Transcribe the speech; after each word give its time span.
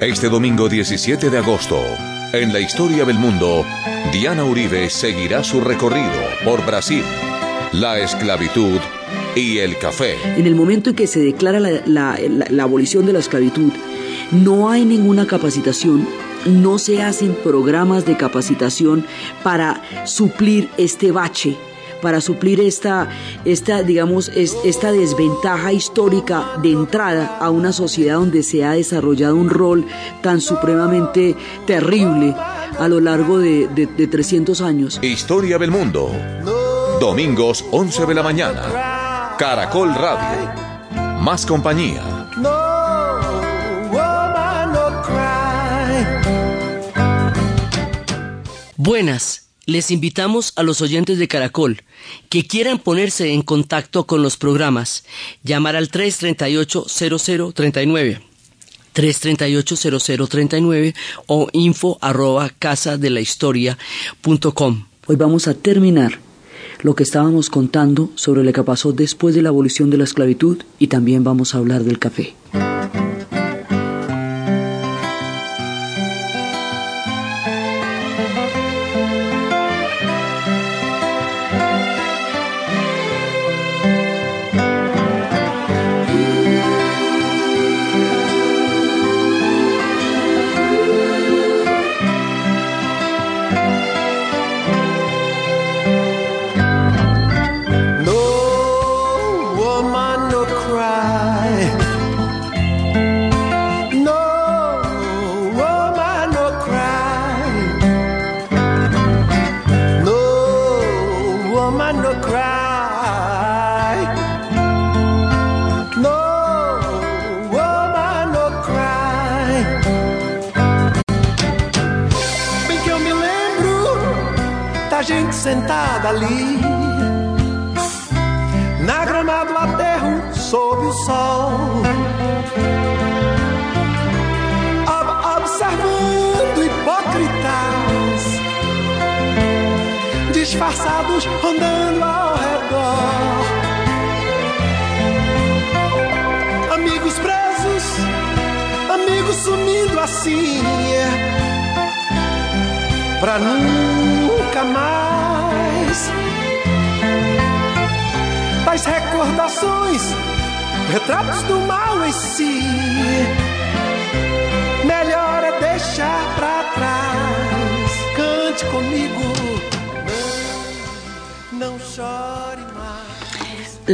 Este 0.00 0.28
domingo 0.28 0.68
17 0.68 1.30
de 1.30 1.38
agosto, 1.38 1.82
en 2.34 2.52
la 2.52 2.60
historia 2.60 3.06
del 3.06 3.18
mundo, 3.18 3.64
Diana 4.12 4.44
Uribe 4.44 4.90
seguirá 4.90 5.42
su 5.42 5.60
recorrido 5.60 6.12
por 6.44 6.64
Brasil, 6.66 7.02
la 7.72 7.98
esclavitud 7.98 8.78
y 9.34 9.56
el 9.58 9.78
café. 9.78 10.16
En 10.36 10.46
el 10.46 10.54
momento 10.54 10.90
en 10.90 10.96
que 10.96 11.06
se 11.06 11.20
declara 11.20 11.60
la, 11.60 12.18
abolición 12.62 13.06
de 13.06 13.14
la 13.14 13.20
esclavitud, 13.20 13.72
no 14.32 14.68
hay 14.68 14.84
ninguna 14.84 15.26
capacitación 15.26 16.06
no 16.44 16.78
se 16.78 17.02
hacen 17.02 17.34
programas 17.34 18.04
de 18.06 18.16
capacitación 18.16 19.04
para 19.42 19.82
suplir 20.04 20.68
este 20.76 21.10
bache 21.10 21.56
para 22.02 22.20
suplir 22.20 22.60
esta, 22.60 23.08
esta 23.44 23.82
digamos, 23.82 24.28
esta 24.28 24.92
desventaja 24.92 25.72
histórica 25.72 26.52
de 26.62 26.72
entrada 26.72 27.38
a 27.40 27.50
una 27.50 27.72
sociedad 27.72 28.16
donde 28.16 28.42
se 28.42 28.64
ha 28.64 28.72
desarrollado 28.72 29.36
un 29.36 29.50
rol 29.50 29.86
tan 30.22 30.40
supremamente 30.40 31.36
terrible 31.66 32.34
a 32.78 32.88
lo 32.88 33.00
largo 33.00 33.38
de, 33.38 33.68
de 33.68 34.06
300 34.06 34.60
años. 34.60 34.98
Historia 35.02 35.58
del 35.58 35.70
mundo. 35.70 36.10
Domingos 37.00 37.64
11 37.70 38.06
de 38.06 38.14
la 38.14 38.22
mañana. 38.22 39.34
Caracol 39.38 39.94
Radio. 39.94 40.66
Más 41.20 41.44
compañía. 41.44 42.02
Buenas 48.76 49.45
les 49.66 49.90
invitamos 49.90 50.54
a 50.56 50.62
los 50.62 50.80
oyentes 50.80 51.18
de 51.18 51.28
Caracol 51.28 51.82
que 52.28 52.46
quieran 52.46 52.78
ponerse 52.78 53.32
en 53.32 53.42
contacto 53.42 54.06
con 54.06 54.22
los 54.22 54.36
programas, 54.36 55.02
llamar 55.42 55.74
al 55.76 55.90
338-0039. 55.90 58.20
338-0039 58.94 60.94
o 61.26 61.48
info 61.52 61.98
arroba 62.00 62.48
casa 62.48 62.96
de 62.96 63.10
la 63.10 63.20
historia 63.20 63.76
Hoy 65.08 65.16
vamos 65.16 65.46
a 65.48 65.54
terminar 65.54 66.18
lo 66.82 66.94
que 66.94 67.02
estábamos 67.02 67.50
contando 67.50 68.10
sobre 68.14 68.42
lo 68.42 68.54
que 68.54 68.62
pasó 68.62 68.92
después 68.92 69.34
de 69.34 69.42
la 69.42 69.50
abolición 69.50 69.90
de 69.90 69.98
la 69.98 70.04
esclavitud 70.04 70.62
y 70.78 70.86
también 70.86 71.24
vamos 71.24 71.54
a 71.54 71.58
hablar 71.58 71.84
del 71.84 71.98
café. 71.98 72.34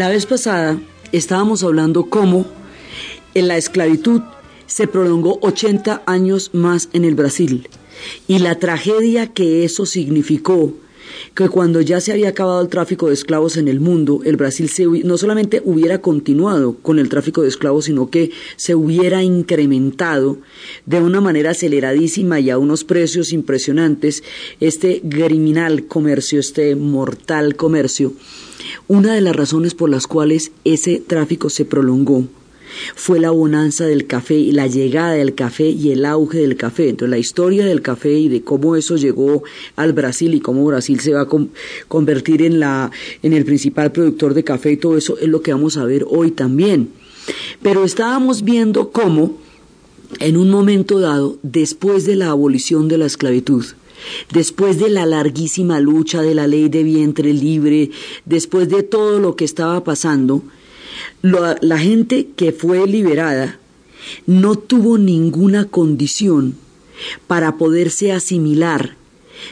La 0.02 0.08
vez 0.08 0.26
pasada 0.26 0.80
estábamos 1.12 1.62
hablando 1.62 2.10
cómo 2.10 2.44
en 3.34 3.46
la 3.46 3.56
esclavitud 3.56 4.20
se 4.66 4.88
prolongó 4.88 5.38
80 5.42 6.02
años 6.06 6.50
más 6.52 6.88
en 6.92 7.04
el 7.04 7.14
Brasil 7.14 7.68
y 8.26 8.40
la 8.40 8.56
tragedia 8.56 9.28
que 9.28 9.64
eso 9.64 9.86
significó 9.86 10.74
que 11.36 11.48
cuando 11.48 11.80
ya 11.80 12.00
se 12.00 12.10
había 12.10 12.30
acabado 12.30 12.60
el 12.60 12.68
tráfico 12.68 13.06
de 13.06 13.14
esclavos 13.14 13.56
en 13.56 13.68
el 13.68 13.78
mundo, 13.78 14.22
el 14.24 14.34
Brasil 14.36 14.68
no 15.04 15.18
solamente 15.18 15.62
hubiera 15.64 16.00
continuado 16.00 16.74
con 16.82 16.98
el 16.98 17.08
tráfico 17.08 17.42
de 17.42 17.48
esclavos, 17.48 17.84
sino 17.84 18.10
que 18.10 18.32
se 18.56 18.74
hubiera 18.74 19.22
incrementado 19.22 20.38
de 20.84 21.00
una 21.00 21.20
manera 21.20 21.52
aceleradísima 21.52 22.40
y 22.40 22.50
a 22.50 22.58
unos 22.58 22.82
precios 22.82 23.32
impresionantes 23.32 24.24
este 24.58 25.00
criminal 25.00 25.86
comercio, 25.86 26.40
este 26.40 26.74
mortal 26.74 27.54
comercio. 27.54 28.14
Una 28.89 29.15
de 29.15 29.21
las 29.21 29.37
razones 29.37 29.75
por 29.75 29.91
las 29.91 30.06
cuales 30.06 30.53
ese 30.65 31.03
tráfico 31.06 31.50
se 31.50 31.65
prolongó 31.65 32.25
fue 32.95 33.21
la 33.21 33.31
bonanza 33.31 33.84
del 33.84 34.06
café 34.06 34.34
y 34.34 34.53
la 34.53 34.67
llegada 34.67 35.12
del 35.12 35.34
café 35.34 35.69
y 35.69 35.91
el 35.91 36.05
auge 36.05 36.39
del 36.39 36.56
café. 36.56 36.89
Entonces 36.89 37.11
la 37.11 37.19
historia 37.19 37.67
del 37.67 37.83
café 37.83 38.12
y 38.12 38.28
de 38.28 38.43
cómo 38.43 38.77
eso 38.77 38.97
llegó 38.97 39.43
al 39.77 39.93
Brasil 39.93 40.34
y 40.34 40.41
cómo 40.41 40.65
Brasil 40.65 41.00
se 41.00 41.12
va 41.12 41.23
a 41.23 41.28
convertir 41.89 42.43
en, 42.43 42.61
la, 42.61 42.91
en 43.23 43.33
el 43.33 43.45
principal 43.45 43.93
productor 43.93 44.34
de 44.34 44.45
café 44.45 44.73
y 44.73 44.77
todo 44.77 44.97
eso 44.97 45.19
es 45.19 45.29
lo 45.29 45.43
que 45.43 45.53
vamos 45.53 45.77
a 45.77 45.84
ver 45.84 46.05
hoy 46.09 46.31
también. 46.31 46.91
Pero 47.62 47.84
estábamos 47.84 48.43
viendo 48.43 48.91
cómo 48.91 49.39
en 50.21 50.37
un 50.37 50.50
momento 50.50 51.00
dado, 51.00 51.39
después 51.43 52.05
de 52.05 52.17
la 52.17 52.31
abolición 52.31 52.89
de 52.89 52.99
la 52.99 53.06
esclavitud, 53.06 53.65
después 54.32 54.78
de 54.78 54.90
la 54.90 55.06
larguísima 55.06 55.80
lucha 55.80 56.22
de 56.22 56.34
la 56.34 56.46
ley 56.46 56.68
de 56.68 56.82
vientre 56.82 57.32
libre, 57.32 57.90
después 58.24 58.68
de 58.68 58.82
todo 58.82 59.18
lo 59.18 59.36
que 59.36 59.44
estaba 59.44 59.84
pasando, 59.84 60.42
la 61.22 61.78
gente 61.78 62.28
que 62.36 62.52
fue 62.52 62.86
liberada 62.86 63.58
no 64.26 64.56
tuvo 64.56 64.98
ninguna 64.98 65.66
condición 65.66 66.54
para 67.26 67.56
poderse 67.56 68.12
asimilar 68.12 68.96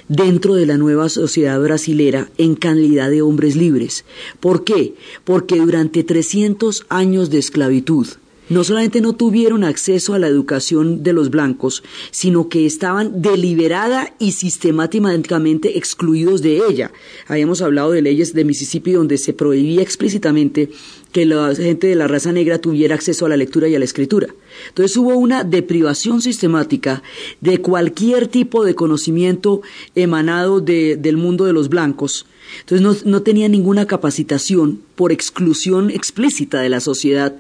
dentro 0.09 0.55
de 0.55 0.67
la 0.67 0.77
nueva 0.77 1.09
sociedad 1.09 1.61
brasilera 1.61 2.29
en 2.39 2.55
calidad 2.55 3.11
de 3.11 3.23
hombres 3.23 3.57
libres. 3.57 4.05
¿Por 4.39 4.65
qué? 4.65 4.95
Porque 5.25 5.57
durante 5.57 6.05
300 6.05 6.87
años 6.89 7.31
de 7.31 7.39
esclavitud, 7.39 8.07
no 8.51 8.65
solamente 8.65 9.01
no 9.01 9.15
tuvieron 9.15 9.65
acceso 9.65 10.13
a 10.13 10.19
la 10.19 10.27
educación 10.27 11.03
de 11.03 11.13
los 11.13 11.31
blancos, 11.31 11.83
sino 12.11 12.49
que 12.49 12.67
estaban 12.67 13.23
deliberada 13.23 14.13
y 14.19 14.33
sistemáticamente 14.33 15.79
excluidos 15.79 16.43
de 16.43 16.61
ella. 16.69 16.91
Habíamos 17.29 17.63
hablado 17.63 17.93
de 17.93 18.03
leyes 18.03 18.35
de 18.35 18.45
Mississippi 18.45 18.93
donde 18.93 19.19
se 19.19 19.33
prohibía 19.33 19.83
explícitamente 19.83 20.71
que 21.13 21.27
la 21.27 21.55
gente 21.55 21.87
de 21.87 21.95
la 21.95 22.09
raza 22.09 22.33
negra 22.33 22.61
tuviera 22.61 22.97
acceso 22.97 23.25
a 23.25 23.29
la 23.29 23.37
lectura 23.37 23.69
y 23.69 23.77
a 23.77 23.79
la 23.79 23.85
escritura. 23.85 24.29
Entonces 24.69 24.97
hubo 24.97 25.15
una 25.15 25.45
deprivación 25.45 26.21
sistemática 26.21 27.03
de 27.41 27.59
cualquier 27.59 28.27
tipo 28.27 28.65
de 28.65 28.75
conocimiento 28.75 29.63
emanado 29.95 30.61
del 30.61 31.17
mundo 31.17 31.45
de 31.45 31.53
los 31.53 31.69
blancos. 31.69 32.27
Entonces 32.61 32.83
no, 33.05 33.11
no 33.11 33.23
tenía 33.23 33.49
ninguna 33.49 33.87
capacitación 33.87 34.81
por 34.97 35.13
exclusión 35.13 35.91
explícita 35.91 36.61
de 36.61 36.69
la 36.69 36.81
sociedad 36.81 37.37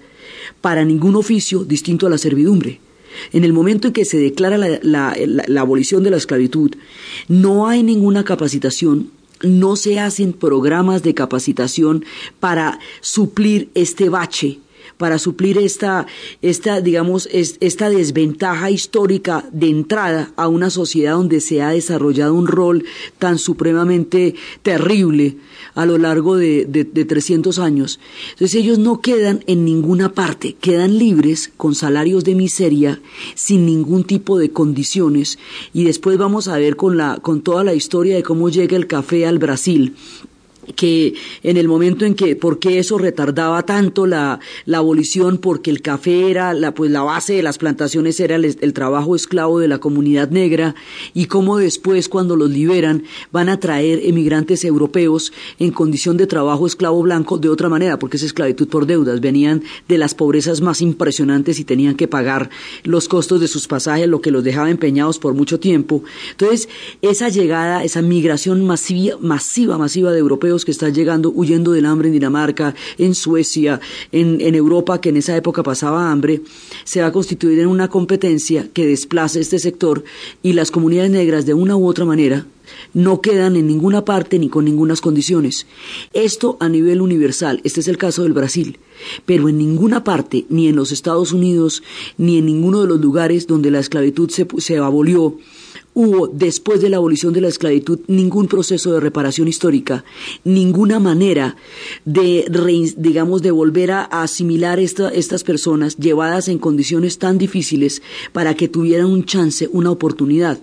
para 0.60 0.84
ningún 0.84 1.16
oficio 1.16 1.64
distinto 1.64 2.06
a 2.06 2.10
la 2.10 2.18
servidumbre. 2.18 2.80
En 3.32 3.44
el 3.44 3.52
momento 3.52 3.88
en 3.88 3.92
que 3.92 4.04
se 4.04 4.18
declara 4.18 4.56
la, 4.58 5.60
abolición 5.60 6.02
de 6.02 6.10
la 6.10 6.16
esclavitud, 6.16 6.72
no 7.28 7.66
hay 7.66 7.82
ninguna 7.82 8.24
capacitación 8.24 9.10
no 9.42 9.74
se 9.74 9.98
hacen 9.98 10.34
programas 10.34 11.02
de 11.02 11.14
capacitación 11.14 12.04
para 12.40 12.78
suplir 13.00 13.70
este 13.74 14.10
bache, 14.10 14.58
para 15.00 15.18
suplir 15.18 15.56
esta, 15.56 16.06
esta 16.42 16.82
digamos, 16.82 17.26
esta 17.32 17.88
desventaja 17.88 18.70
histórica 18.70 19.46
de 19.50 19.70
entrada 19.70 20.30
a 20.36 20.46
una 20.46 20.68
sociedad 20.68 21.14
donde 21.14 21.40
se 21.40 21.62
ha 21.62 21.70
desarrollado 21.70 22.34
un 22.34 22.46
rol 22.46 22.84
tan 23.18 23.38
supremamente 23.38 24.34
terrible 24.62 25.38
a 25.74 25.86
lo 25.86 25.96
largo 25.96 26.36
de, 26.36 26.66
de, 26.66 26.84
300 26.84 27.58
años. 27.58 27.98
Entonces 28.32 28.54
ellos 28.60 28.78
no 28.78 29.00
quedan 29.00 29.42
en 29.46 29.64
ninguna 29.64 30.12
parte, 30.12 30.54
quedan 30.60 30.98
libres 30.98 31.50
con 31.56 31.74
salarios 31.74 32.24
de 32.24 32.34
miseria, 32.34 33.00
sin 33.34 33.64
ningún 33.64 34.04
tipo 34.04 34.38
de 34.38 34.50
condiciones. 34.50 35.38
Y 35.72 35.84
después 35.84 36.18
vamos 36.18 36.46
a 36.46 36.58
ver 36.58 36.76
con, 36.76 36.98
la, 36.98 37.20
con 37.22 37.40
toda 37.40 37.64
la 37.64 37.72
historia 37.72 38.16
de 38.16 38.22
cómo 38.22 38.50
llega 38.50 38.76
el 38.76 38.86
café 38.86 39.26
al 39.26 39.38
Brasil 39.38 39.94
que 40.74 41.14
en 41.42 41.56
el 41.56 41.68
momento 41.68 42.04
en 42.04 42.14
que, 42.14 42.36
¿por 42.36 42.58
qué 42.58 42.78
eso 42.78 42.98
retardaba 42.98 43.64
tanto 43.64 44.06
la, 44.06 44.40
la 44.66 44.78
abolición? 44.78 45.38
Porque 45.38 45.70
el 45.70 45.82
café 45.82 46.30
era, 46.30 46.54
la, 46.54 46.74
pues 46.74 46.90
la 46.90 47.02
base 47.02 47.34
de 47.34 47.42
las 47.42 47.58
plantaciones 47.58 48.20
era 48.20 48.36
el, 48.36 48.72
trabajo 48.72 49.16
esclavo 49.16 49.58
de 49.58 49.68
la 49.68 49.78
comunidad 49.78 50.30
negra 50.30 50.74
y 51.12 51.26
cómo 51.26 51.58
después 51.58 52.08
cuando 52.08 52.36
los 52.36 52.50
liberan 52.50 53.04
van 53.32 53.48
a 53.48 53.58
traer 53.58 54.00
emigrantes 54.04 54.64
europeos 54.64 55.32
en 55.58 55.70
condición 55.72 56.16
de 56.16 56.26
trabajo 56.26 56.66
esclavo 56.66 57.02
blanco 57.02 57.38
de 57.38 57.48
otra 57.48 57.68
manera, 57.68 57.98
porque 57.98 58.16
es 58.16 58.22
esclavitud 58.22 58.68
por 58.68 58.86
deudas, 58.86 59.20
venían 59.20 59.62
de 59.88 59.98
las 59.98 60.14
pobrezas 60.14 60.60
más 60.60 60.80
impresionantes 60.80 61.58
y 61.58 61.64
tenían 61.64 61.94
que 61.96 62.08
pagar 62.08 62.50
los 62.84 63.08
costos 63.08 63.40
de 63.40 63.48
sus 63.48 63.66
pasajes, 63.66 64.08
lo 64.08 64.20
que 64.20 64.30
los 64.30 64.44
dejaba 64.44 64.70
empeñados 64.70 65.18
por 65.18 65.34
mucho 65.34 65.58
tiempo. 65.58 66.02
Entonces, 66.30 66.68
esa 67.02 67.28
llegada, 67.28 67.84
esa 67.84 68.02
migración 68.02 68.64
masiva, 68.64 69.16
masiva, 69.20 69.78
masiva 69.78 70.12
de 70.12 70.18
europeos 70.18 70.59
que 70.64 70.70
están 70.70 70.94
llegando 70.94 71.30
huyendo 71.34 71.72
del 71.72 71.86
hambre 71.86 72.08
en 72.08 72.14
Dinamarca, 72.14 72.74
en 72.98 73.14
Suecia, 73.14 73.80
en, 74.12 74.54
Europa, 74.54 75.00
que 75.00 75.08
en 75.08 75.16
esa 75.16 75.36
época 75.36 75.62
pasaba 75.62 76.10
hambre, 76.10 76.42
se 76.84 77.00
va 77.00 77.08
a 77.08 77.12
constituir 77.12 77.58
en 77.60 77.68
una 77.68 77.88
competencia 77.88 78.68
que 78.72 78.86
desplace 78.86 79.40
este 79.40 79.58
sector 79.58 80.04
y 80.42 80.52
las 80.52 80.70
comunidades 80.70 81.10
negras 81.10 81.46
de 81.46 81.54
una 81.54 81.76
u 81.76 81.86
otra 81.86 82.04
manera 82.04 82.46
no 82.94 83.20
quedan 83.20 83.56
en 83.56 83.66
ninguna 83.66 84.04
parte 84.04 84.38
ni 84.38 84.48
con 84.48 84.64
ninguna 84.64 84.90
condiciones. 85.00 85.66
Esto 86.12 86.56
a 86.60 86.68
nivel 86.68 87.00
universal, 87.00 87.60
este 87.64 87.80
es 87.80 87.88
el 87.88 87.96
caso 87.96 88.24
del 88.24 88.32
Brasil, 88.32 88.78
pero 89.24 89.48
en 89.48 89.58
ninguna 89.58 90.02
parte, 90.02 90.46
ni 90.48 90.66
en 90.66 90.76
los 90.76 90.90
Estados 90.90 91.32
Unidos, 91.32 91.82
ni 92.18 92.38
en 92.38 92.46
ninguno 92.46 92.80
de 92.80 92.88
los 92.88 93.00
lugares 93.00 93.46
donde 93.46 93.70
la 93.70 93.78
esclavitud 93.78 94.30
se, 94.30 94.46
se 94.58 94.78
abolió, 94.78 95.36
hubo, 95.94 96.28
después 96.28 96.80
de 96.80 96.88
la 96.88 96.98
abolición 96.98 97.32
de 97.32 97.40
la 97.40 97.48
esclavitud, 97.48 98.00
ningún 98.06 98.46
proceso 98.46 98.92
de 98.92 99.00
reparación 99.00 99.48
histórica, 99.48 100.04
ninguna 100.44 100.98
manera 100.98 101.56
de, 102.04 102.46
digamos, 102.96 103.42
de 103.42 103.50
volver 103.50 103.90
a, 103.90 104.02
asimilar 104.04 104.78
estas 104.78 105.44
personas 105.44 105.96
llevadas 105.96 106.48
en 106.48 106.58
condiciones 106.58 107.18
tan 107.18 107.38
difíciles 107.38 108.02
para 108.32 108.54
que 108.54 108.68
tuvieran 108.68 109.06
un 109.06 109.24
chance, 109.24 109.68
una 109.72 109.90
oportunidad. 109.90 110.58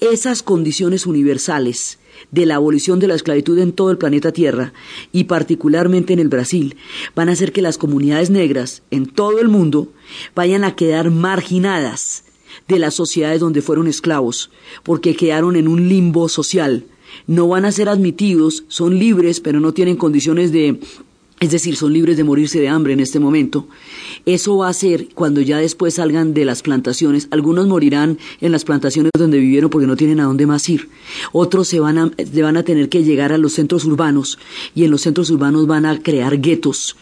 Esas 0.00 0.42
condiciones 0.42 1.06
universales 1.06 1.98
de 2.30 2.46
la 2.46 2.56
abolición 2.56 2.98
de 2.98 3.06
la 3.06 3.14
esclavitud 3.14 3.58
en 3.58 3.72
todo 3.72 3.90
el 3.90 3.98
planeta 3.98 4.32
Tierra 4.32 4.72
y 5.12 5.24
particularmente 5.24 6.12
en 6.12 6.18
el 6.18 6.28
Brasil 6.28 6.76
van 7.14 7.28
a 7.28 7.32
hacer 7.32 7.52
que 7.52 7.62
las 7.62 7.78
comunidades 7.78 8.30
negras 8.30 8.82
en 8.90 9.06
todo 9.06 9.38
el 9.40 9.48
mundo 9.48 9.92
vayan 10.34 10.64
a 10.64 10.74
quedar 10.74 11.10
marginadas 11.10 12.24
de 12.68 12.78
las 12.78 12.94
sociedades 12.94 13.40
donde 13.40 13.62
fueron 13.62 13.88
esclavos, 13.88 14.50
porque 14.82 15.16
quedaron 15.16 15.56
en 15.56 15.68
un 15.68 15.88
limbo 15.88 16.28
social. 16.28 16.84
No 17.26 17.48
van 17.48 17.64
a 17.64 17.72
ser 17.72 17.88
admitidos, 17.88 18.64
son 18.68 18.98
libres, 18.98 19.40
pero 19.40 19.60
no 19.60 19.72
tienen 19.72 19.96
condiciones 19.96 20.52
de 20.52 20.78
es 21.40 21.52
decir, 21.52 21.76
son 21.76 21.92
libres 21.92 22.16
de 22.16 22.24
morirse 22.24 22.58
de 22.58 22.68
hambre 22.68 22.92
en 22.92 23.00
este 23.00 23.20
momento. 23.20 23.68
Eso 24.26 24.56
va 24.56 24.68
a 24.68 24.72
ser 24.72 25.08
cuando 25.14 25.40
ya 25.40 25.58
después 25.58 25.94
salgan 25.94 26.34
de 26.34 26.44
las 26.44 26.62
plantaciones. 26.62 27.28
Algunos 27.30 27.68
morirán 27.68 28.18
en 28.40 28.50
las 28.50 28.64
plantaciones 28.64 29.12
donde 29.16 29.38
vivieron 29.38 29.70
porque 29.70 29.86
no 29.86 29.96
tienen 29.96 30.18
a 30.18 30.24
dónde 30.24 30.46
más 30.46 30.68
ir. 30.68 30.88
Otros 31.30 31.68
se 31.68 31.78
van 31.78 31.98
a, 31.98 32.10
van 32.42 32.56
a 32.56 32.64
tener 32.64 32.88
que 32.88 33.04
llegar 33.04 33.32
a 33.32 33.38
los 33.38 33.52
centros 33.52 33.84
urbanos 33.84 34.38
y 34.74 34.82
en 34.84 34.90
los 34.90 35.02
centros 35.02 35.30
urbanos 35.30 35.68
van 35.68 35.86
a 35.86 36.02
crear 36.02 36.40
guetos. 36.40 36.96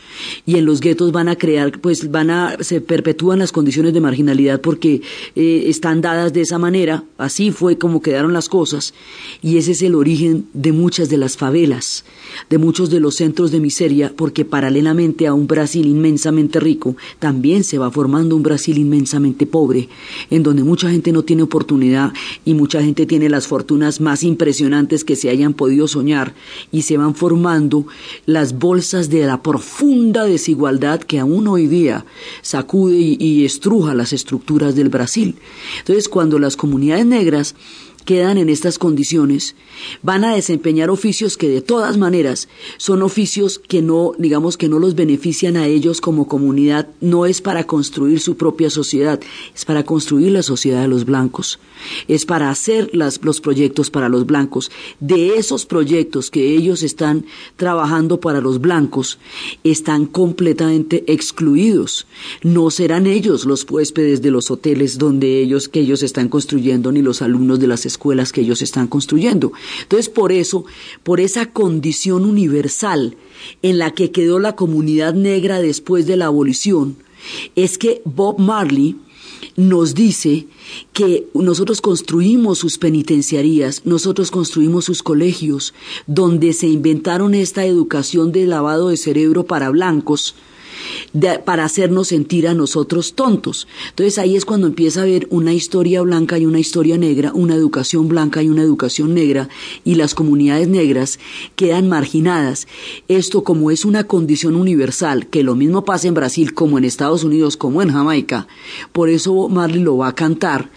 Y 0.44 0.56
en 0.56 0.67
los 0.67 0.81
guetos 0.81 1.12
van 1.12 1.29
a 1.29 1.37
crear, 1.37 1.81
pues 1.81 2.11
van 2.11 2.29
a, 2.29 2.59
se 2.61 2.83
perpetúan 2.83 3.38
las 3.38 3.53
condiciones 3.53 3.94
de 3.94 4.00
marginalidad 4.00 4.61
porque 4.61 5.00
eh, 5.35 5.65
están 5.67 6.03
dadas 6.03 6.35
de 6.35 6.43
esa 6.43 6.59
manera. 6.59 7.05
Así 7.17 7.53
fue 7.53 7.79
como 7.79 8.03
quedaron 8.03 8.35
las 8.35 8.50
cosas. 8.50 8.93
Y 9.41 9.56
ese 9.56 9.73
es 9.73 9.81
el 9.81 9.94
origen 9.94 10.47
de 10.53 10.73
muchas 10.73 11.09
de 11.09 11.17
las 11.17 11.38
favelas, 11.38 12.05
de 12.50 12.59
muchos 12.59 12.91
de 12.91 13.00
los 13.00 13.15
centros 13.15 13.50
de 13.50 13.61
miseria 13.61 14.12
porque 14.26 14.44
paralelamente 14.44 15.28
a 15.28 15.34
un 15.34 15.46
Brasil 15.46 15.87
inmensamente 15.87 16.58
rico, 16.58 16.96
también 17.20 17.62
se 17.62 17.78
va 17.78 17.93
formando 17.93 18.34
un 18.34 18.43
Brasil 18.43 18.76
inmensamente 18.76 19.46
pobre, 19.46 19.88
en 20.31 20.43
donde 20.43 20.64
mucha 20.64 20.90
gente 20.90 21.12
no 21.12 21.23
tiene 21.23 21.44
oportunidad 21.44 22.12
y 22.44 22.55
mucha 22.55 22.82
gente 22.82 23.06
tiene 23.06 23.28
las 23.28 23.46
fortunas 23.46 24.00
más 24.00 24.25
impresionantes 24.25 25.05
que 25.05 25.14
se 25.14 25.31
hayan 25.31 25.55
podido 25.55 25.87
soñar 25.87 26.34
y 26.73 26.82
se 26.82 26.96
van 26.96 27.14
formando 27.14 27.87
las 28.26 28.58
bolsas 28.58 29.11
de 29.11 29.25
la 29.26 29.44
profunda 29.44 30.25
desigualdad 30.25 30.99
que 30.99 31.20
aún 31.20 31.46
hoy 31.46 31.69
día 31.69 32.05
sacude 32.43 32.96
y, 32.99 33.44
estruja 33.44 33.94
las 33.94 34.12
estructuras 34.12 34.75
del 34.75 34.88
Brasil. 34.88 35.37
Entonces, 35.78 36.08
cuando 36.08 36.40
las 36.40 36.56
comunidades 36.56 37.06
negras 37.06 37.55
quedan 38.06 38.38
en 38.38 38.49
estas 38.49 38.79
condiciones, 38.79 39.56
van 40.00 40.25
a 40.25 40.35
desempeñar 40.35 40.88
oficios 40.88 41.37
que 41.37 41.49
de 41.50 41.61
todas 41.61 41.99
maneras 41.99 42.49
son 42.79 43.03
oficios 43.03 43.58
que 43.58 43.82
no, 43.82 44.12
digamos 44.17 44.56
que 44.56 44.69
no 44.69 44.79
los 44.79 44.94
benefician 44.94 45.56
a 45.56 45.67
ellos 45.67 46.00
como 46.00 46.29
comunidad, 46.29 46.88
no 47.00 47.26
es 47.26 47.43
para 47.43 47.64
construir 47.64 48.20
su 48.20 48.37
propia 48.37 48.70
sociedad, 48.70 49.20
es 49.55 49.64
para 49.64 49.85
construir 49.85 50.31
la 50.32 50.43
sociedad 50.43 50.82
de 50.82 50.88
los 50.88 51.05
blancos, 51.05 51.58
es 52.06 52.25
para 52.25 52.49
hacer 52.49 52.88
las, 52.94 53.23
los 53.23 53.41
proyectos 53.41 53.91
para 53.91 54.09
los 54.09 54.25
blancos. 54.25 54.70
De 55.00 55.37
esos 55.37 55.67
proyectos 55.67 56.31
que 56.31 56.55
ellos 56.55 56.85
están 56.85 57.26
trabajando 57.56 58.20
para 58.20 58.41
los 58.41 58.61
blancos, 58.61 59.19
están 59.64 60.06
completamente 60.06 61.05
excluidos. 61.09 62.06
No 62.43 62.70
serán 62.70 63.06
ellos 63.09 63.47
los 63.47 63.67
huéspedes 63.69 64.23
de 64.23 64.31
los 64.31 64.50
hoteles 64.50 64.97
donde 64.97 65.41
ellos, 65.43 65.69
que 65.69 65.81
ellos 65.81 66.05
están 66.05 66.29
construyendo, 66.29 66.93
ni 66.93 67.02
los 67.02 67.20
alumnos 67.20 67.59
de 67.59 67.67
las 67.67 67.85
escuelas 67.85 67.95
escuelas 67.96 68.32
que 68.32 68.43
ellos 68.43 68.60
están 68.60 68.87
construyendo. 68.87 69.52
Entonces, 69.82 70.08
por 70.08 70.32
eso, 70.32 70.66
por 71.02 71.20
esa 71.20 71.46
condición 71.46 72.25
universal 72.25 73.16
en 73.62 73.78
la 73.78 73.93
que 73.93 74.10
quedó 74.10 74.38
la 74.38 74.54
comunidad 74.54 75.14
negra 75.14 75.60
después 75.60 76.06
de 76.06 76.16
la 76.16 76.26
abolición, 76.26 76.96
es 77.54 77.78
que 77.78 78.02
Bob 78.04 78.38
Marley 78.38 78.96
nos 79.56 79.94
dice 79.94 80.46
que 80.93 81.28
nosotros 81.34 81.81
construimos 81.81 82.58
sus 82.58 82.76
penitenciarías, 82.76 83.82
nosotros 83.87 84.30
construimos 84.30 84.85
sus 84.85 85.02
colegios, 85.02 85.73
donde 86.06 86.52
se 86.52 86.66
inventaron 86.66 87.35
esta 87.35 87.64
educación 87.64 88.32
de 88.32 88.47
lavado 88.47 88.88
de 88.90 88.99
cerebro 88.99 89.47
para 89.47 89.71
blancos, 89.71 90.35
para 91.45 91.65
hacernos 91.65 92.09
sentir 92.09 92.49
a 92.49 92.55
nosotros 92.55 93.15
tontos. 93.15 93.67
Entonces 93.91 94.19
ahí 94.19 94.37
es 94.37 94.45
cuando 94.45 94.67
empieza 94.67 95.00
a 95.00 95.03
haber 95.05 95.26
una 95.31 95.53
historia 95.53 96.03
blanca 96.03 96.38
y 96.38 96.47
una 96.47 96.59
historia 96.59 96.99
negra, 96.99 97.33
una 97.35 97.55
educación 97.55 98.09
blanca 98.09 98.43
y 98.43 98.49
una 98.49 98.62
educación 98.62 99.15
negra, 99.15 99.49
y 99.85 99.95
las 99.95 100.15
comunidades 100.15 100.69
negras 100.69 101.19
quedan 101.55 101.88
marginadas. 101.88 102.67
Esto 103.09 103.45
como 103.45 103.71
es 103.71 103.85
una 103.85 104.05
condición 104.05 104.57
universal, 104.57 105.26
que 105.26 105.43
lo 105.43 105.55
mismo 105.55 105.85
pasa 105.85 106.09
en 106.09 106.15
Brasil 106.15 106.55
como 106.55 106.79
en 106.79 106.85
Estados 106.85 107.25
Unidos, 107.25 107.57
como 107.57 107.83
en 107.83 107.93
Jamaica, 107.93 108.47
por 108.93 109.09
eso 109.09 109.49
Marley 109.49 109.83
lo 109.83 109.97
va 109.99 110.09
a 110.09 110.15
cantar 110.15 110.71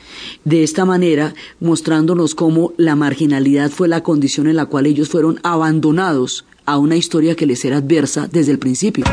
de 0.46 0.64
esta 0.64 0.86
manera, 0.86 1.34
mostrándonos 1.60 2.36
cómo 2.36 2.74
la 2.78 2.96
marginalidad 2.96 3.70
fue 3.70 3.88
la 3.88 4.04
condición 4.04 4.48
en 4.48 4.56
la 4.56 4.66
cual 4.66 4.86
ellos 4.86 5.10
fueron 5.10 5.40
abandonados 5.44 6.46
a 6.70 6.78
una 6.78 6.96
historia 6.96 7.36
que 7.36 7.48
les 7.48 7.66
era 7.66 7.78
adversa 7.78 8.28
desde 8.28 8.52
el 8.52 8.60
principio. 8.60 9.04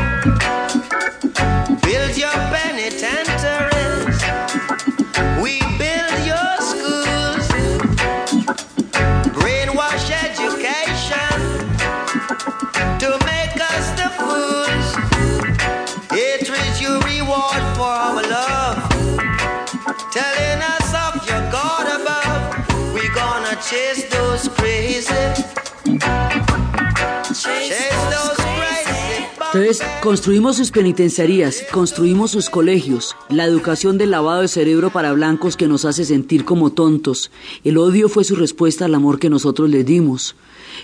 Build 1.81 2.15
your 2.15 2.47
Entonces, 29.57 29.83
construimos 30.03 30.57
sus 30.57 30.69
penitenciarías, 30.69 31.63
construimos 31.71 32.29
sus 32.29 32.47
colegios, 32.47 33.15
la 33.27 33.45
educación 33.45 33.97
del 33.97 34.11
lavado 34.11 34.41
de 34.41 34.47
cerebro 34.47 34.91
para 34.91 35.13
blancos 35.13 35.57
que 35.57 35.67
nos 35.67 35.83
hace 35.83 36.05
sentir 36.05 36.45
como 36.45 36.73
tontos. 36.73 37.31
El 37.63 37.79
odio 37.79 38.07
fue 38.07 38.23
su 38.23 38.35
respuesta 38.35 38.85
al 38.85 38.93
amor 38.93 39.17
que 39.17 39.31
nosotros 39.31 39.67
les 39.71 39.83
dimos. 39.83 40.35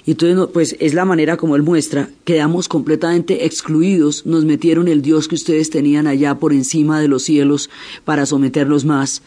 Y 0.07 0.11
entonces, 0.11 0.47
pues 0.51 0.75
es 0.79 0.95
la 0.95 1.05
manera 1.05 1.37
como 1.37 1.55
él 1.55 1.61
muestra, 1.61 2.09
quedamos 2.23 2.67
completamente 2.67 3.45
excluidos, 3.45 4.25
nos 4.25 4.43
metieron 4.43 4.87
el 4.87 5.03
Dios 5.03 5.27
que 5.27 5.35
ustedes 5.35 5.69
tenían 5.69 6.07
allá 6.07 6.39
por 6.39 6.51
encima 6.51 6.99
de 6.99 7.07
los 7.07 7.21
cielos 7.21 7.69
para 8.05 8.25
someterlos 8.25 8.85
más. 8.85 9.21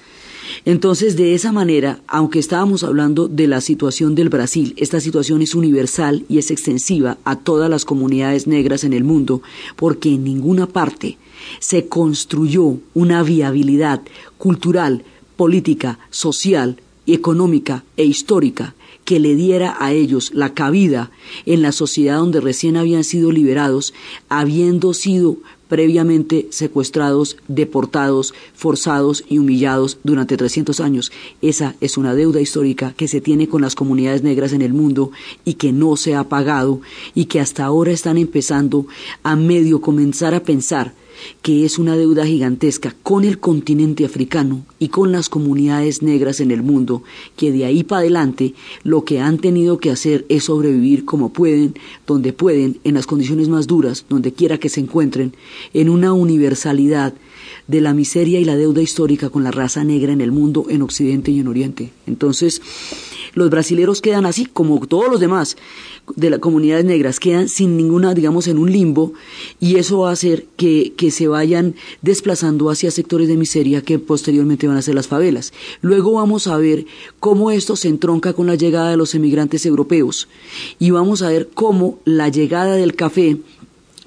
Entonces, 0.64 1.16
de 1.16 1.34
esa 1.34 1.52
manera, 1.52 2.00
aunque 2.06 2.38
estábamos 2.38 2.82
hablando 2.84 3.28
de 3.28 3.46
la 3.46 3.60
situación 3.60 4.14
del 4.14 4.28
Brasil, 4.28 4.74
esta 4.76 5.00
situación 5.00 5.42
es 5.42 5.54
universal 5.54 6.24
y 6.28 6.38
es 6.38 6.50
extensiva 6.50 7.18
a 7.24 7.36
todas 7.36 7.70
las 7.70 7.84
comunidades 7.84 8.46
negras 8.46 8.84
en 8.84 8.92
el 8.92 9.04
mundo, 9.04 9.42
porque 9.76 10.10
en 10.10 10.24
ninguna 10.24 10.66
parte 10.66 11.18
se 11.60 11.86
construyó 11.86 12.78
una 12.94 13.22
viabilidad 13.22 14.02
cultural, 14.38 15.04
política, 15.36 15.98
social, 16.10 16.80
económica 17.06 17.84
e 17.96 18.04
histórica 18.04 18.74
que 19.04 19.20
le 19.20 19.36
diera 19.36 19.76
a 19.78 19.92
ellos 19.92 20.32
la 20.34 20.52
cabida 20.52 21.12
en 21.46 21.62
la 21.62 21.70
sociedad 21.70 22.18
donde 22.18 22.40
recién 22.40 22.76
habían 22.76 23.04
sido 23.04 23.30
liberados, 23.30 23.94
habiendo 24.28 24.92
sido 24.94 25.36
previamente 25.68 26.48
secuestrados, 26.50 27.36
deportados, 27.48 28.34
forzados 28.54 29.24
y 29.28 29.38
humillados 29.38 29.98
durante 30.04 30.36
300 30.36 30.80
años. 30.80 31.12
Esa 31.42 31.74
es 31.80 31.96
una 31.96 32.14
deuda 32.14 32.40
histórica 32.40 32.94
que 32.96 33.08
se 33.08 33.20
tiene 33.20 33.48
con 33.48 33.62
las 33.62 33.74
comunidades 33.74 34.22
negras 34.22 34.52
en 34.52 34.62
el 34.62 34.72
mundo 34.72 35.10
y 35.44 35.54
que 35.54 35.72
no 35.72 35.96
se 35.96 36.14
ha 36.14 36.24
pagado 36.24 36.80
y 37.14 37.26
que 37.26 37.40
hasta 37.40 37.64
ahora 37.64 37.92
están 37.92 38.18
empezando 38.18 38.86
a 39.22 39.36
medio 39.36 39.80
comenzar 39.80 40.34
a 40.34 40.42
pensar 40.42 40.92
que 41.42 41.64
es 41.64 41.78
una 41.78 41.96
deuda 41.96 42.26
gigantesca 42.26 42.94
con 43.02 43.24
el 43.24 43.38
continente 43.38 44.04
africano 44.04 44.64
y 44.78 44.88
con 44.88 45.12
las 45.12 45.28
comunidades 45.28 46.02
negras 46.02 46.40
en 46.40 46.50
el 46.50 46.62
mundo, 46.62 47.02
que 47.36 47.52
de 47.52 47.64
ahí 47.64 47.84
para 47.84 48.00
adelante 48.00 48.54
lo 48.82 49.04
que 49.04 49.20
han 49.20 49.38
tenido 49.38 49.78
que 49.78 49.90
hacer 49.90 50.24
es 50.28 50.44
sobrevivir 50.44 51.04
como 51.04 51.32
pueden, 51.32 51.74
donde 52.06 52.32
pueden, 52.32 52.78
en 52.84 52.94
las 52.94 53.06
condiciones 53.06 53.48
más 53.48 53.66
duras, 53.66 54.04
donde 54.08 54.32
quiera 54.32 54.58
que 54.58 54.68
se 54.68 54.80
encuentren, 54.80 55.34
en 55.72 55.88
una 55.88 56.12
universalidad 56.12 57.14
de 57.66 57.80
la 57.80 57.94
miseria 57.94 58.40
y 58.40 58.44
la 58.44 58.56
deuda 58.56 58.82
histórica 58.82 59.30
con 59.30 59.44
la 59.44 59.50
raza 59.50 59.84
negra 59.84 60.12
en 60.12 60.20
el 60.20 60.32
mundo, 60.32 60.66
en 60.68 60.82
Occidente 60.82 61.30
y 61.30 61.40
en 61.40 61.48
Oriente. 61.48 61.90
Entonces, 62.06 62.60
los 63.36 63.50
brasileros 63.50 64.00
quedan 64.00 64.24
así, 64.24 64.46
como 64.46 64.84
todos 64.86 65.10
los 65.10 65.20
demás 65.20 65.58
de 66.16 66.30
las 66.30 66.40
comunidades 66.40 66.86
negras, 66.86 67.20
quedan 67.20 67.50
sin 67.50 67.76
ninguna, 67.76 68.14
digamos, 68.14 68.48
en 68.48 68.56
un 68.56 68.72
limbo, 68.72 69.12
y 69.60 69.76
eso 69.76 69.98
va 69.98 70.08
a 70.08 70.14
hacer 70.14 70.46
que, 70.56 70.94
que 70.96 71.10
se 71.10 71.28
vayan 71.28 71.74
desplazando 72.00 72.70
hacia 72.70 72.90
sectores 72.90 73.28
de 73.28 73.36
miseria 73.36 73.82
que 73.82 73.98
posteriormente 73.98 74.66
van 74.66 74.78
a 74.78 74.82
ser 74.82 74.94
las 74.94 75.06
favelas. 75.06 75.52
Luego 75.82 76.12
vamos 76.12 76.46
a 76.46 76.56
ver 76.56 76.86
cómo 77.20 77.50
esto 77.50 77.76
se 77.76 77.88
entronca 77.88 78.32
con 78.32 78.46
la 78.46 78.54
llegada 78.54 78.90
de 78.90 78.96
los 78.96 79.14
emigrantes 79.14 79.66
europeos, 79.66 80.28
y 80.78 80.90
vamos 80.90 81.20
a 81.20 81.28
ver 81.28 81.50
cómo 81.52 81.98
la 82.06 82.30
llegada 82.30 82.74
del 82.74 82.96
café, 82.96 83.36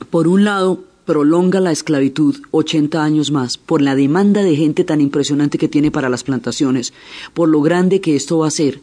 por 0.10 0.28
un 0.28 0.44
lado, 0.44 0.84
prolonga 1.06 1.60
la 1.60 1.72
esclavitud 1.72 2.36
80 2.50 3.04
años 3.04 3.30
más 3.30 3.58
por 3.58 3.84
la 3.84 3.96
demanda 3.96 4.42
de 4.42 4.56
gente 4.56 4.84
tan 4.84 5.02
impresionante 5.02 5.60
que 5.60 5.68
tiene 5.68 5.92
para 5.92 6.10
las 6.10 6.24
plantaciones, 6.24 6.94
por 7.36 7.48
lo 7.48 7.62
grande 7.62 8.02
que 8.02 8.16
esto 8.16 8.40
va 8.40 8.48
a 8.48 8.52
ser. 8.52 8.82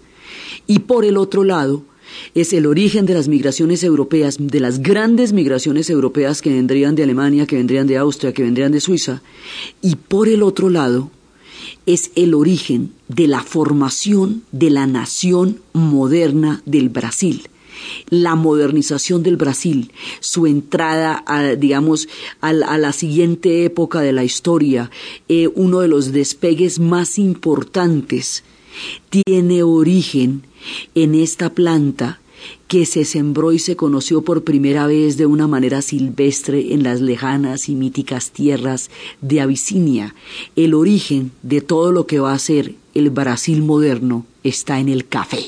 Y 0.67 0.81
por 0.81 1.05
el 1.05 1.17
otro 1.17 1.45
lado, 1.45 1.85
es 2.35 2.53
el 2.53 2.67
origen 2.67 3.07
de 3.07 3.15
las 3.15 3.29
migraciones 3.29 3.83
europeas, 3.83 4.37
de 4.39 4.61
las 4.61 4.81
grandes 4.81 5.33
migraciones 5.33 5.91
europeas 5.91 6.43
que 6.43 6.51
vendrían 6.51 6.95
de 6.95 7.03
Alemania, 7.03 7.47
que 7.47 7.57
vendrían 7.57 7.87
de 7.87 7.97
Austria, 7.97 8.33
que 8.33 8.43
vendrían 8.43 8.73
de 8.73 8.81
Suiza. 8.81 9.23
Y 9.83 9.97
por 9.97 10.29
el 10.29 10.43
otro 10.43 10.71
lado, 10.71 11.11
es 11.85 12.11
el 12.15 12.35
origen 12.35 12.93
de 13.09 13.27
la 13.27 13.43
formación 13.43 14.43
de 14.53 14.71
la 14.71 14.87
nación 14.87 15.61
moderna 15.73 16.63
del 16.65 16.89
Brasil 16.89 17.49
la 18.09 18.35
modernización 18.35 19.23
del 19.23 19.37
Brasil, 19.37 19.93
su 20.21 20.47
entrada, 20.47 21.23
a, 21.27 21.43
digamos, 21.57 22.09
a, 22.41 22.53
la 22.53 22.93
siguiente 22.93 23.65
época 23.65 24.01
de 24.01 24.13
la 24.13 24.25
historia, 24.25 24.91
eh, 25.29 25.49
uno 25.55 25.81
de 25.81 25.89
los 25.89 26.13
despegues 26.13 26.79
más 26.79 27.19
importantes, 27.19 28.45
tiene 29.11 29.63
origen 29.63 30.43
en 30.95 31.15
esta 31.15 31.51
planta 31.51 32.21
que 32.69 32.85
se 32.87 33.05
sembró 33.05 33.53
y 33.53 33.59
se 33.59 33.77
conoció 33.77 34.23
por 34.23 34.45
primera 34.45 34.87
vez 34.87 35.17
de 35.17 35.27
una 35.27 35.47
manera 35.47 35.83
silvestre 35.83 36.75
en 36.75 36.83
las 36.83 37.01
lejanas 37.01 37.69
y 37.69 37.75
míticas 37.75 38.31
tierras 38.31 38.91
de 39.21 39.41
Abisinia. 39.41 40.15
El 40.57 40.75
origen 40.75 41.33
de 41.43 41.61
todo 41.61 41.93
lo 41.93 42.07
que 42.07 42.21
va 42.21 42.33
a 42.33 42.39
ser 42.39 42.75
el 42.95 43.11
Brasil 43.11 43.63
moderno 43.63 44.27
está 44.43 44.81
en 44.81 44.89
el 44.89 45.07
café. 45.07 45.47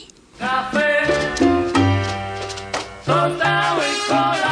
Por 3.05 4.48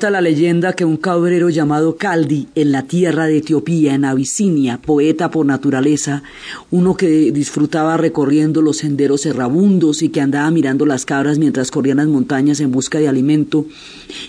Cuenta 0.00 0.18
la 0.18 0.22
leyenda 0.22 0.72
que 0.72 0.86
un 0.86 0.96
cabrero 0.96 1.50
llamado 1.50 1.96
Caldi, 1.98 2.48
en 2.54 2.72
la 2.72 2.84
tierra 2.84 3.26
de 3.26 3.36
Etiopía, 3.36 3.92
en 3.92 4.06
Abisinia, 4.06 4.78
poeta 4.78 5.30
por 5.30 5.44
naturaleza, 5.44 6.22
uno 6.70 6.96
que 6.96 7.30
disfrutaba 7.32 7.98
recorriendo 7.98 8.62
los 8.62 8.78
senderos 8.78 9.26
errabundos 9.26 10.00
y 10.00 10.08
que 10.08 10.22
andaba 10.22 10.50
mirando 10.50 10.86
las 10.86 11.04
cabras 11.04 11.38
mientras 11.38 11.70
corrían 11.70 11.98
las 11.98 12.06
montañas 12.06 12.60
en 12.60 12.72
busca 12.72 12.98
de 12.98 13.08
alimento, 13.08 13.66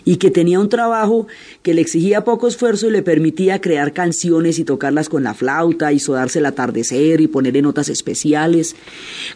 y 0.04 0.18
que 0.18 0.30
tenía 0.30 0.60
un 0.60 0.68
trabajo 0.68 1.28
que 1.62 1.74
le 1.74 1.80
exigía 1.80 2.26
poco 2.26 2.50
esfuerzo 2.50 2.90
y 2.90 2.92
le 2.92 3.02
permitía 3.02 3.62
crear 3.62 3.94
canciones 3.94 4.60
y 4.60 4.66
tocarlas 4.66 5.08
con 5.08 5.24
la 5.24 5.36
flauta 5.36 5.94
y 5.94 6.00
sodarse 6.00 6.40
el 6.40 6.48
atardecer 6.48 7.22
y 7.22 7.28
ponerle 7.28 7.62
notas 7.62 7.88
especiales. 7.88 8.76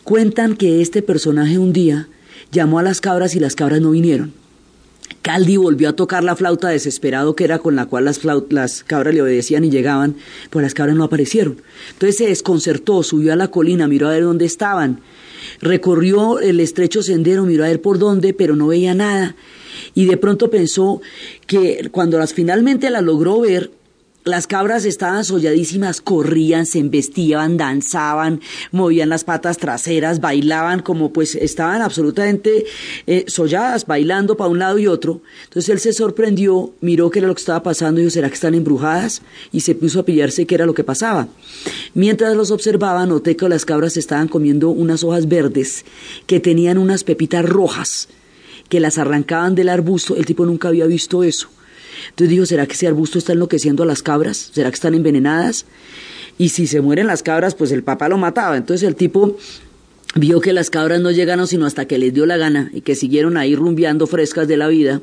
Cuentan 0.04 0.58
que 0.58 0.82
este 0.82 1.01
personaje 1.01 1.58
un 1.58 1.72
día 1.72 2.10
llamó 2.51 2.80
a 2.80 2.84
las 2.84 3.00
cabras 3.00 3.38
y 3.38 3.39
las 3.39 3.56
cabras 3.56 3.80
no 3.80 3.92
vinieron 3.92 4.45
Caldi 5.22 5.58
volvió 5.58 5.90
a 5.90 5.96
tocar 5.96 6.24
la 6.24 6.36
flauta 6.36 6.70
desesperado 6.70 7.36
que 7.36 7.44
era 7.44 7.60
con 7.60 7.76
la 7.76 7.88
cual 7.88 8.06
las, 8.06 8.22
las 8.50 8.84
cabras 8.84 9.14
le 9.14 9.22
obedecían 9.22 9.64
y 9.64 9.70
llegaban, 9.70 10.16
pues 10.50 10.64
las 10.64 10.74
cabras 10.74 10.96
no 10.96 11.04
aparecieron. 11.04 11.62
Entonces 11.94 12.18
se 12.18 12.28
desconcertó, 12.28 13.02
subió 13.04 13.34
a 13.34 13.36
la 13.36 13.50
colina, 13.50 13.88
miró 13.88 14.08
a 14.08 14.12
ver 14.12 14.24
dónde 14.24 14.46
estaban, 14.46 15.02
recorrió 15.62 16.40
el 16.40 16.60
estrecho 16.60 17.02
sendero, 17.02 17.44
miró 17.46 17.64
a 17.64 17.70
ver 17.70 17.82
por 17.82 17.98
dónde, 17.98 18.34
pero 18.34 18.56
no 18.56 18.68
veía 18.68 18.94
nada. 18.94 19.36
Y 19.94 20.06
de 20.06 20.18
pronto 20.18 20.50
pensó 20.50 21.02
que 21.48 21.90
cuando 21.92 22.18
las 22.18 22.34
finalmente 22.34 22.90
las 22.90 23.04
logró 23.04 23.42
ver, 23.42 23.72
las 24.25 24.48
cabras 24.48 24.86
estaban 24.86 25.24
solladísimas, 25.24 26.01
corrían, 26.01 26.65
se 26.65 26.79
embestían, 26.79 27.58
danzaban, 27.58 28.41
movían 28.72 29.10
las 29.10 29.24
patas 29.24 29.60
traseras, 29.60 30.20
bailaban 30.20 30.82
como 30.82 31.13
pues 31.13 31.36
estaban 31.36 31.84
absolutamente 31.84 32.65
eh, 33.05 33.25
solladas, 33.27 33.86
bailando 33.86 34.36
para 34.36 34.50
un 34.50 34.58
lado 34.58 34.79
y 34.79 34.88
otro. 34.88 35.22
Entonces 35.44 35.70
él 35.70 35.79
se 35.79 35.94
sorprendió, 35.94 36.74
miró 36.82 37.12
qué 37.12 37.20
era 37.20 37.27
lo 37.27 37.36
que 37.36 37.41
estaba 37.41 37.62
pasando 37.62 38.00
y 38.00 38.03
dijo, 38.03 38.13
¿será 38.13 38.27
que 38.27 38.34
están 38.34 38.55
embrujadas? 38.55 39.22
Y 39.51 39.62
se 39.62 39.75
puso 39.75 40.00
a 40.00 40.05
pillarse 40.05 40.48
qué 40.48 40.55
era 40.55 40.65
lo 40.65 40.74
que 40.74 40.84
pasaba. 40.84 41.27
Mientras 41.94 42.36
los 42.36 42.50
observaba, 42.50 43.05
noté 43.05 43.36
que 43.36 43.48
las 43.48 43.63
cabras 43.63 43.96
estaban 43.96 44.27
comiendo 44.27 44.72
unas 44.72 45.03
hojas 45.03 45.27
verdes 45.27 45.86
que 46.25 46.39
tenían 46.39 46.79
unas 46.79 47.03
pepitas 47.03 47.46
rojas 47.46 48.10
que 48.70 48.79
las 48.79 48.98
arrancaban 48.98 49.53
del 49.53 49.70
arbusto. 49.70 50.15
El 50.15 50.25
tipo 50.25 50.48
nunca 50.48 50.70
había 50.70 50.88
visto 50.88 51.24
eso. 51.24 51.50
Entonces 52.10 52.30
dijo, 52.30 52.46
¿será 52.46 52.66
que 52.66 52.74
ese 52.74 52.88
arbusto 52.88 53.18
está 53.18 53.34
enloqueciendo 53.34 53.84
a 53.84 53.86
las 53.86 54.04
cabras? 54.04 54.52
¿Será 54.54 54.70
que 54.70 54.75
están 54.75 54.94
envenenadas? 54.94 55.66
Y 56.38 56.50
si 56.50 56.68
se 56.68 56.82
mueren 56.82 57.08
las 57.08 57.24
cabras, 57.24 57.56
pues 57.56 57.72
el 57.72 57.84
papá 57.84 58.10
lo 58.10 58.18
mataba. 58.18 58.58
Entonces 58.58 58.88
el 58.88 58.96
tipo 58.96 59.38
vio 60.16 60.42
que 60.42 60.54
las 60.54 60.70
cabras 60.70 61.02
no 61.02 61.12
llegaron 61.12 61.48
sino 61.48 61.66
hasta 61.66 61.86
que 61.86 61.98
les 61.98 62.14
dio 62.14 62.25
la 62.25 62.38
gana 62.38 62.70
y 62.74 62.82
que 62.82 62.96
siguieron 62.96 63.38
ahí 63.38 63.56
rumbeando 63.56 64.08
frescas 64.08 64.48
de 64.48 64.58
la 64.58 64.68
vida. 64.68 65.02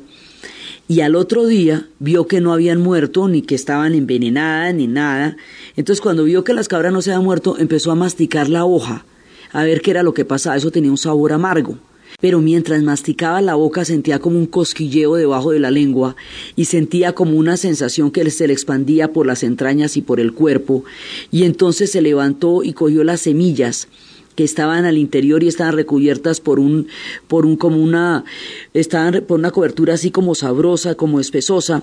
Y 0.89 1.01
al 1.01 1.15
otro 1.15 1.47
día 1.47 1.87
vio 2.01 2.27
que 2.27 2.41
no 2.41 2.53
habían 2.53 2.81
muerto, 2.81 3.29
ni 3.29 3.43
que 3.43 3.55
estaban 3.55 3.95
envenenadas, 3.95 4.75
ni 4.75 4.89
nada. 4.89 5.37
Entonces 5.77 6.03
cuando 6.03 6.25
vio 6.25 6.45
que 6.45 6.55
las 6.55 6.69
cabras 6.69 6.93
no 6.93 7.01
se 7.01 7.13
habían 7.13 7.25
muerto, 7.25 7.57
empezó 7.59 7.93
a 7.93 7.95
masticar 7.95 8.49
la 8.49 8.65
hoja, 8.65 9.07
a 9.53 9.63
ver 9.63 9.81
qué 9.81 9.93
era 9.93 10.03
lo 10.03 10.13
que 10.13 10.25
pasaba. 10.25 10.57
Eso 10.57 10.71
tenía 10.71 10.91
un 10.91 10.99
sabor 10.99 11.33
amargo 11.33 11.79
pero 12.23 12.41
mientras 12.41 12.83
masticaba 12.85 13.43
la 13.43 13.57
boca 13.57 13.85
sentía 13.85 14.21
como 14.21 14.39
un 14.39 14.47
cosquilleo 14.47 15.17
debajo 15.17 15.51
de 15.51 15.59
la 15.59 15.73
lengua 15.73 16.15
y 16.55 16.67
sentía 16.67 17.15
como 17.15 17.37
una 17.37 17.57
sensación 17.57 18.13
que 18.13 18.31
se 18.31 18.47
le 18.47 18.53
expandía 18.53 19.13
por 19.13 19.27
las 19.27 19.43
entrañas 19.43 19.97
y 19.97 20.03
por 20.03 20.21
el 20.21 20.33
cuerpo, 20.33 20.85
y 21.33 21.43
entonces 21.43 21.91
se 21.91 22.01
levantó 22.01 22.63
y 22.63 22.73
cogió 22.73 23.03
las 23.03 23.23
semillas 23.23 23.89
que 24.37 24.45
estaban 24.45 24.85
al 24.85 24.97
interior 24.97 25.43
y 25.43 25.49
estaban 25.49 25.75
recubiertas 25.75 26.41
por 26.41 26.61
un 26.61 26.87
por 27.27 27.45
un 27.45 27.57
como 27.57 27.83
una 27.83 28.25
estaban 28.73 29.25
por 29.27 29.39
una 29.39 29.51
cobertura 29.51 29.95
así 29.95 30.11
como 30.11 30.35
sabrosa, 30.35 30.95
como 30.95 31.21
espesosa 31.21 31.83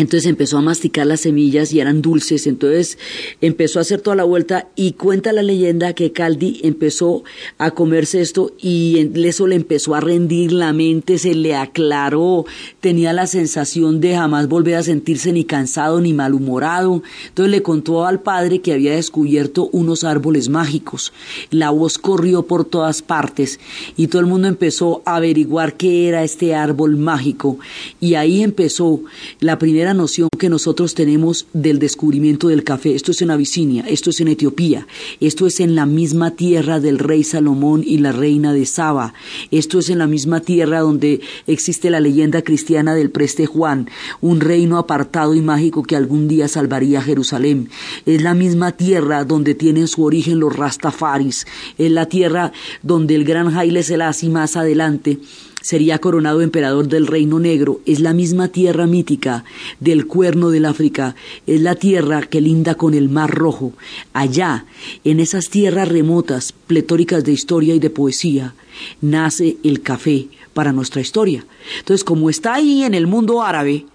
entonces 0.00 0.30
empezó 0.30 0.56
a 0.56 0.62
masticar 0.62 1.06
las 1.06 1.20
semillas 1.20 1.74
y 1.74 1.80
eran 1.80 2.00
dulces, 2.00 2.46
entonces 2.46 2.96
empezó 3.42 3.78
a 3.78 3.82
hacer 3.82 4.00
toda 4.00 4.16
la 4.16 4.24
vuelta 4.24 4.68
y 4.74 4.92
cuenta 4.92 5.30
la 5.32 5.42
leyenda 5.42 5.92
que 5.92 6.12
Caldi 6.12 6.60
empezó 6.64 7.22
a 7.58 7.72
comerse 7.72 8.22
esto 8.22 8.52
y 8.58 9.10
eso 9.26 9.46
le 9.46 9.56
empezó 9.56 9.94
a 9.94 10.00
rendir 10.00 10.52
la 10.52 10.72
mente, 10.72 11.18
se 11.18 11.34
le 11.34 11.54
aclaró, 11.54 12.46
tenía 12.80 13.12
la 13.12 13.26
sensación 13.26 14.00
de 14.00 14.16
jamás 14.16 14.48
volver 14.48 14.76
a 14.76 14.82
sentirse 14.82 15.32
ni 15.32 15.44
cansado 15.44 16.00
ni 16.00 16.14
malhumorado. 16.14 17.02
Entonces 17.28 17.50
le 17.50 17.62
contó 17.62 18.06
al 18.06 18.20
padre 18.20 18.60
que 18.60 18.72
había 18.72 18.94
descubierto 18.94 19.68
unos 19.70 20.04
árboles 20.04 20.48
mágicos. 20.48 21.12
La 21.50 21.68
voz 21.68 21.98
corrió 21.98 22.46
por 22.46 22.64
todas 22.64 23.02
partes 23.02 23.60
y 23.98 24.06
todo 24.06 24.20
el 24.20 24.26
mundo 24.26 24.48
empezó 24.48 25.02
a 25.04 25.16
averiguar 25.16 25.76
qué 25.76 26.08
era 26.08 26.24
este 26.24 26.54
árbol 26.54 26.96
mágico 26.96 27.58
y 28.00 28.14
ahí 28.14 28.42
empezó 28.42 29.00
la 29.40 29.58
primera 29.58 29.89
noción 29.94 30.28
que 30.38 30.48
nosotros 30.48 30.94
tenemos 30.94 31.46
del 31.52 31.78
descubrimiento 31.78 32.48
del 32.48 32.64
café. 32.64 32.94
Esto 32.94 33.12
es 33.12 33.22
en 33.22 33.30
Abisinia, 33.30 33.84
esto 33.88 34.10
es 34.10 34.20
en 34.20 34.28
Etiopía, 34.28 34.86
esto 35.20 35.46
es 35.46 35.60
en 35.60 35.74
la 35.74 35.86
misma 35.86 36.32
tierra 36.32 36.80
del 36.80 36.98
rey 36.98 37.24
Salomón 37.24 37.82
y 37.84 37.98
la 37.98 38.12
reina 38.12 38.52
de 38.52 38.66
Saba, 38.66 39.14
esto 39.50 39.78
es 39.78 39.90
en 39.90 39.98
la 39.98 40.06
misma 40.06 40.40
tierra 40.40 40.80
donde 40.80 41.20
existe 41.46 41.90
la 41.90 42.00
leyenda 42.00 42.42
cristiana 42.42 42.94
del 42.94 43.10
preste 43.10 43.46
Juan, 43.46 43.88
un 44.20 44.40
reino 44.40 44.78
apartado 44.78 45.34
y 45.34 45.40
mágico 45.40 45.82
que 45.82 45.96
algún 45.96 46.28
día 46.28 46.48
salvaría 46.48 47.02
Jerusalén. 47.02 47.68
Es 48.06 48.22
la 48.22 48.34
misma 48.34 48.72
tierra 48.72 49.24
donde 49.24 49.54
tienen 49.54 49.88
su 49.88 50.04
origen 50.04 50.40
los 50.40 50.56
Rastafaris, 50.56 51.46
es 51.78 51.90
la 51.90 52.06
tierra 52.06 52.52
donde 52.82 53.14
el 53.14 53.24
gran 53.24 53.56
Haile 53.56 53.82
Selassie 53.82 54.30
más 54.30 54.56
adelante 54.56 55.18
sería 55.60 55.98
coronado 55.98 56.40
emperador 56.40 56.88
del 56.88 57.06
Reino 57.06 57.38
Negro, 57.38 57.80
es 57.86 58.00
la 58.00 58.12
misma 58.12 58.48
tierra 58.48 58.86
mítica 58.86 59.44
del 59.78 60.06
cuerno 60.06 60.50
del 60.50 60.64
África, 60.64 61.14
es 61.46 61.60
la 61.60 61.74
tierra 61.74 62.22
que 62.22 62.40
linda 62.40 62.74
con 62.74 62.94
el 62.94 63.08
Mar 63.08 63.30
Rojo. 63.30 63.72
Allá, 64.12 64.64
en 65.04 65.20
esas 65.20 65.50
tierras 65.50 65.88
remotas, 65.88 66.52
pletóricas 66.52 67.24
de 67.24 67.32
historia 67.32 67.74
y 67.74 67.78
de 67.78 67.90
poesía, 67.90 68.54
nace 69.00 69.56
el 69.62 69.82
café 69.82 70.28
para 70.54 70.72
nuestra 70.72 71.00
historia. 71.00 71.44
Entonces, 71.78 72.04
como 72.04 72.30
está 72.30 72.54
ahí 72.54 72.82
en 72.82 72.94
el 72.94 73.06
mundo 73.06 73.42
árabe, 73.42 73.86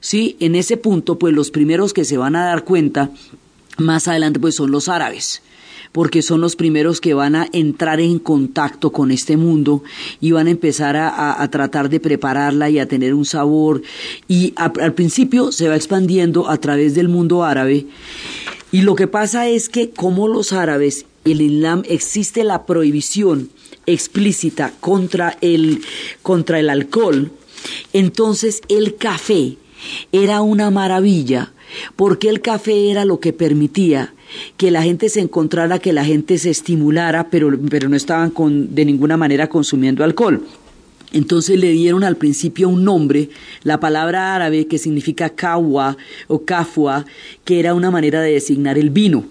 sí, 0.00 0.36
en 0.40 0.54
ese 0.54 0.76
punto, 0.76 1.18
pues 1.18 1.34
los 1.34 1.50
primeros 1.50 1.92
que 1.92 2.04
se 2.04 2.18
van 2.18 2.36
a 2.36 2.44
dar 2.44 2.64
cuenta 2.64 3.10
más 3.78 4.08
adelante, 4.08 4.38
pues 4.38 4.54
son 4.54 4.70
los 4.70 4.88
árabes 4.88 5.42
porque 5.94 6.22
son 6.22 6.40
los 6.40 6.56
primeros 6.56 7.00
que 7.00 7.14
van 7.14 7.36
a 7.36 7.48
entrar 7.52 8.00
en 8.00 8.18
contacto 8.18 8.90
con 8.90 9.12
este 9.12 9.36
mundo 9.36 9.84
y 10.20 10.32
van 10.32 10.48
a 10.48 10.50
empezar 10.50 10.96
a, 10.96 11.48
tratar 11.52 11.88
de 11.88 12.00
prepararla 12.00 12.68
y 12.68 12.80
a 12.80 12.88
tener 12.88 13.14
un 13.14 13.24
sabor. 13.24 13.80
Y 14.26 14.54
al 14.56 14.92
principio 14.94 15.52
se 15.52 15.68
va 15.68 15.76
expandiendo 15.76 16.50
a 16.50 16.56
través 16.56 16.96
del 16.96 17.08
mundo 17.08 17.44
árabe. 17.44 17.86
Y 18.72 18.82
lo 18.82 18.96
que 18.96 19.06
pasa 19.06 19.46
es 19.48 19.68
que 19.68 19.90
como 19.90 20.26
los 20.26 20.52
árabes, 20.52 21.06
el 21.24 21.40
Islam 21.40 21.84
existe 21.88 22.42
la 22.42 22.66
prohibición 22.66 23.50
explícita 23.86 24.72
contra 24.80 25.38
el, 25.42 25.80
contra 26.22 26.58
el 26.58 26.70
alcohol, 26.70 27.30
entonces 27.92 28.62
el 28.68 28.96
café 28.96 29.58
era 30.10 30.42
una 30.42 30.72
maravilla, 30.72 31.52
porque 31.94 32.30
el 32.30 32.40
café 32.40 32.90
era 32.90 33.04
lo 33.04 33.20
que 33.20 33.32
permitía 33.32 34.13
que 34.56 34.70
la 34.70 34.82
gente 34.82 35.08
se 35.08 35.20
encontrara, 35.20 35.78
que 35.78 35.92
la 35.92 36.04
gente 36.04 36.38
se 36.38 36.50
estimulara, 36.50 37.30
pero, 37.30 37.50
pero 37.70 37.88
no 37.88 37.96
estaban 37.96 38.30
con, 38.30 38.74
de 38.74 38.84
ninguna 38.84 39.16
manera 39.16 39.48
consumiendo 39.48 40.04
alcohol. 40.04 40.42
Entonces 41.12 41.58
le 41.58 41.70
dieron 41.70 42.02
al 42.02 42.16
principio 42.16 42.68
un 42.68 42.84
nombre, 42.84 43.30
la 43.62 43.78
palabra 43.78 44.34
árabe 44.34 44.66
que 44.66 44.78
significa 44.78 45.30
kawa 45.30 45.96
o 46.26 46.44
kafua, 46.44 47.06
que 47.44 47.60
era 47.60 47.74
una 47.74 47.90
manera 47.90 48.20
de 48.20 48.32
designar 48.32 48.78
el 48.78 48.90
vino, 48.90 49.24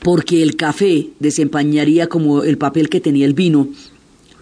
porque 0.00 0.42
el 0.42 0.56
café 0.56 1.08
desempeñaría 1.20 2.08
como 2.08 2.42
el 2.42 2.58
papel 2.58 2.88
que 2.88 3.00
tenía 3.00 3.26
el 3.26 3.34
vino 3.34 3.68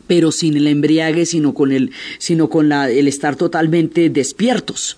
pero 0.07 0.33
sin 0.33 0.57
el 0.57 0.67
embriague, 0.67 1.27
sino 1.27 1.55
con 1.55 1.73
el, 1.73 1.91
sino 2.19 2.49
con 2.49 2.69
la, 2.69 2.91
el 2.91 3.09
estar 3.09 3.37
totalmente 3.37 4.11
despiertos. 4.11 4.97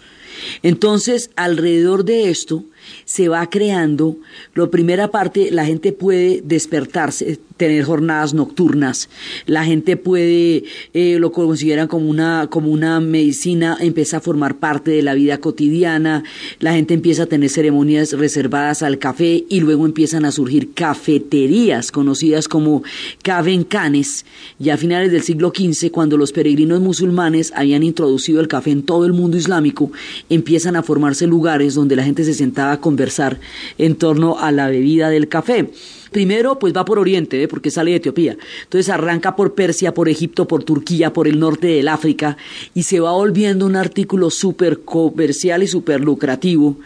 Entonces, 0.63 1.31
alrededor 1.37 2.05
de 2.05 2.31
esto, 2.31 2.65
se 3.05 3.29
va 3.29 3.49
creando, 3.49 4.17
la 4.55 4.69
primera 4.69 5.11
parte, 5.11 5.51
la 5.51 5.65
gente 5.65 5.93
puede 5.93 6.41
despertarse, 6.43 7.39
tener 7.57 7.85
jornadas 7.85 8.35
nocturnas, 8.35 9.09
la 9.47 9.65
gente 9.65 9.97
puede, 9.97 10.65
eh, 10.95 11.19
lo 11.19 11.33
consideran 11.33 11.89
como 11.89 12.09
una, 12.09 12.49
como 12.51 12.71
una 12.71 13.01
medicina, 13.01 13.77
empieza 13.81 14.19
a 14.19 14.21
formar 14.21 14.57
parte 14.57 14.91
de 14.91 15.03
la 15.03 15.15
vida 15.15 15.39
cotidiana, 15.39 16.25
la 16.61 16.73
gente 16.73 16.95
empieza 16.95 17.25
a 17.25 17.27
tener 17.27 17.51
ceremonias 17.51 18.13
reservadas 18.13 18.83
al 18.83 18.99
café 18.99 19.45
y 19.49 19.61
luego 19.61 19.87
empiezan 19.87 20.25
a 20.25 20.33
surgir 20.33 20.73
cafeterías 20.75 21.91
conocidas 21.91 22.49
como 22.49 22.83
cavencanes, 23.23 24.27
ya 24.59 24.75
a 24.75 24.77
finales 24.77 25.13
del 25.13 25.23
siglo 25.23 25.53
XV, 25.55 25.91
cuando 25.91 26.17
los 26.17 26.33
peregrinos 26.33 26.81
musulmanes 26.81 27.53
habían 27.57 27.83
introducido 27.83 28.41
el 28.41 28.49
café 28.49 28.71
en 28.71 28.83
todo 28.83 29.07
el 29.07 29.13
mundo 29.13 29.37
islámico, 29.37 29.91
empiezan 30.29 30.77
a 30.77 30.83
formarse 30.83 31.27
lugares 31.27 31.75
donde 31.75 31.97
la 31.97 32.05
gente 32.05 32.25
se 32.25 32.35
sentaba 32.35 32.73
a 32.73 32.81
conversar 32.81 33.41
en 33.79 33.97
torno 33.97 34.39
a 34.39 34.53
la 34.53 34.69
bebida 34.69 35.11
del 35.11 35.29
café. 35.29 35.71
Primero, 36.17 36.59
pues 36.59 36.75
va 36.75 36.83
por 36.83 36.99
Oriente, 36.99 37.43
¿eh? 37.43 37.47
porque 37.47 37.71
sale 37.71 37.91
de 37.91 37.99
Etiopía. 37.99 38.39
Entonces 38.63 38.89
arranca 38.89 39.37
por 39.37 39.53
Persia, 39.53 39.93
por 39.93 40.09
Egipto, 40.09 40.49
por 40.49 40.65
Turquía, 40.65 41.13
por 41.13 41.29
el 41.29 41.39
norte 41.39 41.67
del 41.67 41.89
África 41.89 42.39
y 42.75 42.85
se 42.85 43.01
va 43.01 43.13
volviendo 43.13 43.67
un 43.67 43.77
artículo 43.77 44.31
súper 44.31 44.81
comercial 44.81 45.63
y 45.63 45.67
súper 45.67 46.01
lucrativo 46.01 46.79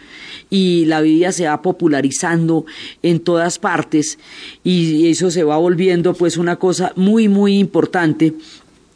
y 0.49 0.83
la 0.83 0.99
bebida 0.99 1.31
se 1.31 1.45
va 1.45 1.61
popularizando 1.61 2.65
en 3.03 3.21
todas 3.21 3.57
partes 3.57 4.19
y 4.65 5.07
eso 5.07 5.31
se 5.31 5.45
va 5.45 5.55
volviendo 5.55 6.13
pues 6.13 6.35
una 6.35 6.57
cosa 6.57 6.91
muy 6.97 7.29
muy 7.29 7.57
importante 7.57 8.33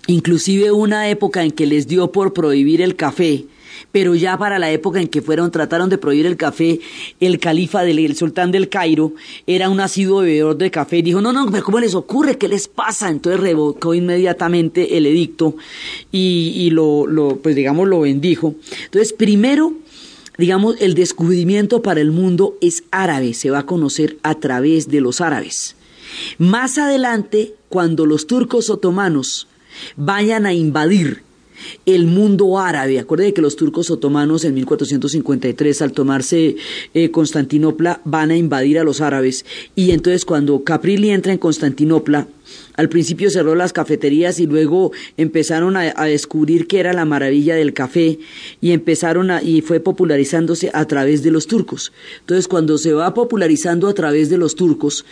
inclusive 0.07 0.69
una 0.73 1.09
época 1.09 1.43
en 1.43 1.51
que 1.51 1.65
les 1.65 1.87
dio 1.87 2.11
por 2.11 2.33
prohibir 2.33 2.81
el 2.81 2.97
café 2.97 3.45
pero 3.91 4.15
ya 4.15 4.37
para 4.37 4.59
la 4.59 4.71
época 4.71 4.99
en 4.99 5.07
que 5.07 5.21
fueron, 5.21 5.51
trataron 5.51 5.89
de 5.89 5.97
prohibir 5.97 6.25
el 6.25 6.37
café, 6.37 6.79
el 7.19 7.39
califa 7.39 7.83
del 7.83 7.99
el 7.99 8.15
sultán 8.15 8.51
del 8.51 8.69
Cairo 8.69 9.13
era 9.47 9.69
un 9.69 9.79
asiduo 9.79 10.21
bebedor 10.21 10.57
de 10.57 10.71
café 10.71 10.97
y 10.97 11.01
dijo, 11.01 11.21
no, 11.21 11.33
no, 11.33 11.49
pero 11.49 11.63
¿cómo 11.63 11.79
les 11.79 11.95
ocurre? 11.95 12.37
¿Qué 12.37 12.47
les 12.47 12.67
pasa? 12.67 13.09
Entonces 13.09 13.39
revocó 13.39 13.93
inmediatamente 13.93 14.97
el 14.97 15.05
edicto 15.05 15.55
y, 16.11 16.53
y 16.55 16.69
lo, 16.69 17.07
lo, 17.07 17.37
pues 17.37 17.55
digamos, 17.55 17.87
lo 17.87 18.01
bendijo. 18.01 18.55
Entonces, 18.85 19.13
primero, 19.13 19.73
digamos, 20.37 20.75
el 20.79 20.93
descubrimiento 20.93 21.81
para 21.81 22.01
el 22.01 22.11
mundo 22.11 22.57
es 22.61 22.83
árabe, 22.91 23.33
se 23.33 23.49
va 23.49 23.59
a 23.59 23.65
conocer 23.65 24.17
a 24.23 24.35
través 24.35 24.89
de 24.89 25.01
los 25.01 25.21
árabes. 25.21 25.75
Más 26.37 26.77
adelante, 26.77 27.53
cuando 27.69 28.05
los 28.05 28.27
turcos 28.27 28.69
otomanos 28.69 29.47
vayan 29.95 30.45
a 30.45 30.53
invadir 30.53 31.23
el 31.85 32.05
mundo 32.05 32.59
árabe. 32.59 32.99
Acuérdense 32.99 33.33
que 33.33 33.41
los 33.41 33.55
turcos 33.55 33.91
otomanos 33.91 34.45
en 34.45 34.53
1453, 34.55 35.81
al 35.81 35.91
tomarse 35.91 36.55
eh, 36.93 37.11
Constantinopla, 37.11 38.01
van 38.05 38.31
a 38.31 38.37
invadir 38.37 38.79
a 38.79 38.83
los 38.83 39.01
árabes. 39.01 39.45
Y 39.75 39.91
entonces 39.91 40.25
cuando 40.25 40.63
Caprili 40.63 41.09
entra 41.09 41.31
en 41.31 41.39
Constantinopla, 41.39 42.27
al 42.75 42.89
principio 42.89 43.29
cerró 43.29 43.55
las 43.55 43.73
cafeterías 43.73 44.39
y 44.39 44.45
luego 44.45 44.91
empezaron 45.17 45.77
a, 45.77 45.93
a, 45.95 46.05
descubrir 46.05 46.67
que 46.67 46.79
era 46.79 46.93
la 46.93 47.05
maravilla 47.05 47.55
del 47.55 47.73
café 47.73 48.19
y 48.61 48.71
empezaron 48.71 49.31
a, 49.31 49.41
y 49.41 49.61
fue 49.61 49.79
popularizándose 49.79 50.69
a 50.73 50.85
través 50.85 51.23
de 51.23 51.31
los 51.31 51.47
turcos. 51.47 51.91
Entonces, 52.19 52.47
cuando 52.47 52.77
se 52.77 52.93
va 52.93 53.13
popularizando 53.13 53.87
a 53.87 53.93
través 53.93 54.29
de 54.29 54.37
los 54.37 54.55
turcos, 54.55 55.05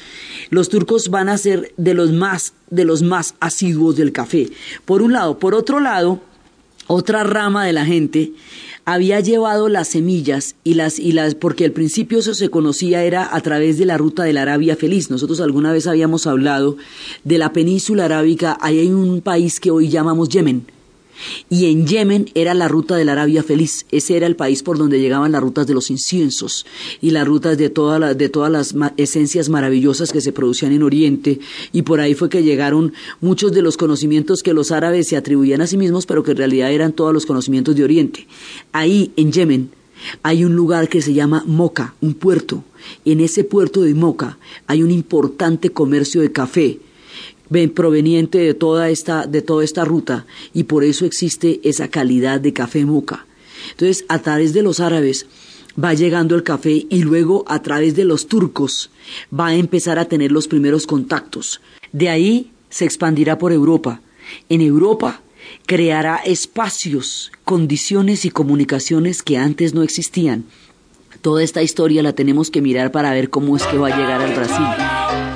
los 0.49 0.69
turcos 0.69 1.09
van 1.09 1.29
a 1.29 1.37
ser 1.37 1.73
de 1.77 1.93
los 1.93 2.11
más 2.11 2.53
de 2.69 2.85
los 2.85 3.03
más 3.03 3.35
asiduos 3.39 3.95
del 3.95 4.11
café. 4.11 4.49
Por 4.85 5.01
un 5.01 5.13
lado, 5.13 5.37
por 5.37 5.53
otro 5.53 5.79
lado, 5.79 6.21
otra 6.87 7.23
rama 7.23 7.65
de 7.65 7.73
la 7.73 7.85
gente 7.85 8.33
había 8.85 9.19
llevado 9.21 9.69
las 9.69 9.87
semillas 9.87 10.55
y 10.63 10.73
las 10.73 10.99
y 10.99 11.13
las 11.13 11.35
porque 11.35 11.65
al 11.65 11.71
principio 11.71 12.19
eso 12.19 12.33
se 12.33 12.49
conocía 12.49 13.03
era 13.03 13.33
a 13.33 13.39
través 13.41 13.77
de 13.77 13.85
la 13.85 13.97
ruta 13.97 14.23
de 14.23 14.33
la 14.33 14.41
Arabia 14.41 14.75
Feliz. 14.75 15.09
Nosotros 15.09 15.39
alguna 15.39 15.71
vez 15.71 15.87
habíamos 15.87 16.27
hablado 16.27 16.77
de 17.23 17.37
la 17.37 17.53
península 17.53 18.05
arábica, 18.05 18.57
ahí 18.61 18.79
hay 18.79 18.89
un 18.89 19.21
país 19.21 19.59
que 19.59 19.71
hoy 19.71 19.89
llamamos 19.89 20.29
Yemen. 20.29 20.65
Y 21.49 21.65
en 21.65 21.87
Yemen 21.87 22.29
era 22.35 22.53
la 22.53 22.67
ruta 22.67 22.95
de 22.95 23.05
la 23.05 23.13
Arabia 23.13 23.43
Feliz. 23.43 23.85
Ese 23.91 24.17
era 24.17 24.27
el 24.27 24.35
país 24.35 24.63
por 24.63 24.77
donde 24.77 24.99
llegaban 24.99 25.31
las 25.31 25.41
rutas 25.41 25.67
de 25.67 25.73
los 25.73 25.89
inciensos 25.89 26.65
y 27.01 27.11
las 27.11 27.27
rutas 27.27 27.57
de, 27.57 27.69
toda 27.69 27.99
la, 27.99 28.13
de 28.13 28.29
todas 28.29 28.51
las 28.51 28.75
esencias 28.97 29.49
maravillosas 29.49 30.11
que 30.11 30.21
se 30.21 30.31
producían 30.31 30.71
en 30.71 30.83
Oriente. 30.83 31.39
Y 31.71 31.83
por 31.83 31.99
ahí 31.99 32.13
fue 32.13 32.29
que 32.29 32.43
llegaron 32.43 32.93
muchos 33.21 33.51
de 33.51 33.61
los 33.61 33.77
conocimientos 33.77 34.43
que 34.43 34.53
los 34.53 34.71
árabes 34.71 35.07
se 35.07 35.17
atribuían 35.17 35.61
a 35.61 35.67
sí 35.67 35.77
mismos, 35.77 36.05
pero 36.05 36.23
que 36.23 36.31
en 36.31 36.37
realidad 36.37 36.71
eran 36.71 36.93
todos 36.93 37.13
los 37.13 37.25
conocimientos 37.25 37.75
de 37.75 37.83
Oriente. 37.83 38.27
Ahí, 38.71 39.11
en 39.15 39.31
Yemen, 39.31 39.69
hay 40.21 40.43
un 40.43 40.55
lugar 40.55 40.89
que 40.89 41.01
se 41.01 41.13
llama 41.13 41.43
Moca, 41.45 41.95
un 42.01 42.13
puerto. 42.13 42.63
En 43.05 43.21
ese 43.21 43.43
puerto 43.43 43.81
de 43.81 43.93
Moca 43.93 44.37
hay 44.67 44.83
un 44.83 44.91
importante 44.91 45.69
comercio 45.69 46.21
de 46.21 46.31
café 46.31 46.79
proveniente 47.73 48.39
de 48.39 48.53
toda 48.53 48.89
esta 48.89 49.27
de 49.27 49.41
toda 49.41 49.63
esta 49.63 49.85
ruta 49.85 50.25
y 50.53 50.63
por 50.63 50.83
eso 50.83 51.05
existe 51.05 51.59
esa 51.63 51.87
calidad 51.87 52.39
de 52.39 52.53
café 52.53 52.85
moca. 52.85 53.25
Entonces, 53.71 54.05
a 54.09 54.19
través 54.19 54.53
de 54.53 54.63
los 54.63 54.79
árabes 54.79 55.25
va 55.81 55.93
llegando 55.93 56.35
el 56.35 56.43
café 56.43 56.85
y 56.89 57.03
luego 57.03 57.45
a 57.47 57.61
través 57.61 57.95
de 57.95 58.05
los 58.05 58.27
turcos 58.27 58.89
va 59.37 59.47
a 59.47 59.55
empezar 59.55 59.99
a 59.99 60.05
tener 60.05 60.31
los 60.31 60.47
primeros 60.47 60.85
contactos. 60.85 61.61
De 61.91 62.09
ahí 62.09 62.51
se 62.69 62.85
expandirá 62.85 63.37
por 63.37 63.51
Europa. 63.51 64.01
En 64.49 64.61
Europa 64.61 65.21
creará 65.65 66.17
espacios, 66.17 67.31
condiciones 67.43 68.25
y 68.25 68.31
comunicaciones 68.31 69.23
que 69.23 69.37
antes 69.37 69.73
no 69.73 69.83
existían. 69.83 70.45
Toda 71.21 71.43
esta 71.43 71.61
historia 71.61 72.03
la 72.03 72.13
tenemos 72.13 72.51
que 72.51 72.61
mirar 72.61 72.91
para 72.91 73.11
ver 73.11 73.29
cómo 73.29 73.55
es 73.55 73.63
que 73.63 73.77
va 73.77 73.87
a 73.87 73.97
llegar 73.97 74.21
al 74.21 74.33
Brasil. 74.33 75.32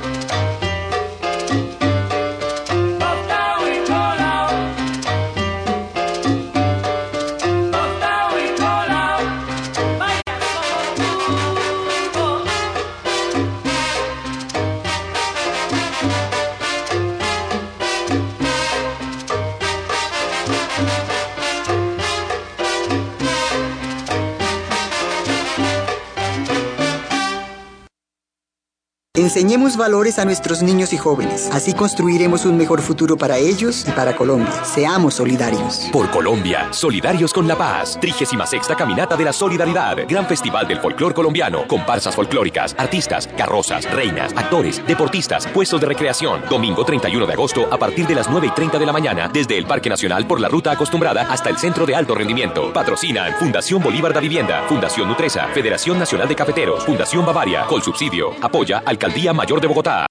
Enseñemos 29.27 29.75
valores 29.75 30.19
a 30.19 30.23
nuestros 30.23 30.63
niños 30.63 30.93
y 30.93 30.97
jóvenes. 30.97 31.49
Así 31.51 31.73
construiremos 31.73 32.45
un 32.45 32.55
mejor 32.55 32.81
futuro 32.81 33.17
para 33.17 33.37
ellos 33.37 33.83
y 33.85 33.91
para 33.91 34.15
Colombia. 34.15 34.63
Seamos 34.63 35.15
solidarios. 35.15 35.89
Por 35.91 36.09
Colombia, 36.11 36.69
solidarios 36.71 37.33
con 37.33 37.45
la 37.45 37.57
paz. 37.57 37.97
36 37.99 38.41
Caminata 38.77 39.17
de 39.17 39.25
la 39.25 39.33
Solidaridad. 39.33 39.97
Gran 40.07 40.25
Festival 40.27 40.65
del 40.65 40.79
Folclor 40.79 41.13
Colombiano. 41.13 41.67
Comparsas 41.67 42.15
folclóricas, 42.15 42.73
artistas, 42.77 43.27
carrozas, 43.35 43.83
reinas, 43.91 44.31
actores, 44.33 44.81
deportistas, 44.87 45.45
puestos 45.47 45.81
de 45.81 45.87
recreación. 45.87 46.43
Domingo 46.49 46.85
31 46.85 47.25
de 47.25 47.33
agosto 47.33 47.67
a 47.69 47.77
partir 47.77 48.07
de 48.07 48.15
las 48.15 48.29
9 48.29 48.47
y 48.47 48.51
30 48.51 48.79
de 48.79 48.85
la 48.85 48.93
mañana. 48.93 49.27
Desde 49.27 49.57
el 49.57 49.65
Parque 49.65 49.89
Nacional 49.89 50.25
por 50.25 50.39
la 50.39 50.47
ruta 50.47 50.71
acostumbrada 50.71 51.27
hasta 51.29 51.49
el 51.49 51.57
Centro 51.57 51.85
de 51.85 51.95
Alto 51.95 52.15
Rendimiento. 52.15 52.71
Patrocinan 52.71 53.33
Fundación 53.33 53.83
Bolívar 53.83 54.13
da 54.13 54.21
Vivienda, 54.21 54.63
Fundación 54.69 55.09
Nutresa, 55.09 55.47
Federación 55.53 55.99
Nacional 55.99 56.29
de 56.29 56.35
Cafeteros, 56.35 56.85
Fundación 56.85 57.25
Bavaria, 57.25 57.65
Colsubsidio. 57.65 58.31
Apoya 58.41 58.83
Alcaldía 58.85 59.16
Mayor 59.17 59.59
de 59.59 59.67
Bogotá. 59.67 60.05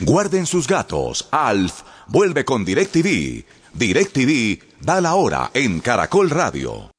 Guarden 0.00 0.46
sus 0.46 0.66
gatos. 0.66 1.28
Alf 1.30 1.82
vuelve 2.06 2.44
con 2.44 2.64
DirecTV. 2.64 3.44
DirecTV 3.74 4.62
da 4.80 5.00
la 5.00 5.14
hora 5.14 5.50
en 5.54 5.80
Caracol 5.80 6.30
Radio. 6.30 6.90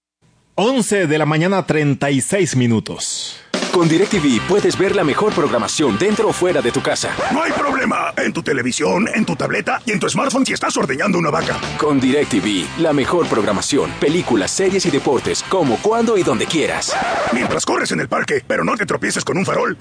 11 0.55 1.07
de 1.07 1.17
la 1.17 1.25
mañana 1.25 1.65
36 1.65 2.55
minutos. 2.55 3.39
Con 3.77 3.87
DirecTV 3.87 4.41
puedes 4.47 4.75
ver 4.75 4.95
la 4.95 5.03
mejor 5.03 5.33
programación 5.33 5.99
dentro 5.99 6.29
o 6.29 6.33
fuera 6.33 6.63
de 6.63 6.71
tu 6.71 6.81
casa. 6.81 7.15
No 7.31 7.43
hay 7.43 7.51
problema. 7.51 8.11
En 8.17 8.33
tu 8.33 8.41
televisión, 8.41 9.07
en 9.13 9.23
tu 9.23 9.35
tableta 9.35 9.79
y 9.85 9.91
en 9.91 9.99
tu 9.99 10.09
smartphone 10.09 10.43
si 10.47 10.53
estás 10.53 10.75
ordeñando 10.77 11.19
una 11.19 11.29
vaca. 11.29 11.59
Con 11.77 11.99
DirecTV, 11.99 12.79
la 12.79 12.91
mejor 12.91 13.27
programación, 13.27 13.91
películas, 13.99 14.49
series 14.49 14.83
y 14.87 14.89
deportes, 14.89 15.43
como, 15.47 15.77
cuando 15.77 16.17
y 16.17 16.23
donde 16.23 16.47
quieras. 16.47 16.91
Mientras 17.33 17.67
corres 17.67 17.91
en 17.91 17.99
el 17.99 18.07
parque, 18.07 18.43
pero 18.47 18.63
no 18.63 18.75
te 18.75 18.87
tropieces 18.87 19.23
con 19.23 19.37
un 19.37 19.45
farol. 19.45 19.77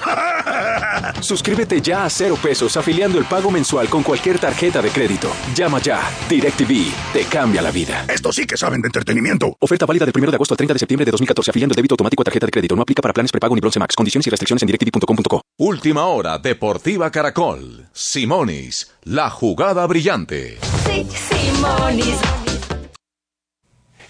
Suscríbete 1.20 1.80
ya 1.80 2.04
a 2.04 2.10
cero 2.10 2.36
pesos 2.42 2.76
afiliando 2.76 3.18
el 3.18 3.24
pago 3.24 3.50
mensual 3.50 3.88
con 3.88 4.02
cualquier 4.02 4.38
tarjeta 4.38 4.82
de 4.82 4.90
crédito. 4.90 5.30
Llama 5.54 5.80
ya. 5.80 6.02
DirecTV 6.28 6.92
te 7.14 7.24
cambia 7.24 7.62
la 7.62 7.70
vida. 7.70 8.04
Esto 8.12 8.30
sí 8.30 8.46
que 8.46 8.58
saben 8.58 8.82
de 8.82 8.88
entretenimiento. 8.88 9.56
Oferta 9.58 9.86
válida 9.86 10.04
del 10.04 10.12
1 10.14 10.32
de 10.32 10.34
agosto 10.34 10.52
al 10.52 10.58
30 10.58 10.74
de 10.74 10.80
septiembre 10.80 11.06
de 11.06 11.12
2014 11.12 11.50
afiliando 11.50 11.72
el 11.72 11.76
débito 11.76 11.94
automático 11.94 12.20
a 12.20 12.24
tarjeta 12.24 12.44
de 12.44 12.52
crédito. 12.52 12.76
No 12.76 12.82
aplica 12.82 13.00
para 13.00 13.14
planes 13.14 13.32
prepago 13.32 13.54
ni 13.54 13.60
bronce 13.62 13.78
Max. 13.86 13.96
Condiciones 13.96 14.26
y 14.26 14.30
restricciones 14.30 14.62
en 14.62 14.66
directv.com.co. 14.66 15.42
Última 15.58 16.06
hora 16.06 16.38
Deportiva 16.38 17.10
Caracol. 17.10 17.86
Simonis, 17.92 18.92
la 19.04 19.30
jugada 19.30 19.86
brillante. 19.86 20.58
Sí, 20.84 21.06
Simonis. 21.08 22.18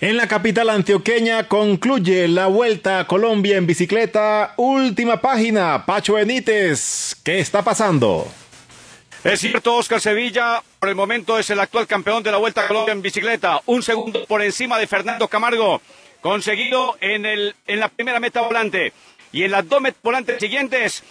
En 0.00 0.16
la 0.16 0.28
capital 0.28 0.68
antioqueña 0.70 1.48
concluye 1.48 2.28
la 2.28 2.48
Vuelta 2.48 3.00
a 3.00 3.06
Colombia 3.06 3.56
en 3.56 3.66
bicicleta. 3.66 4.54
Última 4.56 5.20
página. 5.20 5.86
Pacho 5.86 6.14
Benítez, 6.14 7.16
¿qué 7.22 7.38
está 7.38 7.62
pasando? 7.62 8.26
Es 9.24 9.40
cierto, 9.40 9.74
Oscar 9.74 10.00
Sevilla, 10.00 10.62
por 10.78 10.88
el 10.88 10.94
momento 10.94 11.38
es 11.38 11.48
el 11.50 11.58
actual 11.58 11.86
campeón 11.86 12.22
de 12.22 12.30
la 12.30 12.36
Vuelta 12.36 12.62
a 12.62 12.68
Colombia 12.68 12.92
en 12.92 13.02
bicicleta. 13.02 13.60
Un 13.66 13.82
segundo 13.82 14.24
por 14.26 14.42
encima 14.42 14.78
de 14.78 14.86
Fernando 14.86 15.28
Camargo, 15.28 15.80
conseguido 16.20 16.96
en, 17.00 17.24
el, 17.24 17.54
en 17.66 17.80
la 17.80 17.88
primera 17.88 18.20
meta 18.20 18.42
volante. 18.42 18.92
Y 19.32 19.44
en 19.44 19.50
las 19.50 19.68
dos 19.68 19.82
volantes 20.02 20.40
siguientes 20.40 21.02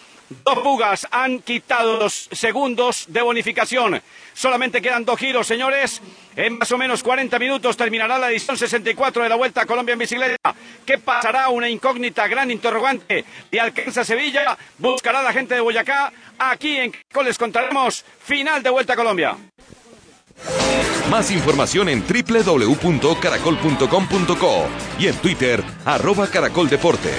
Dos 0.43 0.57
pugas 0.59 1.07
han 1.11 1.39
quitado 1.39 1.99
los 1.99 2.27
segundos 2.31 3.05
de 3.07 3.21
bonificación. 3.21 4.01
Solamente 4.33 4.81
quedan 4.81 5.05
dos 5.05 5.19
giros, 5.19 5.45
señores. 5.45 6.01
En 6.35 6.57
más 6.57 6.71
o 6.71 6.79
menos 6.79 7.03
40 7.03 7.37
minutos 7.37 7.77
terminará 7.77 8.17
la 8.17 8.31
edición 8.31 8.57
64 8.57 9.21
de 9.23 9.29
la 9.29 9.35
Vuelta 9.35 9.61
a 9.61 9.67
Colombia 9.67 9.93
en 9.93 9.99
bicicleta. 9.99 10.55
¿Qué 10.83 10.97
pasará? 10.97 11.49
Una 11.49 11.69
incógnita, 11.69 12.27
gran 12.27 12.49
interrogante. 12.49 13.23
Y 13.51 13.59
alcanza 13.59 14.03
Sevilla, 14.03 14.57
buscará 14.79 15.19
a 15.19 15.23
la 15.23 15.31
gente 15.31 15.53
de 15.53 15.61
Boyacá. 15.61 16.11
Aquí 16.39 16.77
en 16.77 16.89
Caracol 16.91 17.25
les 17.25 17.37
contaremos 17.37 18.03
final 18.23 18.63
de 18.63 18.71
Vuelta 18.71 18.93
a 18.93 18.95
Colombia. 18.95 19.37
Más 21.09 21.31
información 21.31 21.87
en 21.87 22.03
www.caracol.com.co 22.05 24.67
y 24.97 25.07
en 25.07 25.15
Twitter, 25.17 25.63
arroba 25.85 26.27
caracoldeportes. 26.27 27.13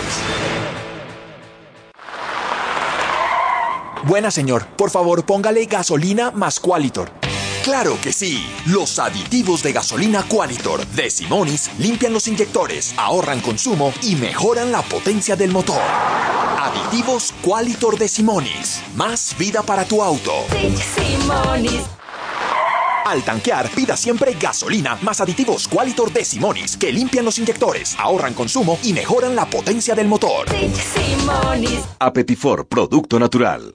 Buena 4.06 4.30
señor, 4.30 4.64
por 4.76 4.90
favor 4.90 5.24
póngale 5.26 5.64
gasolina 5.64 6.30
más 6.30 6.60
Qualitor. 6.60 7.10
Claro 7.64 7.98
que 8.00 8.12
sí. 8.12 8.46
Los 8.66 9.00
aditivos 9.00 9.64
de 9.64 9.72
gasolina 9.72 10.22
Qualitor 10.22 10.86
de 10.86 11.10
Simonis 11.10 11.72
limpian 11.80 12.12
los 12.12 12.28
inyectores, 12.28 12.94
ahorran 12.96 13.40
consumo 13.40 13.92
y 14.02 14.14
mejoran 14.14 14.70
la 14.70 14.82
potencia 14.82 15.34
del 15.34 15.50
motor. 15.50 15.80
Aditivos 15.80 17.34
Qualitor 17.42 17.98
de 17.98 18.06
Simonis. 18.06 18.80
Más 18.94 19.34
vida 19.36 19.64
para 19.64 19.84
tu 19.84 20.00
auto. 20.00 20.32
Al 23.06 23.24
tanquear, 23.24 23.68
pida 23.70 23.96
siempre 23.96 24.36
gasolina 24.40 24.96
más 25.02 25.20
aditivos 25.20 25.66
Qualitor 25.66 26.12
de 26.12 26.24
Simonis 26.24 26.76
que 26.76 26.92
limpian 26.92 27.24
los 27.24 27.38
inyectores, 27.40 27.96
ahorran 27.98 28.34
consumo 28.34 28.78
y 28.84 28.92
mejoran 28.92 29.34
la 29.34 29.50
potencia 29.50 29.96
del 29.96 30.06
motor. 30.06 30.46
Apetifor, 31.98 32.68
producto 32.68 33.18
natural. 33.18 33.74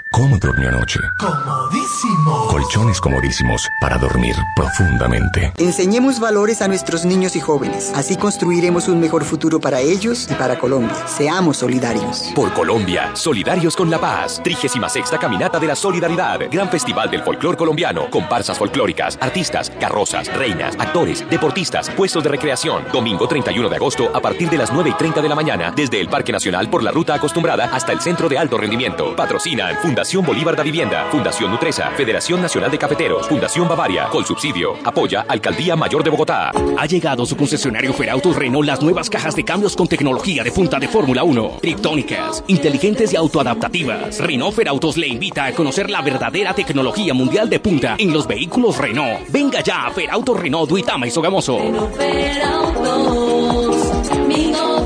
¿Cómo 0.13 0.37
durmió 0.37 0.67
anoche? 0.67 0.99
Comodísimo. 1.17 2.47
Colchones 2.49 2.99
comodísimos 2.99 3.65
para 3.79 3.97
dormir 3.97 4.35
profundamente. 4.57 5.53
Enseñemos 5.57 6.19
valores 6.19 6.61
a 6.61 6.67
nuestros 6.67 7.05
niños 7.05 7.37
y 7.37 7.39
jóvenes. 7.39 7.93
Así 7.95 8.17
construiremos 8.17 8.89
un 8.89 8.99
mejor 8.99 9.23
futuro 9.23 9.61
para 9.61 9.79
ellos 9.79 10.27
y 10.29 10.33
para 10.33 10.59
Colombia. 10.59 11.07
Seamos 11.07 11.55
solidarios. 11.57 12.29
Por 12.35 12.51
Colombia, 12.51 13.11
solidarios 13.13 13.77
con 13.77 13.89
la 13.89 13.99
paz. 13.99 14.41
36 14.43 14.83
Caminata 15.17 15.59
de 15.59 15.67
la 15.67 15.77
Solidaridad. 15.77 16.41
Gran 16.51 16.67
Festival 16.67 17.09
del 17.09 17.23
Folclor 17.23 17.55
Colombiano. 17.55 18.09
Comparsas 18.09 18.57
folclóricas, 18.57 19.17
artistas, 19.21 19.71
carrozas, 19.79 20.27
reinas, 20.35 20.75
actores, 20.77 21.23
deportistas, 21.29 21.89
puestos 21.89 22.21
de 22.21 22.31
recreación. 22.31 22.83
Domingo 22.91 23.29
31 23.29 23.69
de 23.69 23.75
agosto 23.77 24.11
a 24.13 24.19
partir 24.19 24.49
de 24.49 24.57
las 24.57 24.73
9 24.73 24.89
y 24.89 24.93
30 24.93 25.21
de 25.21 25.29
la 25.29 25.35
mañana. 25.35 25.71
Desde 25.73 26.01
el 26.01 26.09
Parque 26.09 26.33
Nacional 26.33 26.69
por 26.69 26.83
la 26.83 26.91
ruta 26.91 27.13
acostumbrada 27.13 27.69
hasta 27.73 27.93
el 27.93 28.01
Centro 28.01 28.27
de 28.27 28.37
Alto 28.37 28.57
Rendimiento. 28.57 29.15
Patrocinan 29.15 29.77
Fundación 30.01 30.25
Bolívar 30.25 30.55
da 30.55 30.63
Vivienda, 30.63 31.07
Fundación 31.11 31.51
Nutresa, 31.51 31.91
Federación 31.91 32.41
Nacional 32.41 32.71
de 32.71 32.79
Cafeteros, 32.79 33.27
Fundación 33.27 33.67
Bavaria, 33.67 34.07
Colsubsidio, 34.09 34.73
apoya 34.83 35.25
Alcaldía 35.27 35.75
Mayor 35.75 36.03
de 36.03 36.09
Bogotá. 36.09 36.51
Ha 36.75 36.87
llegado 36.87 37.23
su 37.23 37.37
concesionario 37.37 37.93
Ferautos 37.93 38.35
Renault 38.35 38.65
las 38.65 38.81
nuevas 38.81 39.11
cajas 39.11 39.35
de 39.35 39.45
cambios 39.45 39.75
con 39.75 39.87
tecnología 39.87 40.43
de 40.43 40.51
punta 40.51 40.79
de 40.79 40.87
Fórmula 40.87 41.23
1, 41.23 41.59
triptónicas, 41.61 42.43
inteligentes 42.47 43.13
y 43.13 43.15
autoadaptativas. 43.15 44.17
Renault 44.17 44.55
Ferautos 44.55 44.97
le 44.97 45.07
invita 45.07 45.45
a 45.45 45.51
conocer 45.51 45.91
la 45.91 46.01
verdadera 46.01 46.55
tecnología 46.55 47.13
mundial 47.13 47.47
de 47.47 47.59
punta 47.59 47.95
en 47.99 48.11
los 48.11 48.25
vehículos 48.25 48.79
Renault. 48.79 49.27
Venga 49.27 49.61
ya 49.61 49.85
a 49.85 49.91
Ferautos 49.91 50.39
Renault 50.39 50.67
Duitama 50.67 51.05
y 51.05 51.11
Sogamoso. 51.11 51.59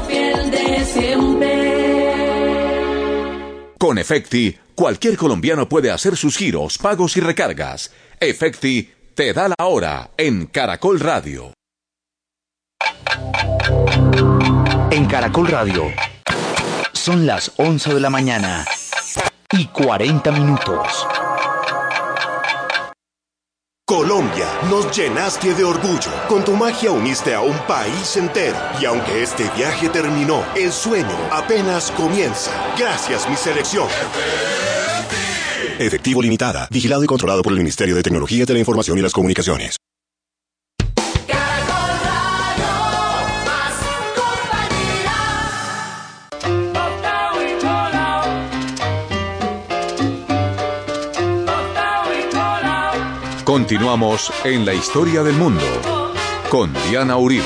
fiel 0.09 0.51
de 0.51 0.83
siempre. 0.83 1.24
Con 3.77 3.97
Efecti, 3.97 4.57
cualquier 4.73 5.17
colombiano 5.17 5.67
puede 5.67 5.91
hacer 5.91 6.15
sus 6.15 6.37
giros, 6.37 6.77
pagos 6.77 7.17
y 7.17 7.19
recargas. 7.19 7.91
Efecti 8.19 8.89
te 9.13 9.33
da 9.33 9.49
la 9.49 9.65
hora 9.65 10.11
en 10.17 10.45
Caracol 10.47 10.99
Radio. 10.99 11.53
En 14.91 15.05
Caracol 15.07 15.47
Radio. 15.47 15.83
Son 16.93 17.25
las 17.25 17.51
11 17.57 17.93
de 17.93 17.99
la 17.99 18.09
mañana 18.09 18.65
y 19.51 19.67
40 19.67 20.31
minutos. 20.31 21.05
Colombia, 23.87 24.47
nos 24.67 24.97
llenaste 24.97 25.53
de 25.53 25.63
orgullo. 25.63 26.11
Con 26.27 26.43
tu 26.43 26.53
magia 26.53 26.89
uniste 26.89 27.35
a 27.35 27.41
un 27.41 27.55
país 27.67 28.17
entero. 28.17 28.57
Y 28.81 28.85
aunque 28.85 29.21
este 29.21 29.47
viaje 29.55 29.89
terminó, 29.89 30.43
el 30.55 30.71
sueño 30.71 31.15
apenas 31.31 31.91
comienza. 31.91 32.51
Gracias, 32.79 33.29
mi 33.29 33.35
selección. 33.35 33.87
Efectivo 35.77 36.19
Limitada, 36.23 36.67
vigilado 36.71 37.03
y 37.03 37.07
controlado 37.07 37.43
por 37.43 37.53
el 37.53 37.59
Ministerio 37.59 37.95
de 37.95 38.01
Tecnología 38.01 38.43
de 38.43 38.53
la 38.53 38.59
Información 38.59 38.97
y 38.97 39.01
las 39.03 39.13
Comunicaciones. 39.13 39.77
Continuamos 53.45 54.33
en 54.43 54.65
la 54.65 54.73
historia 54.73 55.21
del 55.21 55.35
mundo 55.35 55.61
con 56.49 56.73
Diana 56.89 57.15
Uribe. 57.17 57.43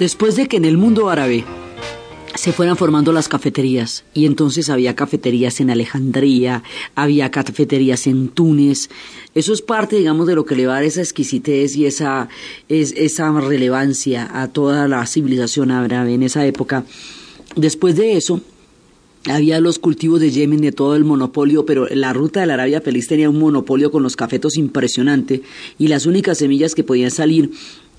Después 0.00 0.34
de 0.34 0.48
que 0.48 0.56
en 0.56 0.64
el 0.64 0.76
mundo 0.76 1.10
árabe 1.10 1.44
se 2.38 2.52
fueran 2.52 2.76
formando 2.76 3.12
las 3.12 3.28
cafeterías 3.28 4.04
y 4.14 4.24
entonces 4.24 4.70
había 4.70 4.94
cafeterías 4.94 5.58
en 5.58 5.70
Alejandría, 5.70 6.62
había 6.94 7.32
cafeterías 7.32 8.06
en 8.06 8.28
Túnez. 8.28 8.90
Eso 9.34 9.52
es 9.52 9.60
parte, 9.60 9.96
digamos, 9.96 10.28
de 10.28 10.36
lo 10.36 10.44
que 10.44 10.54
le 10.54 10.66
va 10.66 10.74
a 10.74 10.76
dar 10.76 10.84
esa 10.84 11.00
exquisitez 11.00 11.74
y 11.74 11.86
esa, 11.86 12.28
es, 12.68 12.94
esa 12.96 13.32
relevancia 13.40 14.30
a 14.32 14.46
toda 14.46 14.86
la 14.86 15.04
civilización 15.06 15.72
árabe 15.72 16.14
en 16.14 16.22
esa 16.22 16.46
época. 16.46 16.84
Después 17.56 17.96
de 17.96 18.16
eso, 18.16 18.40
había 19.28 19.58
los 19.58 19.80
cultivos 19.80 20.20
de 20.20 20.30
Yemen 20.30 20.60
de 20.60 20.70
todo 20.70 20.94
el 20.94 21.02
monopolio, 21.02 21.66
pero 21.66 21.88
la 21.88 22.12
ruta 22.12 22.38
de 22.40 22.46
la 22.46 22.54
Arabia 22.54 22.80
Feliz 22.80 23.08
tenía 23.08 23.28
un 23.28 23.40
monopolio 23.40 23.90
con 23.90 24.04
los 24.04 24.14
cafetos 24.14 24.56
impresionante 24.56 25.42
y 25.76 25.88
las 25.88 26.06
únicas 26.06 26.38
semillas 26.38 26.76
que 26.76 26.84
podían 26.84 27.10
salir 27.10 27.50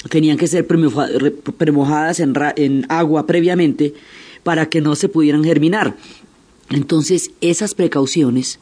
tenían 0.09 0.37
que 0.37 0.47
ser 0.47 0.65
premojadas 0.65 2.21
en, 2.21 2.33
en 2.55 2.85
agua 2.87 3.27
previamente 3.27 3.93
para 4.43 4.69
que 4.69 4.81
no 4.81 4.95
se 4.95 5.09
pudieran 5.09 5.43
germinar. 5.43 5.95
Entonces 6.69 7.31
esas 7.41 7.73
precauciones 7.73 8.59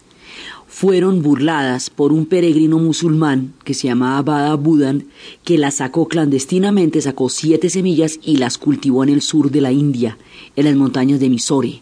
fueron 0.68 1.22
burladas 1.22 1.90
por 1.90 2.12
un 2.12 2.26
peregrino 2.26 2.78
musulmán 2.78 3.54
que 3.64 3.74
se 3.74 3.88
llamaba 3.88 4.22
Bada 4.22 4.56
Budan, 4.56 5.06
que 5.44 5.58
las 5.58 5.76
sacó 5.76 6.08
clandestinamente, 6.08 7.02
sacó 7.02 7.30
siete 7.30 7.70
semillas 7.70 8.20
y 8.24 8.38
las 8.38 8.58
cultivó 8.58 9.04
en 9.04 9.10
el 9.10 9.22
sur 9.22 9.50
de 9.50 9.62
la 9.62 9.72
India, 9.72 10.18
en 10.56 10.66
las 10.66 10.76
montañas 10.76 11.20
de 11.20 11.30
Missouri. 11.30 11.82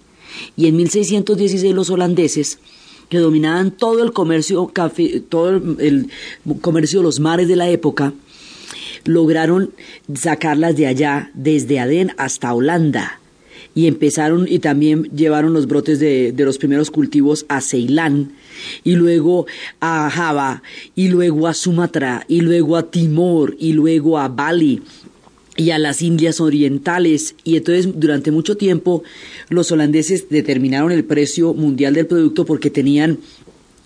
Y 0.56 0.68
en 0.68 0.78
1616 0.78 1.74
los 1.76 1.90
holandeses, 1.90 2.60
que 3.10 3.18
dominaban 3.18 3.72
todo 3.72 4.04
el 4.04 4.14
comercio, 4.14 4.68
café, 4.68 5.20
todo 5.20 5.50
el 5.50 6.10
comercio 6.62 7.00
de 7.00 7.04
los 7.04 7.20
mares 7.20 7.48
de 7.48 7.56
la 7.56 7.70
época, 7.70 8.14
lograron 9.04 9.72
sacarlas 10.14 10.76
de 10.76 10.88
allá, 10.88 11.32
desde 11.34 11.80
Adén 11.80 12.14
hasta 12.18 12.54
Holanda. 12.54 13.20
Y 13.76 13.88
empezaron 13.88 14.48
y 14.50 14.60
también 14.60 15.04
llevaron 15.16 15.54
los 15.54 15.68
brotes 15.68 16.00
de, 16.00 16.32
de 16.32 16.46
los 16.46 16.58
primeros 16.58 16.90
cultivos 16.90 17.46
a 17.50 17.62
Ceilán 17.62 18.32
y 18.84 18.96
luego 18.96 19.46
a 19.82 20.10
Java 20.10 20.64
y 20.96 21.10
luego 21.10 21.48
a 21.48 21.54
Sumatra 21.54 22.26
y 22.28 22.42
luego 22.42 22.78
a 22.78 22.90
Timor 22.90 23.56
y 23.60 23.74
luego 23.74 24.18
a 24.18 24.30
Bali 24.30 24.82
y 25.58 25.72
a 25.72 25.80
las 25.80 26.02
Indias 26.02 26.42
Orientales. 26.42 27.36
Y 27.44 27.58
entonces 27.58 27.90
durante 27.96 28.32
mucho 28.32 28.58
tiempo 28.58 29.04
los 29.50 29.72
holandeses 29.72 30.30
determinaron 30.30 30.92
el 30.92 31.04
precio 31.04 31.54
mundial 31.54 31.94
del 31.94 32.08
producto 32.08 32.46
porque 32.46 32.70
tenían 32.70 33.20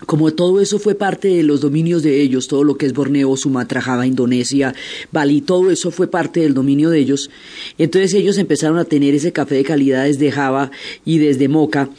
como 0.06 0.32
todo 0.32 0.62
eso 0.62 0.80
fue 0.80 0.96
parte 0.96 1.28
de 1.28 1.44
los 1.44 1.62
dominios 1.62 2.04
de 2.04 2.22
ellos, 2.22 2.48
todo 2.48 2.64
lo 2.64 2.78
que 2.78 2.86
es 2.86 2.94
Borneo, 2.94 3.36
Sumatra, 3.36 3.82
Java, 3.82 4.08
Indonesia, 4.08 4.74
Bali, 5.12 5.42
todo 5.42 5.70
eso 5.72 5.92
fue 5.92 6.08
parte 6.08 6.40
del 6.40 6.54
dominio 6.54 6.90
de 6.90 7.00
ellos. 7.00 7.30
Entonces 7.78 8.14
ellos 8.14 8.38
empezaron 8.38 8.78
a 8.78 8.86
tener 8.86 9.14
ese 9.14 9.32
café 9.32 9.56
de 9.56 9.64
calidad 9.64 10.06
desde 10.06 10.32
Java 10.32 10.72
y 11.06 11.18
desde 11.18 11.48
Moca 11.48 11.90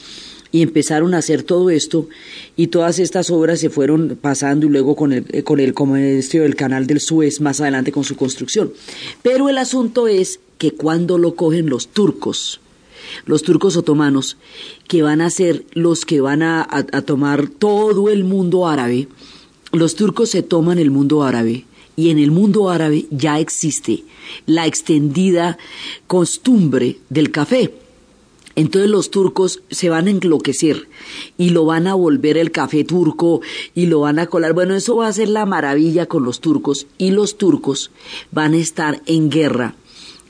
y 0.53 0.63
empezaron 0.63 1.15
a 1.15 1.19
hacer 1.19 1.43
todo 1.43 1.71
esto 1.71 2.09
y 2.57 2.69
todas 2.69 2.99
estas 2.99 3.31
obras 3.31 3.61
se 3.61 3.71
fueron 3.71 4.19
pasando 4.21 4.67
y 4.67 4.71
luego 4.71 4.97
con 4.97 5.13
el, 5.13 5.25
eh, 5.31 5.43
con 5.43 5.61
el 5.61 5.75
comercio 5.75 6.43
del 6.43 6.57
canal 6.57 6.87
del 6.87 7.01
Suez 7.01 7.41
más 7.41 7.61
adelante 7.61 7.93
con 7.93 8.05
su 8.05 8.17
construcción. 8.17 8.73
Pero 9.23 9.49
el 9.49 9.59
asunto 9.59 10.09
es 10.09 10.41
que 10.59 10.73
cuando 10.73 11.19
lo 11.19 11.37
cogen 11.37 11.69
los 11.69 11.89
turcos, 11.89 12.61
los 13.27 13.43
turcos 13.43 13.77
otomanos, 13.77 14.37
que 14.89 15.03
van 15.03 15.21
a 15.21 15.31
ser 15.31 15.65
los 15.73 16.05
que 16.05 16.21
van 16.21 16.43
a, 16.43 16.67
tomar 17.05 17.49
todo 17.49 18.09
el 18.09 18.25
mundo 18.25 18.69
árabe, 18.69 19.09
los 19.73 19.95
turcos 19.95 20.31
se 20.31 20.43
toman 20.43 20.79
el 20.79 20.91
mundo 20.91 21.23
árabe 21.23 21.65
y 21.97 22.11
en 22.11 22.19
el 22.19 22.31
mundo 22.31 22.71
árabe 22.71 23.07
ya 23.11 23.39
existe 23.39 24.05
la 24.47 24.67
extendida 24.67 25.59
costumbre 26.07 26.99
del 27.09 27.31
café. 27.31 27.75
Entonces 28.57 28.91
los 28.91 29.11
turcos 29.11 29.63
se 29.71 29.91
van 29.91 30.07
a 30.07 30.11
enloquecer 30.11 30.89
y 31.39 31.51
lo 31.51 31.65
van 31.65 31.87
a 31.87 31.95
volver 31.95 32.37
el 32.37 32.51
café 32.51 32.85
turco 32.85 33.41
y 33.75 33.87
lo 33.87 34.01
van 34.01 34.19
a 34.19 34.27
colar. 34.27 34.55
Bueno, 34.55 34.75
eso 34.75 34.97
va 34.97 35.07
a 35.07 35.13
ser 35.13 35.29
la 35.29 35.47
maravilla 35.47 36.07
con 36.07 36.25
los 36.25 36.41
turcos 36.41 36.87
y 36.99 37.11
los 37.11 37.39
turcos 37.39 37.91
van 38.33 38.55
a 38.55 38.59
estar 38.59 39.03
en 39.07 39.31
guerra 39.31 39.77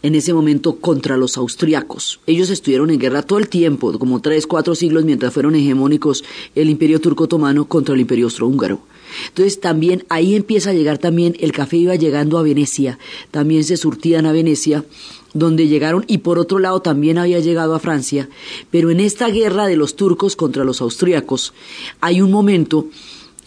en 0.03 0.15
ese 0.15 0.33
momento 0.33 0.77
contra 0.77 1.17
los 1.17 1.37
austriacos. 1.37 2.21
Ellos 2.27 2.51
estuvieron 2.51 2.91
en 2.91 2.99
guerra 2.99 3.23
todo 3.23 3.39
el 3.39 3.49
tiempo, 3.49 3.99
como 3.99 4.21
tres, 4.21 4.47
cuatro 4.47 4.75
siglos, 4.75 5.05
mientras 5.05 5.33
fueron 5.33 5.55
hegemónicos 5.55 6.25
el 6.55 6.71
imperio 6.71 7.01
turco 7.01 7.25
otomano 7.25 7.67
contra 7.67 7.95
el 7.95 8.01
imperio 8.01 8.27
austrohúngaro. 8.27 8.81
Entonces 9.29 9.61
también 9.61 10.05
ahí 10.09 10.35
empieza 10.35 10.71
a 10.71 10.75
llegar 10.75 10.99
también, 10.99 11.37
el 11.41 11.53
café 11.53 11.77
iba 11.77 11.95
llegando 11.97 12.39
a 12.39 12.43
Venecia, 12.43 12.99
también 13.31 13.65
se 13.65 13.77
surtían 13.77 14.27
a 14.27 14.33
Venecia 14.33 14.85
donde 15.33 15.69
llegaron 15.69 16.05
y 16.07 16.19
por 16.19 16.39
otro 16.39 16.59
lado 16.59 16.81
también 16.81 17.19
había 17.19 17.41
llegado 17.41 17.75
a 17.75 17.81
Francia, 17.81 18.29
pero 18.71 18.91
en 18.91 19.01
esta 19.01 19.29
guerra 19.29 19.67
de 19.67 19.77
los 19.77 19.97
turcos 19.97 20.37
contra 20.37 20.65
los 20.65 20.81
austríacos 20.81 21.53
hay 22.01 22.21
un 22.21 22.31
momento 22.31 22.87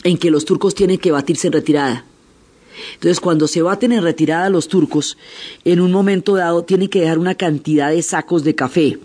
en 0.04 0.18
que 0.18 0.32
los 0.32 0.46
turcos 0.46 0.76
tienen 0.76 0.98
que 0.98 1.12
batirse 1.12 1.48
en 1.48 1.54
retirada. 1.54 2.06
Entonces, 2.95 3.19
cuando 3.19 3.47
se 3.47 3.62
baten 3.62 3.91
en 3.91 4.03
retirada 4.03 4.49
los 4.49 4.67
turcos, 4.67 5.17
en 5.65 5.79
un 5.79 5.91
momento 5.91 6.36
dado 6.36 6.63
tienen 6.63 6.89
que 6.89 7.01
dejar 7.01 7.19
una 7.19 7.36
cantidad 7.36 7.89
de 7.89 8.01
sacos 8.01 8.43
de 8.43 8.55
café 8.55 8.99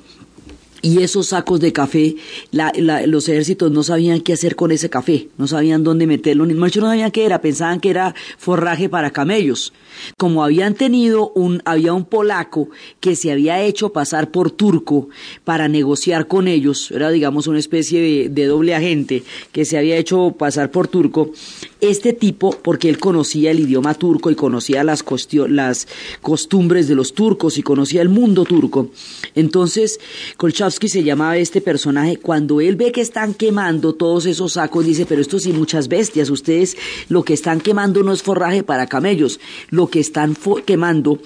y 0.83 1.02
esos 1.02 1.28
sacos 1.28 1.61
de 1.61 1.72
café, 1.72 2.16
los 2.52 3.28
ejércitos 3.28 3.70
no 3.70 3.83
sabían 3.83 4.20
qué 4.20 4.33
hacer 4.33 4.54
con 4.57 4.70
ese 4.70 4.88
café, 4.88 5.28
no 5.37 5.46
sabían 5.46 5.83
dónde 5.83 6.07
meterlo, 6.07 6.46
ni 6.46 6.54
muchos 6.54 6.83
no 6.83 6.88
sabían 6.88 7.11
qué 7.11 7.24
era, 7.24 7.40
pensaban 7.40 7.81
que 7.81 7.90
era 7.90 8.14
forraje 8.38 8.88
para 8.88 9.11
camellos. 9.11 9.72
Como 10.16 10.44
habían 10.44 10.74
tenido 10.74 11.31
un, 11.35 11.62
había 11.64 11.92
un 11.92 12.04
polaco 12.04 12.68
que 13.00 13.16
se 13.16 13.33
había 13.33 13.61
hecho 13.62 13.92
pasar 13.92 14.31
por 14.31 14.50
turco 14.50 15.09
para 15.44 15.66
negociar 15.66 16.28
con 16.28 16.46
ellos, 16.46 16.90
era 16.92 17.11
digamos 17.11 17.48
una 17.48 17.59
especie 17.59 18.00
de, 18.00 18.28
de 18.28 18.46
doble 18.46 18.74
agente 18.74 19.24
que 19.50 19.64
se 19.64 19.78
había 19.78 19.96
hecho 19.96 20.35
pasar 20.38 20.70
por 20.70 20.87
turco, 20.87 21.33
este 21.81 22.12
tipo, 22.12 22.51
porque 22.51 22.88
él 22.88 22.99
conocía 22.99 23.51
el 23.51 23.61
idioma 23.61 23.95
turco 23.95 24.31
y 24.31 24.35
conocía 24.35 24.85
las, 24.85 25.05
las 25.49 25.88
costumbres 26.23 26.88
de 26.88 26.95
los 26.95 27.14
turcos 27.14 27.59
y 27.59 27.62
conocía 27.62 28.03
el 28.03 28.09
mundo 28.09 28.45
turco, 28.45 28.91
entonces 29.35 30.01
Kolchavsky 30.37 30.88
se 30.88 31.03
llamaba 31.03 31.37
este 31.37 31.61
personaje, 31.61 32.17
cuando 32.17 32.61
él 32.61 32.77
ve 32.77 32.93
que 32.93 33.01
están 33.01 33.35
quemando 33.35 33.95
todos 33.95 34.27
esos 34.27 34.55
sacos, 34.55 34.87
dice, 34.87 35.07
pero 35.07 35.21
esto 35.21 35.38
sí 35.38 35.53
muchas 35.53 35.88
bestias, 35.88 36.31
ustedes 36.31 36.77
lo 37.09 37.23
que 37.23 37.35
están 37.35 37.61
quemando 37.61 38.03
no 38.03 38.12
es 38.12 38.23
forraje 38.23 38.62
para 38.62 38.87
camellos, 38.87 39.41
lo 39.71 39.88
que 39.88 40.01
están 40.01 40.37
quemando 40.64 41.21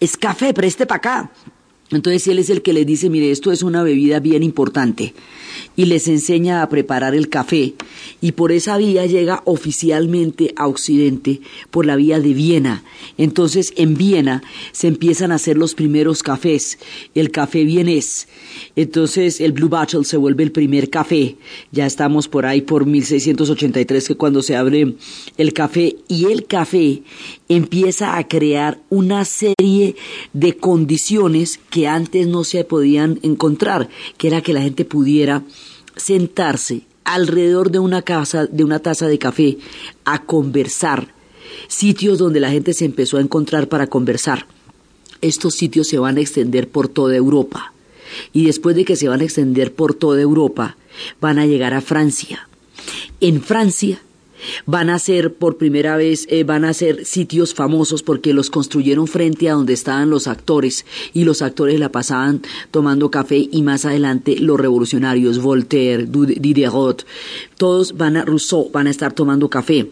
es 0.00 0.16
café, 0.16 0.54
preste 0.54 0.86
para 0.86 0.98
acá. 0.98 1.32
Entonces 1.90 2.26
él 2.28 2.38
es 2.38 2.50
el 2.50 2.62
que 2.62 2.72
les 2.72 2.86
dice, 2.86 3.08
mire, 3.08 3.30
esto 3.30 3.50
es 3.50 3.62
una 3.62 3.82
bebida 3.82 4.20
bien 4.20 4.42
importante 4.42 5.14
y 5.76 5.86
les 5.86 6.08
enseña 6.08 6.62
a 6.62 6.68
preparar 6.68 7.14
el 7.14 7.28
café 7.28 7.74
y 8.20 8.32
por 8.32 8.52
esa 8.52 8.76
vía 8.76 9.06
llega 9.06 9.42
oficialmente 9.44 10.52
a 10.56 10.66
Occidente 10.66 11.40
por 11.70 11.86
la 11.86 11.96
vía 11.96 12.20
de 12.20 12.34
Viena. 12.34 12.84
Entonces 13.16 13.72
en 13.76 13.96
Viena 13.96 14.42
se 14.72 14.88
empiezan 14.88 15.32
a 15.32 15.36
hacer 15.36 15.56
los 15.56 15.74
primeros 15.74 16.22
cafés, 16.22 16.78
el 17.14 17.30
café 17.30 17.64
vienés. 17.64 18.28
Entonces 18.76 19.40
el 19.40 19.52
Blue 19.52 19.68
Bottle 19.68 20.04
se 20.04 20.16
vuelve 20.16 20.42
el 20.42 20.52
primer 20.52 20.90
café. 20.90 21.36
Ya 21.72 21.86
estamos 21.86 22.28
por 22.28 22.44
ahí 22.44 22.62
por 22.62 22.86
1683 22.86 24.08
que 24.08 24.16
cuando 24.16 24.42
se 24.42 24.56
abre 24.56 24.94
el 25.36 25.52
café 25.52 25.96
y 26.08 26.26
el 26.26 26.46
café 26.46 27.02
empieza 27.48 28.18
a 28.18 28.26
crear 28.26 28.80
una 28.90 29.24
serie 29.24 29.96
de 30.32 30.56
condiciones 30.56 31.60
que 31.70 31.77
antes 31.86 32.26
no 32.26 32.44
se 32.44 32.64
podían 32.64 33.18
encontrar, 33.22 33.88
que 34.16 34.28
era 34.28 34.40
que 34.40 34.52
la 34.52 34.62
gente 34.62 34.84
pudiera 34.84 35.42
sentarse 35.96 36.82
alrededor 37.04 37.70
de 37.70 37.78
una 37.78 38.02
casa, 38.02 38.46
de 38.46 38.64
una 38.64 38.80
taza 38.80 39.06
de 39.06 39.18
café, 39.18 39.58
a 40.04 40.24
conversar. 40.24 41.14
Sitios 41.66 42.18
donde 42.18 42.40
la 42.40 42.50
gente 42.50 42.74
se 42.74 42.84
empezó 42.84 43.16
a 43.16 43.22
encontrar 43.22 43.68
para 43.68 43.86
conversar. 43.86 44.46
Estos 45.20 45.54
sitios 45.54 45.88
se 45.88 45.98
van 45.98 46.18
a 46.18 46.20
extender 46.20 46.68
por 46.68 46.88
toda 46.88 47.16
Europa. 47.16 47.72
Y 48.32 48.46
después 48.46 48.76
de 48.76 48.84
que 48.84 48.96
se 48.96 49.08
van 49.08 49.20
a 49.20 49.24
extender 49.24 49.72
por 49.72 49.94
toda 49.94 50.20
Europa, 50.20 50.76
van 51.20 51.38
a 51.38 51.46
llegar 51.46 51.74
a 51.74 51.80
Francia. 51.80 52.48
En 53.20 53.42
Francia 53.42 54.00
Van 54.66 54.90
a 54.90 54.98
ser 54.98 55.34
por 55.34 55.56
primera 55.56 55.96
vez, 55.96 56.26
eh, 56.30 56.44
van 56.44 56.64
a 56.64 56.74
ser 56.74 57.04
sitios 57.04 57.54
famosos 57.54 58.02
porque 58.02 58.32
los 58.32 58.50
construyeron 58.50 59.06
frente 59.06 59.48
a 59.48 59.54
donde 59.54 59.72
estaban 59.72 60.10
los 60.10 60.26
actores 60.26 60.84
y 61.12 61.24
los 61.24 61.42
actores 61.42 61.78
la 61.78 61.90
pasaban 61.90 62.42
tomando 62.70 63.10
café 63.10 63.48
y 63.50 63.62
más 63.62 63.84
adelante 63.84 64.36
los 64.38 64.58
revolucionarios, 64.58 65.40
Voltaire, 65.40 66.06
Diderot, 66.06 67.06
todos 67.56 67.96
van 67.96 68.16
a 68.16 68.24
Rousseau, 68.24 68.70
van 68.72 68.86
a 68.86 68.90
estar 68.90 69.12
tomando 69.12 69.48
café. 69.48 69.90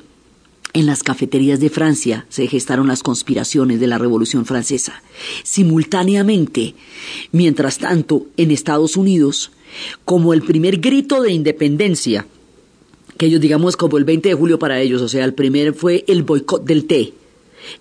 En 0.73 0.85
las 0.85 1.03
cafeterías 1.03 1.59
de 1.59 1.71
Francia 1.71 2.27
se 2.29 2.47
gestaron 2.49 2.87
las 2.87 3.03
conspiraciones 3.03 3.81
de 3.81 3.87
la 3.87 3.97
Revolución 3.97 4.45
Francesa. 4.45 5.03
Simultáneamente, 5.43 6.75
mientras 7.33 7.79
tanto, 7.79 8.27
en 8.37 8.51
Estados 8.51 8.99
Unidos, 8.99 9.53
como 10.05 10.35
el 10.35 10.43
primer 10.43 10.77
grito 10.79 11.23
de 11.23 11.33
independencia, 11.33 12.27
que 13.17 13.27
ellos 13.27 13.41
digamos 13.41 13.77
como 13.77 13.99
el 13.99 14.05
20 14.05 14.29
de 14.29 14.35
julio 14.35 14.59
para 14.59 14.81
ellos, 14.81 15.03
o 15.03 15.09
sea, 15.09 15.25
el 15.25 15.35
primer 15.35 15.75
fue 15.75 16.05
el 16.09 16.23
boicot 16.23 16.65
del 16.65 16.87
té. 16.87 17.15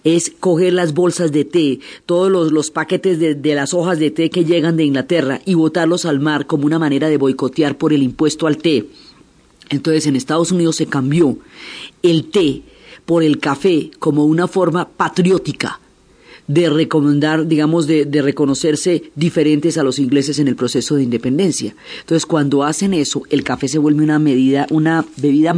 Es 0.03 0.31
coger 0.39 0.73
las 0.73 0.93
bolsas 0.93 1.31
de 1.31 1.45
té, 1.45 1.79
todos 2.05 2.51
los, 2.51 2.71
paquetes 2.71 3.19
de, 3.19 3.35
de, 3.35 3.55
las 3.55 3.73
hojas 3.73 3.99
de 3.99 4.09
té 4.09 4.29
que 4.29 4.45
llegan 4.45 4.77
de 4.77 4.85
Inglaterra 4.85 5.41
y 5.45 5.53
botarlos 5.53 6.05
al 6.05 6.19
mar 6.19 6.47
como 6.47 6.65
una 6.65 6.79
manera 6.79 7.07
de 7.07 7.17
boicotear 7.17 7.77
por 7.77 7.93
el 7.93 8.01
impuesto 8.01 8.47
al 8.47 8.57
té. 8.57 8.87
Entonces 9.69 10.07
en 10.07 10.15
Estados 10.15 10.51
Unidos 10.51 10.77
se 10.77 10.87
cambió 10.87 11.37
el 12.01 12.29
té 12.31 12.63
por 13.05 13.23
el 13.23 13.39
café 13.39 13.91
como 13.99 14.25
una 14.25 14.47
forma 14.47 14.87
patriótica 14.89 15.79
de 16.47 16.69
recomendar, 16.69 17.47
digamos, 17.47 17.87
de, 17.87 18.05
de, 18.05 18.21
reconocerse 18.21 19.11
diferentes 19.15 19.77
a 19.77 19.83
los 19.83 19.97
ingleses 19.97 20.37
en 20.39 20.47
el 20.47 20.55
proceso 20.55 20.95
de 20.95 21.03
independencia. 21.03 21.75
Entonces, 22.01 22.25
cuando 22.25 22.63
hacen 22.63 22.93
eso, 22.93 23.23
el 23.29 23.43
café 23.43 23.67
se 23.67 23.79
vuelve 23.79 24.03
una 24.03 24.19
medida, 24.19 24.67
una 24.69 25.05
bebida 25.17 25.55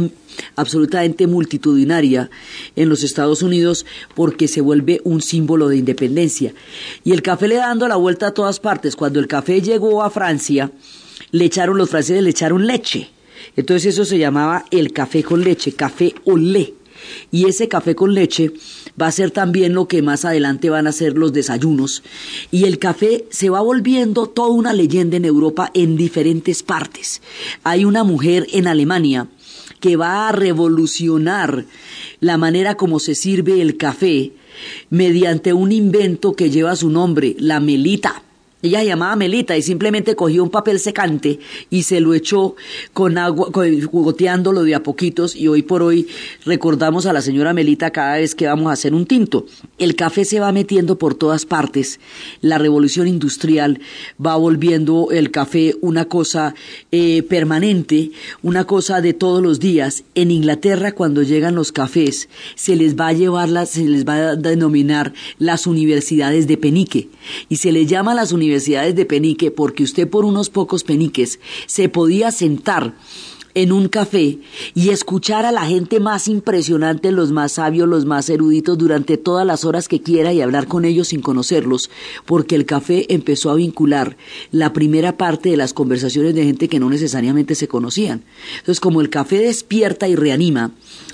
absolutamente 0.56 1.26
multitudinaria 1.26 2.30
en 2.76 2.88
los 2.88 3.02
Estados 3.02 3.42
Unidos 3.42 3.86
porque 4.14 4.48
se 4.48 4.60
vuelve 4.60 5.00
un 5.04 5.20
símbolo 5.20 5.68
de 5.68 5.76
independencia. 5.76 6.54
Y 7.04 7.12
el 7.12 7.22
café 7.22 7.48
le 7.48 7.56
dando 7.56 7.88
la 7.88 7.96
vuelta 7.96 8.28
a 8.28 8.34
todas 8.34 8.60
partes. 8.60 8.96
Cuando 8.96 9.20
el 9.20 9.26
café 9.26 9.60
llegó 9.60 10.02
a 10.02 10.10
Francia, 10.10 10.70
le 11.32 11.44
echaron, 11.44 11.78
los 11.78 11.90
franceses 11.90 12.22
le 12.22 12.30
echaron 12.30 12.66
leche. 12.66 13.10
Entonces 13.56 13.94
eso 13.94 14.04
se 14.04 14.18
llamaba 14.18 14.64
el 14.70 14.92
café 14.92 15.22
con 15.22 15.42
leche, 15.42 15.72
café 15.72 16.14
lait. 16.26 16.77
Y 17.30 17.46
ese 17.46 17.68
café 17.68 17.94
con 17.94 18.14
leche 18.14 18.52
va 19.00 19.06
a 19.06 19.12
ser 19.12 19.30
también 19.30 19.74
lo 19.74 19.88
que 19.88 20.02
más 20.02 20.24
adelante 20.24 20.70
van 20.70 20.86
a 20.86 20.92
ser 20.92 21.16
los 21.16 21.32
desayunos. 21.32 22.02
Y 22.50 22.64
el 22.64 22.78
café 22.78 23.24
se 23.30 23.50
va 23.50 23.60
volviendo 23.60 24.26
toda 24.26 24.48
una 24.48 24.72
leyenda 24.72 25.16
en 25.16 25.24
Europa 25.24 25.70
en 25.74 25.96
diferentes 25.96 26.62
partes. 26.62 27.22
Hay 27.64 27.84
una 27.84 28.04
mujer 28.04 28.46
en 28.52 28.66
Alemania 28.66 29.28
que 29.80 29.96
va 29.96 30.28
a 30.28 30.32
revolucionar 30.32 31.64
la 32.20 32.36
manera 32.36 32.76
como 32.76 32.98
se 32.98 33.14
sirve 33.14 33.60
el 33.60 33.76
café 33.76 34.32
mediante 34.90 35.52
un 35.52 35.72
invento 35.72 36.32
que 36.32 36.50
lleva 36.50 36.74
su 36.76 36.90
nombre, 36.90 37.36
la 37.38 37.60
melita. 37.60 38.22
Ella 38.60 38.80
se 38.80 38.86
llamaba 38.86 39.14
Melita 39.14 39.56
y 39.56 39.62
simplemente 39.62 40.16
cogió 40.16 40.42
un 40.42 40.50
papel 40.50 40.80
secante 40.80 41.38
y 41.70 41.84
se 41.84 42.00
lo 42.00 42.12
echó 42.12 42.56
con 42.92 43.16
agua, 43.16 43.50
jugoteándolo 43.52 44.64
de 44.64 44.74
a 44.74 44.82
poquitos 44.82 45.36
y 45.36 45.46
hoy 45.46 45.62
por 45.62 45.80
hoy 45.80 46.08
recordamos 46.44 47.06
a 47.06 47.12
la 47.12 47.22
señora 47.22 47.54
Melita 47.54 47.92
cada 47.92 48.16
vez 48.16 48.34
que 48.34 48.48
vamos 48.48 48.68
a 48.68 48.72
hacer 48.72 48.94
un 48.94 49.06
tinto. 49.06 49.46
El 49.78 49.94
café 49.94 50.24
se 50.24 50.40
va 50.40 50.50
metiendo 50.50 50.98
por 50.98 51.14
todas 51.14 51.46
partes. 51.46 52.00
La 52.40 52.58
revolución 52.58 53.06
industrial 53.06 53.78
va 54.24 54.34
volviendo 54.34 55.10
el 55.12 55.30
café 55.30 55.76
una 55.80 56.06
cosa 56.06 56.56
eh, 56.90 57.22
permanente, 57.22 58.10
una 58.42 58.64
cosa 58.64 59.00
de 59.00 59.14
todos 59.14 59.40
los 59.40 59.60
días. 59.60 60.02
En 60.16 60.32
Inglaterra 60.32 60.90
cuando 60.90 61.22
llegan 61.22 61.54
los 61.54 61.70
cafés 61.70 62.28
se 62.56 62.74
les 62.74 62.96
va 62.96 63.06
a 63.06 63.12
llevar, 63.12 63.68
se 63.68 63.84
les 63.84 64.04
va 64.04 64.30
a 64.30 64.36
denominar 64.36 65.12
las 65.38 65.68
universidades 65.68 66.48
de 66.48 66.56
penique 66.56 67.08
y 67.48 67.56
se 67.56 67.70
les 67.70 67.86
llama 67.86 68.14
las 68.14 68.32
universidades 68.32 68.47
universidades 68.48 68.94
de 68.96 69.04
penique 69.04 69.50
porque 69.50 69.82
usted 69.82 70.08
por 70.08 70.24
unos 70.24 70.50
pocos 70.50 70.84
peniques 70.84 71.38
se 71.66 71.88
podía 71.88 72.30
sentar 72.30 72.94
en 73.54 73.72
un 73.72 73.88
café 73.88 74.38
y 74.74 74.90
escuchar 74.90 75.44
a 75.44 75.50
la 75.50 75.66
gente 75.66 75.98
más 75.98 76.28
impresionante, 76.28 77.10
los 77.10 77.32
más 77.32 77.52
sabios, 77.52 77.88
los 77.88 78.04
más 78.04 78.30
eruditos 78.30 78.78
durante 78.78 79.16
todas 79.16 79.44
las 79.44 79.64
horas 79.64 79.88
que 79.88 80.00
quiera 80.00 80.32
y 80.32 80.40
hablar 80.40 80.68
con 80.68 80.84
ellos 80.84 81.08
sin 81.08 81.22
conocerlos, 81.22 81.90
porque 82.24 82.54
el 82.54 82.66
café 82.66 83.12
empezó 83.12 83.50
a 83.50 83.56
vincular 83.56 84.16
la 84.52 84.72
primera 84.72 85.16
parte 85.16 85.50
de 85.50 85.56
las 85.56 85.72
conversaciones 85.72 86.34
de 86.34 86.44
gente 86.44 86.68
que 86.68 86.78
no 86.78 86.88
necesariamente 86.88 87.56
se 87.56 87.66
conocían. 87.66 88.22
Entonces, 88.58 88.80
como 88.80 89.00
el 89.00 89.10
café 89.10 89.38
despierta 89.38 90.06
y 90.06 90.14
reanima, 90.14 90.70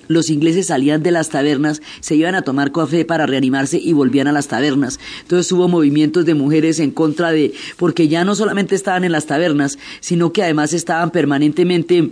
los 0.09 0.31
ingleses 0.31 0.67
salían 0.67 1.03
de 1.03 1.11
las 1.11 1.29
tabernas, 1.29 1.83
se 2.01 2.15
iban 2.15 2.35
a 2.35 2.43
tomar 2.43 2.73
café 2.73 3.05
para 3.05 3.27
reanimarse 3.27 3.79
y 3.79 3.93
volvían 3.93 4.27
a 4.27 4.33
las 4.33 4.49
tabernas. 4.49 4.99
Entonces 5.23 5.51
hubo 5.53 5.69
movimientos 5.69 6.25
de 6.25 6.35
mujeres 6.35 6.81
en 6.81 6.91
contra 6.91 7.33
de, 7.33 7.53
porque 7.77 8.09
ya 8.09 8.25
no 8.25 8.35
solamente 8.35 8.75
estaban 8.75 9.05
en 9.05 9.13
las 9.13 9.27
tabernas, 9.27 9.79
sino 10.01 10.33
que 10.33 10.43
además 10.43 10.73
estaban 10.73 11.11
permanentemente 11.11 12.11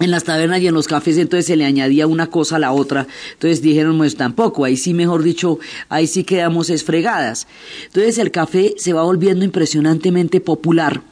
en 0.00 0.10
las 0.10 0.24
tabernas 0.24 0.60
y 0.60 0.66
en 0.66 0.74
los 0.74 0.88
cafés, 0.88 1.18
entonces 1.18 1.46
se 1.46 1.56
le 1.56 1.64
añadía 1.64 2.06
una 2.06 2.28
cosa 2.28 2.56
a 2.56 2.58
la 2.58 2.72
otra. 2.72 3.06
Entonces 3.34 3.62
dijeron, 3.62 3.98
pues 3.98 4.16
tampoco, 4.16 4.64
ahí 4.64 4.76
sí, 4.76 4.94
mejor 4.94 5.22
dicho, 5.22 5.58
ahí 5.88 6.06
sí 6.06 6.24
quedamos 6.24 6.70
esfregadas. 6.70 7.46
Entonces 7.86 8.18
el 8.18 8.30
café 8.30 8.74
se 8.78 8.92
va 8.92 9.02
volviendo 9.02 9.44
impresionantemente 9.44 10.40
popular. 10.40 11.02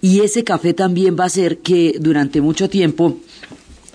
Y 0.00 0.20
ese 0.20 0.42
café 0.42 0.74
también 0.74 1.16
va 1.18 1.24
a 1.24 1.28
hacer 1.28 1.58
que 1.58 1.96
durante 2.00 2.40
mucho 2.40 2.68
tiempo 2.68 3.18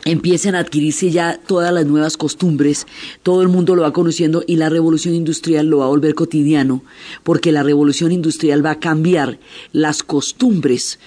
empiecen 0.07 0.55
a 0.55 0.59
adquirirse 0.59 1.11
ya 1.11 1.37
todas 1.45 1.73
las 1.73 1.85
nuevas 1.85 2.15
costumbres, 2.15 2.87
todo 3.23 3.41
el 3.41 3.49
mundo 3.49 3.75
lo 3.75 3.81
va 3.81 3.91
conociendo 3.91 4.41
y 4.47 4.55
la 4.55 4.69
revolución 4.69 5.13
industrial 5.13 5.67
lo 5.67 5.79
va 5.79 5.85
a 5.85 5.89
volver 5.89 6.15
cotidiano, 6.15 6.81
porque 7.23 7.51
la 7.51 7.61
revolución 7.61 8.13
industrial 8.13 8.65
va 8.65 8.71
a 8.71 8.79
cambiar 8.79 9.37
las 9.73 10.03
costumbres 10.03 10.97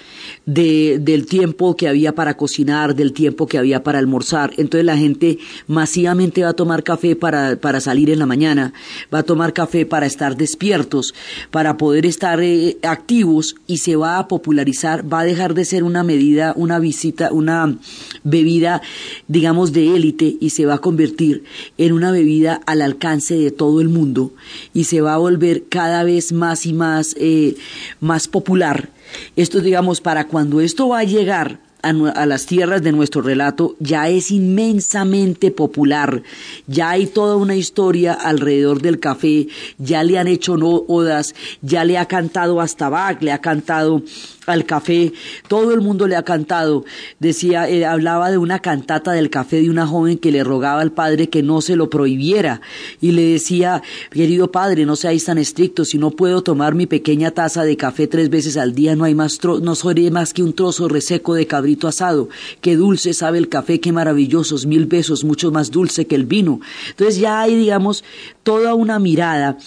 de, 0.45 0.99
del 1.01 1.25
tiempo 1.25 1.77
que 1.77 1.89
había 1.89 2.15
para 2.15 2.37
cocinar, 2.37 2.95
del 2.95 3.15
tiempo 3.15 3.47
que 3.47 3.57
había 3.57 3.83
para 3.83 3.99
almorzar. 3.99 4.53
Entonces 4.59 4.85
la 4.85 4.99
gente 4.99 5.39
masivamente 5.67 6.43
va 6.43 6.51
a 6.51 6.55
tomar 6.55 6.83
café 6.83 7.17
para, 7.17 7.57
para 7.57 7.81
salir 7.81 8.11
en 8.11 8.19
la 8.19 8.27
mañana, 8.27 8.75
va 9.13 9.21
a 9.21 9.23
tomar 9.23 9.55
café 9.55 9.87
para 9.87 10.05
estar 10.05 10.37
despiertos, 10.37 11.15
para 11.51 11.79
poder 11.79 12.05
estar 12.05 12.41
eh, 12.43 12.77
activos 12.83 13.57
y 13.67 13.79
se 13.79 13.97
va 13.97 14.19
a 14.19 14.29
popularizar, 14.29 15.11
va 15.11 15.21
a 15.21 15.25
dejar 15.25 15.55
de 15.55 15.65
ser 15.65 15.85
una 15.85 16.03
medida, 16.03 16.53
una 16.57 16.79
visita, 16.79 17.33
una 17.33 17.79
bebida, 18.25 18.83
digamos, 19.29 19.73
de 19.73 19.95
élite 19.95 20.37
y 20.41 20.51
se 20.51 20.67
va 20.67 20.75
a 20.75 20.79
convertir 20.79 21.45
en 21.79 21.93
una 21.93 22.11
bebida 22.11 22.61
al 22.67 22.83
alcance 22.83 23.37
de 23.37 23.51
todo 23.51 23.81
el 23.81 23.89
mundo 23.89 24.33
y 24.75 24.85
se 24.85 25.01
va 25.01 25.15
a 25.15 25.19
volver 25.19 25.65
cada 25.69 26.05
vez 26.05 26.33
más 26.33 26.67
y 26.67 26.73
más, 26.73 27.15
eh, 27.19 27.57
más 28.01 28.29
popular. 28.29 28.91
Esto, 29.37 29.61
digamos, 29.61 30.01
para 30.01 30.27
cuando 30.29 30.61
esto 30.61 30.89
va 30.89 31.01
a 31.01 31.05
llegar 31.05 31.61
a, 31.83 32.27
las 32.27 32.47
tierras 32.47 32.83
de 32.83 32.93
nuestro 32.93 33.23
relato 33.23 33.77
ya 33.79 34.09
es 34.09 34.31
inmensamente 34.31 35.51
popular, 35.51 36.23
ya 36.67 36.91
hay 36.91 37.07
toda 37.07 37.37
una 37.37 37.57
historia 37.57 38.13
alrededor 38.13 38.83
del 38.83 39.01
café, 39.01 39.49
ya 39.79 40.03
le 40.03 40.19
han 40.19 40.29
hecho 40.29 40.57
no 40.57 40.85
odas, 40.89 41.35
ya 41.63 41.85
le 41.85 41.99
ha 41.99 42.07
cantado 42.07 42.61
hasta 42.61 42.89
Bach, 42.89 43.23
le 43.23 43.33
ha 43.33 43.41
cantado 43.41 44.03
al 44.47 44.65
café, 44.65 45.13
todo 45.49 45.73
el 45.73 45.81
mundo 45.81 46.07
le 46.07 46.17
ha 46.17 46.23
cantado. 46.23 46.85
Decía, 47.19 47.69
eh, 47.69 47.85
hablaba 47.85 48.31
de 48.31 48.39
una 48.39 48.61
cantata 48.61 49.13
del 49.13 49.31
café 49.31 49.61
de 49.61 49.71
una 49.71 49.87
joven 49.87 50.19
que 50.19 50.33
le 50.33 50.43
rogaba 50.43 50.81
al 50.81 50.93
padre 50.93 51.29
que 51.29 51.43
no 51.43 51.61
se 51.61 51.77
lo 51.77 51.91
prohibiera 51.91 52.61
y 53.01 53.13
le 53.13 53.23
decía, 53.23 53.83
querido 54.11 54.51
padre, 54.51 54.87
no 54.87 54.97
seáis 54.97 55.25
tan 55.27 55.39
estricto, 55.39 55.85
si 55.85 55.99
no 55.99 56.11
puedo 56.11 56.43
tomar 56.43 56.75
mi 56.75 56.87
pequeña 56.87 57.31
taza 57.31 57.65
de 57.65 57.77
café 57.77 58.07
tres 58.07 58.31
veces 58.31 58.57
al 58.57 58.75
día, 58.75 58.97
no 58.97 59.05
hay 59.05 59.15
más 59.15 59.39
no 59.45 59.75
soy 59.75 59.91
más 60.11 60.33
que 60.33 60.43
un 60.43 60.53
trozo 60.53 60.89
reseco 60.89 61.35
de 61.35 61.47
cabrito 61.47 61.89
asado. 61.89 62.29
Qué 62.61 62.77
dulce 62.77 63.13
sabe 63.13 63.39
el 63.39 63.49
café, 63.49 63.81
qué 63.81 63.93
maravillosos, 63.93 64.67
mil 64.67 64.87
besos, 64.87 65.25
mucho 65.25 65.51
más 65.51 65.71
dulce 65.71 66.07
que 66.07 66.15
el 66.15 66.27
vino. 66.27 66.61
Entonces 66.91 67.19
ya 67.19 67.41
hay, 67.41 67.57
digamos, 67.57 68.05
toda 68.43 68.75
una 68.75 68.99
mirada 68.99 69.59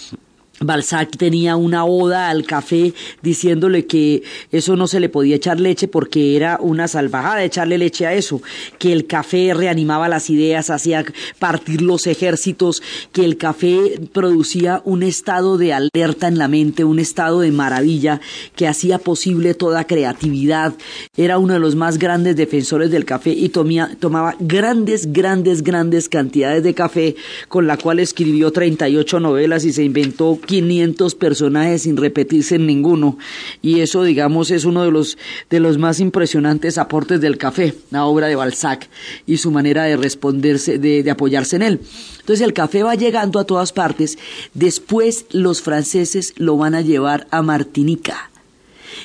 Balzac 0.60 1.16
tenía 1.16 1.56
una 1.56 1.84
oda 1.84 2.28
al 2.30 2.44
café 2.44 2.94
diciéndole 3.22 3.86
que 3.86 4.22
eso 4.52 4.76
no 4.76 4.86
se 4.86 5.00
le 5.00 5.08
podía 5.08 5.36
echar 5.36 5.58
leche 5.58 5.88
porque 5.88 6.36
era 6.36 6.58
una 6.60 6.88
salvajada 6.88 7.42
echarle 7.42 7.78
leche 7.78 8.06
a 8.06 8.14
eso, 8.14 8.40
que 8.78 8.92
el 8.92 9.06
café 9.06 9.52
reanimaba 9.54 10.08
las 10.08 10.30
ideas, 10.30 10.70
hacía 10.70 11.04
partir 11.38 11.82
los 11.82 12.06
ejércitos, 12.06 12.82
que 13.12 13.24
el 13.24 13.36
café 13.36 14.00
producía 14.12 14.80
un 14.84 15.02
estado 15.02 15.58
de 15.58 15.72
alerta 15.72 16.28
en 16.28 16.38
la 16.38 16.48
mente, 16.48 16.84
un 16.84 16.98
estado 16.98 17.40
de 17.40 17.50
maravilla 17.50 18.20
que 18.54 18.68
hacía 18.68 18.98
posible 18.98 19.54
toda 19.54 19.86
creatividad. 19.86 20.74
Era 21.16 21.38
uno 21.38 21.54
de 21.54 21.60
los 21.60 21.74
más 21.74 21.98
grandes 21.98 22.36
defensores 22.36 22.90
del 22.90 23.04
café 23.04 23.30
y 23.30 23.48
tomaba 23.48 24.36
grandes, 24.38 25.12
grandes, 25.12 25.62
grandes 25.62 26.08
cantidades 26.08 26.62
de 26.62 26.74
café 26.74 27.16
con 27.48 27.66
la 27.66 27.76
cual 27.76 27.98
escribió 27.98 28.52
38 28.52 29.20
novelas 29.20 29.64
y 29.64 29.72
se 29.72 29.82
inventó 29.82 30.38
500 30.44 31.14
personajes 31.14 31.82
sin 31.82 31.96
repetirse 31.96 32.56
en 32.56 32.66
ninguno. 32.66 33.18
Y 33.62 33.80
eso, 33.80 34.02
digamos, 34.04 34.50
es 34.50 34.64
uno 34.64 34.84
de 34.84 34.90
los, 34.90 35.18
de 35.50 35.60
los 35.60 35.78
más 35.78 36.00
impresionantes 36.00 36.78
aportes 36.78 37.20
del 37.20 37.38
café, 37.38 37.74
la 37.90 38.04
obra 38.04 38.28
de 38.28 38.36
Balzac 38.36 38.88
y 39.26 39.38
su 39.38 39.50
manera 39.50 39.84
de 39.84 39.96
responderse, 39.96 40.78
de, 40.78 41.02
de 41.02 41.10
apoyarse 41.10 41.56
en 41.56 41.62
él. 41.62 41.80
Entonces 42.20 42.44
el 42.44 42.52
café 42.52 42.82
va 42.82 42.94
llegando 42.94 43.38
a 43.38 43.44
todas 43.44 43.72
partes. 43.72 44.18
Después 44.54 45.26
los 45.30 45.62
franceses 45.62 46.34
lo 46.36 46.56
van 46.56 46.74
a 46.74 46.80
llevar 46.80 47.26
a 47.30 47.42
Martinica. 47.42 48.30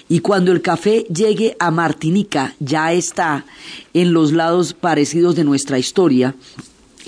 Y 0.08 0.20
cuando 0.20 0.52
el 0.52 0.62
café 0.62 1.06
llegue 1.14 1.56
a 1.60 1.72
Martinica, 1.72 2.56
ya 2.60 2.94
está 2.94 3.46
en 3.94 4.14
los 4.14 4.32
lados 4.32 4.74
parecidos 4.74 5.36
de 5.36 5.44
nuestra 5.44 5.80
historia, 5.80 6.36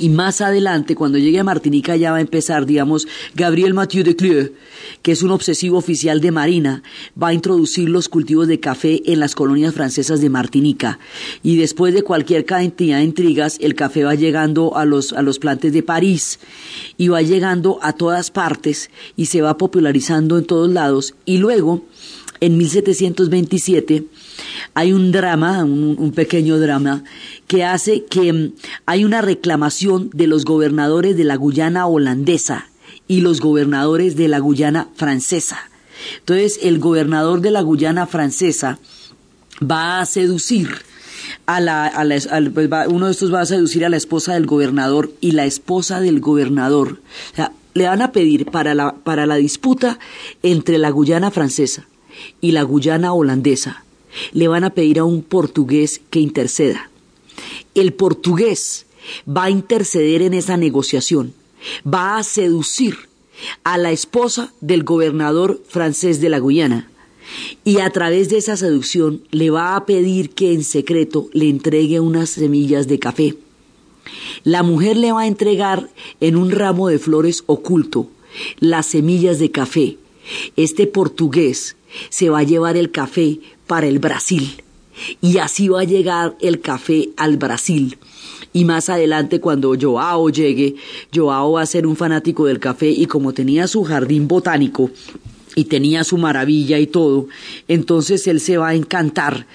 y 0.02 0.10
más 0.10 0.42
adelante, 0.42 0.96
cuando 0.96 1.20
llegue 1.20 1.40
a 1.40 1.44
Martinica, 1.44 1.96
ya 1.96 2.12
va 2.12 2.18
a 2.18 2.22
empezar, 2.22 2.66
digamos, 2.66 3.08
Gabriel 3.36 3.76
Mathieu 3.76 4.04
de 4.04 4.16
Clieu, 4.16 4.54
que 5.04 5.12
es 5.12 5.22
un 5.22 5.30
obsesivo 5.30 5.78
oficial 5.78 6.22
de 6.22 6.32
Marina, 6.32 6.82
va 7.22 7.28
a 7.28 7.34
introducir 7.34 7.88
los 7.88 8.10
cultivos 8.10 8.48
de 8.48 8.60
café 8.60 9.02
en 9.06 9.20
las 9.20 9.36
colonias 9.36 9.76
francesas 9.76 10.20
de 10.20 10.30
Martinica. 10.30 10.98
Y 11.44 11.58
después 11.58 11.94
de 11.94 12.02
cualquier 12.02 12.46
cantidad 12.46 12.98
de 12.98 13.04
intrigas, 13.04 13.60
el 13.62 13.76
café 13.76 14.04
va 14.04 14.16
llegando 14.16 14.76
a 14.76 14.86
los, 14.86 15.14
a 15.14 15.22
los 15.22 15.38
plantes 15.38 15.72
de 15.72 15.84
París 15.84 16.40
y 16.98 17.10
va 17.10 17.22
llegando 17.22 17.78
a 17.84 17.94
todas 17.94 18.32
partes 18.32 18.90
y 19.16 19.28
se 19.28 19.42
va 19.42 19.58
popularizando 19.58 20.40
en 20.40 20.46
todos 20.46 20.72
lados. 20.72 21.14
Y 21.26 21.38
luego, 21.38 21.86
en 22.42 22.58
1727, 22.58 24.04
hay 24.74 24.94
un 24.94 25.12
drama, 25.12 25.64
un, 25.64 26.12
pequeño 26.12 26.60
drama, 26.60 27.04
que 27.48 27.64
hace 27.64 28.06
que 28.06 28.34
mm, 28.34 28.54
hay 28.88 29.06
una 29.06 29.22
reclamación 29.22 30.10
de 30.12 30.26
los 30.26 30.44
gobernadores 30.44 31.16
de 31.16 31.24
la 31.24 31.36
Guyana 31.36 31.86
holandesa 31.86 32.68
y 33.08 33.22
los 33.22 33.42
gobernadores 33.42 34.16
de 34.16 34.28
la 34.28 34.40
Guyana 34.40 34.90
francesa. 34.96 35.60
Entonces, 36.18 36.60
el 36.64 36.80
gobernador 36.80 37.42
de 37.42 37.52
la 37.52 37.62
Guyana 37.62 38.08
francesa 38.08 38.80
va 39.62 40.00
a 40.00 40.06
seducir 40.08 40.70
a 41.46 41.60
la, 41.60 41.92
pues 42.56 42.70
uno 42.88 43.06
de 43.06 43.12
estos 43.12 43.32
va 43.32 43.42
a 43.42 43.46
seducir 43.46 43.86
a 43.86 43.90
la 43.90 43.98
esposa 43.98 44.34
del 44.34 44.48
gobernador 44.48 45.12
y 45.22 45.34
la 45.34 45.46
esposa 45.46 46.00
del 46.00 46.20
gobernador. 46.20 47.02
O 47.34 47.36
sea, 47.36 47.52
le 47.76 47.86
van 47.86 48.02
a 48.02 48.12
pedir 48.12 48.46
para 48.48 48.74
la, 48.74 48.96
para 48.96 49.28
la 49.28 49.36
disputa 49.36 50.00
entre 50.42 50.80
la 50.80 50.90
Guyana 50.90 51.30
francesa 51.30 51.86
y 52.40 52.52
la 52.52 52.64
Guyana 52.64 53.14
holandesa 53.14 53.84
le 54.34 54.48
van 54.48 54.64
a 54.64 54.72
pedir 54.72 55.00
a 55.00 55.06
un 55.06 55.24
portugués 55.24 56.02
que 56.10 56.20
interceda. 56.20 56.90
El 57.76 57.94
portugués 57.94 58.86
va 59.28 59.46
a 59.46 59.50
interceder 59.50 60.22
en 60.22 60.34
esa 60.34 60.58
negociación, 60.58 61.34
va 61.86 62.18
a 62.18 62.24
seducir 62.24 62.98
a 63.64 63.78
la 63.78 63.92
esposa 63.92 64.54
del 64.62 64.84
gobernador 64.84 65.62
francés 65.68 66.22
de 66.22 66.30
la 66.30 66.40
Guyana 66.40 66.90
y 67.64 67.80
a 67.80 67.90
través 67.90 68.30
de 68.30 68.38
esa 68.38 68.58
seducción 68.58 69.24
le 69.32 69.50
va 69.50 69.76
a 69.76 69.86
pedir 69.86 70.32
que 70.32 70.54
en 70.54 70.64
secreto 70.64 71.30
le 71.34 71.50
entregue 71.50 72.00
unas 72.00 72.30
semillas 72.30 72.88
de 72.88 73.00
café. 73.00 73.36
La 74.44 74.64
mujer 74.64 74.98
le 74.98 75.12
va 75.12 75.22
a 75.22 75.28
entregar 75.28 75.90
en 76.20 76.36
un 76.36 76.52
ramo 76.52 76.88
de 76.88 77.00
flores 77.00 77.44
oculto 77.46 78.10
las 78.60 78.88
semillas 78.88 79.40
de 79.40 79.52
café. 79.52 79.98
Este 80.56 80.88
portugués 80.88 81.76
se 82.10 82.30
va 82.30 82.40
a 82.40 82.44
llevar 82.44 82.78
el 82.78 82.92
café 82.92 83.40
para 83.68 83.88
el 83.88 84.00
Brasil 84.00 84.62
y 85.22 85.38
así 85.38 85.68
va 85.68 85.82
a 85.82 85.86
llegar 85.86 86.36
el 86.42 86.62
café 86.62 87.10
al 87.18 87.38
Brasil. 87.38 87.98
Y 88.54 88.66
más 88.66 88.90
adelante, 88.90 89.40
cuando 89.40 89.76
Joao 89.80 90.30
llegue, 90.30 90.76
Joao 91.14 91.54
va 91.54 91.62
a 91.62 91.66
ser 91.66 91.88
un 91.88 91.96
fanático 91.96 92.46
del 92.46 92.60
café 92.60 92.90
y 92.90 93.06
como 93.06 93.34
tenía 93.34 93.68
su 93.68 93.84
jardín 93.84 94.28
botánico, 94.28 94.92
y 95.56 95.66
tenía 95.66 96.04
su 96.04 96.18
maravilla 96.18 96.80
y 96.80 96.88
todo, 96.88 97.28
entonces 97.68 98.28
él 98.28 98.40
se 98.40 98.58
va 98.58 98.70
a 98.70 98.76
encantar 98.76 99.46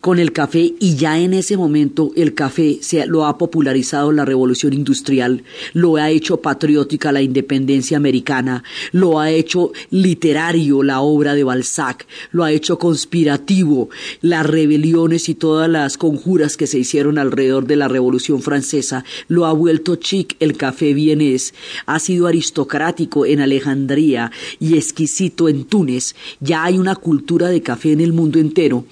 con 0.00 0.18
el 0.18 0.32
café 0.32 0.74
y 0.78 0.96
ya 0.96 1.18
en 1.18 1.34
ese 1.34 1.56
momento 1.56 2.10
el 2.16 2.34
café 2.34 2.78
se 2.82 3.06
lo 3.06 3.26
ha 3.26 3.38
popularizado 3.38 4.12
la 4.12 4.24
revolución 4.24 4.72
industrial, 4.72 5.42
lo 5.72 5.96
ha 5.96 6.10
hecho 6.10 6.38
patriótica 6.38 7.12
la 7.12 7.22
independencia 7.22 7.96
americana, 7.96 8.64
lo 8.92 9.18
ha 9.18 9.30
hecho 9.30 9.72
literario 9.90 10.82
la 10.82 11.00
obra 11.00 11.34
de 11.34 11.44
Balzac, 11.44 12.06
lo 12.32 12.44
ha 12.44 12.52
hecho 12.52 12.78
conspirativo 12.78 13.88
las 14.20 14.46
rebeliones 14.46 15.28
y 15.28 15.34
todas 15.34 15.68
las 15.68 15.96
conjuras 15.96 16.56
que 16.56 16.66
se 16.66 16.78
hicieron 16.78 17.18
alrededor 17.18 17.66
de 17.66 17.76
la 17.76 17.88
revolución 17.88 18.42
francesa, 18.42 19.04
lo 19.28 19.46
ha 19.46 19.52
vuelto 19.52 19.96
chic 19.96 20.36
el 20.40 20.56
café 20.56 20.92
vienés, 20.92 21.54
ha 21.86 21.98
sido 21.98 22.26
aristocrático 22.26 23.26
en 23.26 23.40
Alejandría 23.40 24.30
y 24.60 24.76
exquisito 24.76 25.45
en 25.48 25.64
Túnez, 25.64 26.14
ya 26.40 26.64
hay 26.64 26.78
una 26.78 26.96
cultura 26.96 27.48
de 27.48 27.62
café 27.62 27.92
en 27.92 28.00
el 28.00 28.12
mundo 28.12 28.38
entero 28.38 28.84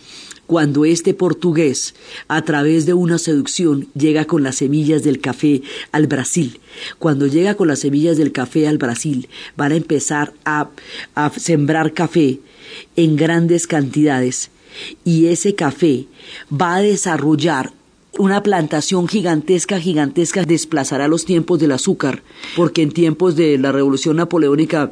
cuando 0.46 0.84
este 0.84 1.14
portugués, 1.14 1.94
a 2.28 2.42
través 2.42 2.86
de 2.86 2.94
una 2.94 3.18
seducción, 3.18 3.88
llega 3.94 4.26
con 4.26 4.42
las 4.42 4.56
semillas 4.56 5.02
del 5.02 5.20
café 5.20 5.62
al 5.90 6.06
Brasil. 6.06 6.60
Cuando 6.98 7.26
llega 7.26 7.54
con 7.54 7.68
las 7.68 7.80
semillas 7.80 8.18
del 8.18 8.32
café 8.32 8.68
al 8.68 8.78
Brasil, 8.78 9.28
van 9.56 9.72
a 9.72 9.76
empezar 9.76 10.34
a, 10.44 10.68
a 11.14 11.30
sembrar 11.30 11.92
café 11.92 12.40
en 12.96 13.16
grandes 13.16 13.66
cantidades 13.66 14.50
y 15.04 15.26
ese 15.26 15.54
café 15.54 16.06
va 16.50 16.76
a 16.76 16.82
desarrollar 16.82 17.72
una 18.18 18.42
plantación 18.42 19.08
gigantesca, 19.08 19.80
gigantesca, 19.80 20.44
desplazará 20.44 21.08
los 21.08 21.24
tiempos 21.24 21.58
del 21.58 21.72
azúcar, 21.72 22.22
porque 22.54 22.82
en 22.82 22.92
tiempos 22.92 23.34
de 23.34 23.58
la 23.58 23.72
revolución 23.72 24.16
napoleónica 24.16 24.90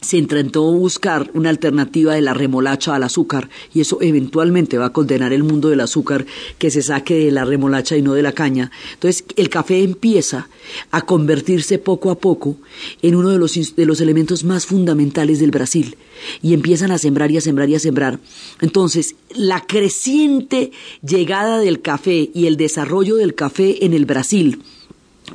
se 0.00 0.16
intentó 0.16 0.62
buscar 0.72 1.30
una 1.34 1.50
alternativa 1.50 2.14
de 2.14 2.20
la 2.20 2.34
remolacha 2.34 2.94
al 2.94 3.02
azúcar 3.02 3.48
y 3.74 3.80
eso 3.80 3.98
eventualmente 4.00 4.78
va 4.78 4.86
a 4.86 4.92
condenar 4.92 5.32
el 5.32 5.42
mundo 5.42 5.68
del 5.68 5.80
azúcar 5.80 6.24
que 6.58 6.70
se 6.70 6.82
saque 6.82 7.14
de 7.14 7.30
la 7.32 7.44
remolacha 7.44 7.96
y 7.96 8.02
no 8.02 8.14
de 8.14 8.22
la 8.22 8.32
caña. 8.32 8.70
Entonces 8.94 9.24
el 9.36 9.48
café 9.48 9.82
empieza 9.82 10.48
a 10.92 11.02
convertirse 11.02 11.78
poco 11.78 12.10
a 12.10 12.18
poco 12.18 12.56
en 13.02 13.16
uno 13.16 13.30
de 13.30 13.38
los, 13.38 13.74
de 13.74 13.86
los 13.86 14.00
elementos 14.00 14.44
más 14.44 14.66
fundamentales 14.66 15.40
del 15.40 15.50
Brasil 15.50 15.96
y 16.42 16.54
empiezan 16.54 16.92
a 16.92 16.98
sembrar 16.98 17.30
y 17.30 17.38
a 17.38 17.40
sembrar 17.40 17.68
y 17.68 17.74
a 17.74 17.80
sembrar. 17.80 18.20
Entonces 18.60 19.16
la 19.34 19.66
creciente 19.66 20.70
llegada 21.02 21.58
del 21.58 21.80
café 21.80 22.30
y 22.32 22.46
el 22.46 22.56
desarrollo 22.56 23.16
del 23.16 23.34
café 23.34 23.84
en 23.84 23.94
el 23.94 24.06
Brasil 24.06 24.62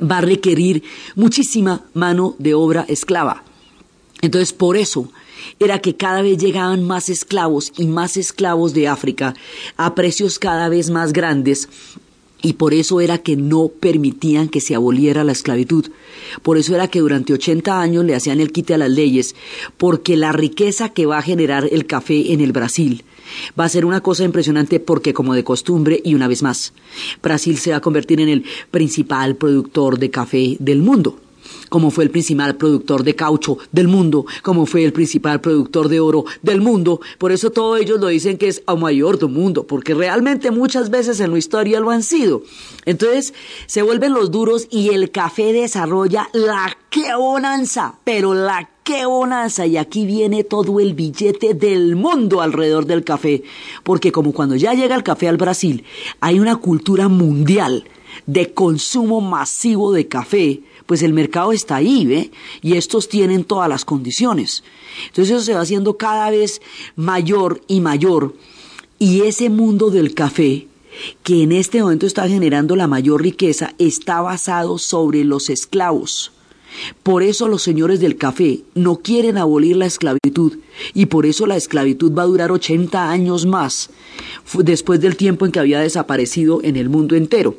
va 0.02 0.18
a 0.18 0.22
requerir 0.22 0.82
muchísima 1.14 1.84
mano 1.92 2.34
de 2.38 2.54
obra 2.54 2.84
esclava 2.88 3.44
entonces, 4.24 4.52
por 4.52 4.76
eso 4.76 5.10
era 5.60 5.80
que 5.80 5.96
cada 5.96 6.22
vez 6.22 6.38
llegaban 6.38 6.82
más 6.82 7.10
esclavos 7.10 7.72
y 7.76 7.86
más 7.86 8.16
esclavos 8.16 8.72
de 8.72 8.88
África 8.88 9.34
a 9.76 9.94
precios 9.94 10.38
cada 10.38 10.70
vez 10.70 10.88
más 10.88 11.12
grandes 11.12 11.68
y 12.40 12.54
por 12.54 12.74
eso 12.74 13.00
era 13.00 13.18
que 13.18 13.36
no 13.36 13.68
permitían 13.68 14.48
que 14.48 14.60
se 14.60 14.74
aboliera 14.74 15.24
la 15.24 15.32
esclavitud. 15.32 15.90
Por 16.42 16.58
eso 16.58 16.74
era 16.74 16.88
que 16.88 17.00
durante 17.00 17.32
80 17.32 17.80
años 17.80 18.04
le 18.04 18.14
hacían 18.14 18.40
el 18.40 18.52
quite 18.52 18.74
a 18.74 18.78
las 18.78 18.90
leyes, 18.90 19.34
porque 19.78 20.16
la 20.16 20.32
riqueza 20.32 20.90
que 20.90 21.06
va 21.06 21.18
a 21.18 21.22
generar 21.22 21.68
el 21.70 21.86
café 21.86 22.32
en 22.32 22.42
el 22.42 22.52
Brasil 22.52 23.04
va 23.58 23.64
a 23.64 23.70
ser 23.70 23.86
una 23.86 24.02
cosa 24.02 24.24
impresionante 24.24 24.78
porque 24.78 25.14
como 25.14 25.34
de 25.34 25.44
costumbre 25.44 26.00
y 26.04 26.14
una 26.14 26.28
vez 26.28 26.42
más, 26.42 26.74
Brasil 27.22 27.56
se 27.56 27.70
va 27.70 27.78
a 27.78 27.82
convertir 27.82 28.20
en 28.20 28.28
el 28.28 28.44
principal 28.70 29.36
productor 29.36 29.98
de 29.98 30.10
café 30.10 30.56
del 30.60 30.82
mundo 30.82 31.18
como 31.68 31.90
fue 31.90 32.04
el 32.04 32.10
principal 32.10 32.56
productor 32.56 33.04
de 33.04 33.14
caucho 33.14 33.58
del 33.72 33.88
mundo, 33.88 34.26
como 34.42 34.66
fue 34.66 34.84
el 34.84 34.92
principal 34.92 35.40
productor 35.40 35.88
de 35.88 36.00
oro 36.00 36.24
del 36.42 36.60
mundo. 36.60 37.00
Por 37.18 37.32
eso 37.32 37.50
todos 37.50 37.80
ellos 37.80 38.00
lo 38.00 38.08
dicen 38.08 38.38
que 38.38 38.48
es 38.48 38.62
el 38.66 38.78
mayor 38.78 39.18
del 39.18 39.30
mundo, 39.30 39.66
porque 39.66 39.94
realmente 39.94 40.50
muchas 40.50 40.90
veces 40.90 41.20
en 41.20 41.32
la 41.32 41.38
historia 41.38 41.80
lo 41.80 41.90
han 41.90 42.02
sido. 42.02 42.42
Entonces 42.84 43.34
se 43.66 43.82
vuelven 43.82 44.12
los 44.12 44.30
duros 44.30 44.66
y 44.70 44.90
el 44.90 45.10
café 45.10 45.52
desarrolla 45.52 46.28
la 46.32 46.76
que 46.90 47.14
bonanza, 47.14 47.98
pero 48.04 48.34
la 48.34 48.70
qué 48.84 49.06
bonanza 49.06 49.66
y 49.66 49.78
aquí 49.78 50.04
viene 50.04 50.44
todo 50.44 50.78
el 50.78 50.94
billete 50.94 51.54
del 51.54 51.96
mundo 51.96 52.42
alrededor 52.42 52.86
del 52.86 53.02
café, 53.02 53.42
porque 53.82 54.12
como 54.12 54.32
cuando 54.32 54.54
ya 54.56 54.74
llega 54.74 54.94
el 54.94 55.02
café 55.02 55.28
al 55.28 55.38
Brasil, 55.38 55.84
hay 56.20 56.38
una 56.38 56.56
cultura 56.56 57.08
mundial 57.08 57.84
de 58.26 58.52
consumo 58.52 59.20
masivo 59.20 59.92
de 59.92 60.06
café, 60.06 60.60
pues 60.86 61.02
el 61.02 61.12
mercado 61.12 61.52
está 61.52 61.76
ahí, 61.76 62.06
¿ve? 62.06 62.30
Y 62.62 62.76
estos 62.76 63.08
tienen 63.08 63.44
todas 63.44 63.68
las 63.68 63.84
condiciones. 63.84 64.64
Entonces 65.06 65.34
eso 65.34 65.44
se 65.44 65.54
va 65.54 65.60
haciendo 65.60 65.96
cada 65.96 66.30
vez 66.30 66.60
mayor 66.96 67.62
y 67.68 67.80
mayor. 67.80 68.34
Y 68.98 69.22
ese 69.22 69.50
mundo 69.50 69.90
del 69.90 70.14
café, 70.14 70.68
que 71.22 71.42
en 71.42 71.52
este 71.52 71.82
momento 71.82 72.06
está 72.06 72.28
generando 72.28 72.76
la 72.76 72.86
mayor 72.86 73.22
riqueza, 73.22 73.74
está 73.78 74.20
basado 74.20 74.78
sobre 74.78 75.24
los 75.24 75.50
esclavos. 75.50 76.32
Por 77.02 77.22
eso 77.22 77.48
los 77.48 77.62
señores 77.62 78.00
del 78.00 78.16
café 78.16 78.60
no 78.74 78.96
quieren 78.96 79.38
abolir 79.38 79.76
la 79.76 79.86
esclavitud 79.86 80.58
y 80.92 81.06
por 81.06 81.24
eso 81.24 81.46
la 81.46 81.56
esclavitud 81.56 82.12
va 82.12 82.22
a 82.22 82.26
durar 82.26 82.50
80 82.50 83.10
años 83.10 83.46
más 83.46 83.90
después 84.58 85.00
del 85.00 85.16
tiempo 85.16 85.46
en 85.46 85.52
que 85.52 85.60
había 85.60 85.80
desaparecido 85.80 86.60
en 86.62 86.76
el 86.76 86.88
mundo 86.88 87.14
entero. 87.14 87.56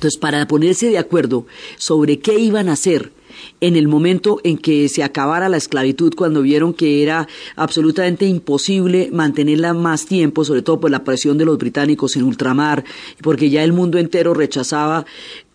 Entonces, 0.00 0.18
para 0.18 0.48
ponerse 0.48 0.88
de 0.88 0.96
acuerdo 0.96 1.44
sobre 1.76 2.20
qué 2.20 2.38
iban 2.38 2.70
a 2.70 2.72
hacer 2.72 3.12
en 3.60 3.76
el 3.76 3.88
momento 3.88 4.40
en 4.44 4.58
que 4.58 4.88
se 4.88 5.02
acabara 5.02 5.48
la 5.48 5.56
esclavitud, 5.56 6.14
cuando 6.14 6.42
vieron 6.42 6.72
que 6.74 7.02
era 7.02 7.28
absolutamente 7.56 8.26
imposible 8.26 9.10
mantenerla 9.12 9.74
más 9.74 10.06
tiempo, 10.06 10.44
sobre 10.44 10.62
todo 10.62 10.80
por 10.80 10.90
la 10.90 11.04
presión 11.04 11.38
de 11.38 11.44
los 11.44 11.58
británicos 11.58 12.16
en 12.16 12.24
ultramar, 12.24 12.84
porque 13.22 13.50
ya 13.50 13.62
el 13.62 13.72
mundo 13.72 13.98
entero 13.98 14.34
rechazaba 14.34 15.04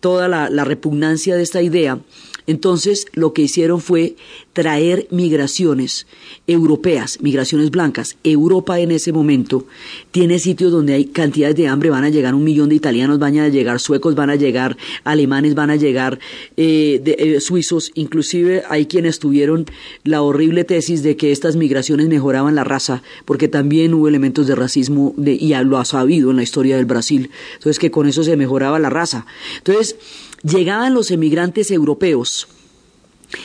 toda 0.00 0.28
la, 0.28 0.64
repugnancia 0.64 1.36
de 1.36 1.42
esta 1.42 1.62
idea, 1.62 2.00
entonces 2.46 3.06
lo 3.12 3.32
que 3.32 3.42
hicieron 3.42 3.80
fue 3.80 4.14
traer 4.52 5.08
migraciones 5.10 6.06
europeas, 6.46 7.18
migraciones 7.20 7.70
blancas. 7.70 8.16
Europa 8.22 8.78
en 8.78 8.92
ese 8.92 9.12
momento 9.12 9.66
tiene 10.12 10.38
sitios 10.38 10.70
donde 10.70 10.94
hay 10.94 11.06
cantidades 11.06 11.56
de 11.56 11.66
hambre, 11.66 11.90
van 11.90 12.04
a 12.04 12.08
llegar 12.08 12.34
un 12.34 12.44
millón 12.44 12.68
de 12.68 12.76
italianos, 12.76 13.18
van 13.18 13.36
a 13.38 13.48
llegar 13.48 13.80
suecos, 13.80 14.14
van 14.14 14.30
a 14.30 14.36
llegar 14.36 14.76
alemanes, 15.02 15.54
van 15.54 15.70
a 15.70 15.76
llegar 15.76 16.20
eh, 16.56 17.02
eh, 17.04 17.40
suizos, 17.40 17.90
inclusive 17.96 18.62
hay 18.68 18.86
quienes 18.86 19.18
tuvieron 19.18 19.66
la 20.04 20.22
horrible 20.22 20.64
tesis 20.64 21.02
de 21.02 21.16
que 21.16 21.32
estas 21.32 21.56
migraciones 21.56 22.08
mejoraban 22.08 22.54
la 22.54 22.64
raza, 22.64 23.02
porque 23.24 23.48
también 23.48 23.94
hubo 23.94 24.06
elementos 24.06 24.46
de 24.46 24.54
racismo 24.54 25.14
de, 25.16 25.32
y 25.32 25.54
lo 25.64 25.78
ha 25.78 25.84
sabido 25.84 26.30
en 26.30 26.36
la 26.36 26.42
historia 26.42 26.76
del 26.76 26.86
Brasil. 26.86 27.30
Entonces 27.54 27.78
que 27.78 27.90
con 27.90 28.06
eso 28.06 28.22
se 28.22 28.36
mejoraba 28.36 28.78
la 28.78 28.90
raza. 28.90 29.26
Entonces, 29.58 29.96
llegaban 30.42 30.94
los 30.94 31.10
emigrantes 31.10 31.70
europeos, 31.70 32.46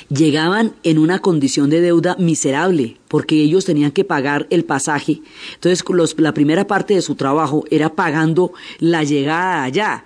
llegaban 0.09 0.75
en 0.83 0.99
una 0.99 1.19
condición 1.19 1.69
de 1.69 1.81
deuda 1.81 2.15
miserable, 2.19 2.97
porque 3.07 3.41
ellos 3.41 3.65
tenían 3.65 3.91
que 3.91 4.03
pagar 4.03 4.47
el 4.49 4.65
pasaje. 4.65 5.21
Entonces, 5.55 5.83
la 6.17 6.33
primera 6.33 6.67
parte 6.67 6.93
de 6.93 7.01
su 7.01 7.15
trabajo 7.15 7.65
era 7.71 7.93
pagando 7.95 8.53
la 8.79 9.03
llegada 9.03 9.63
allá. 9.63 10.05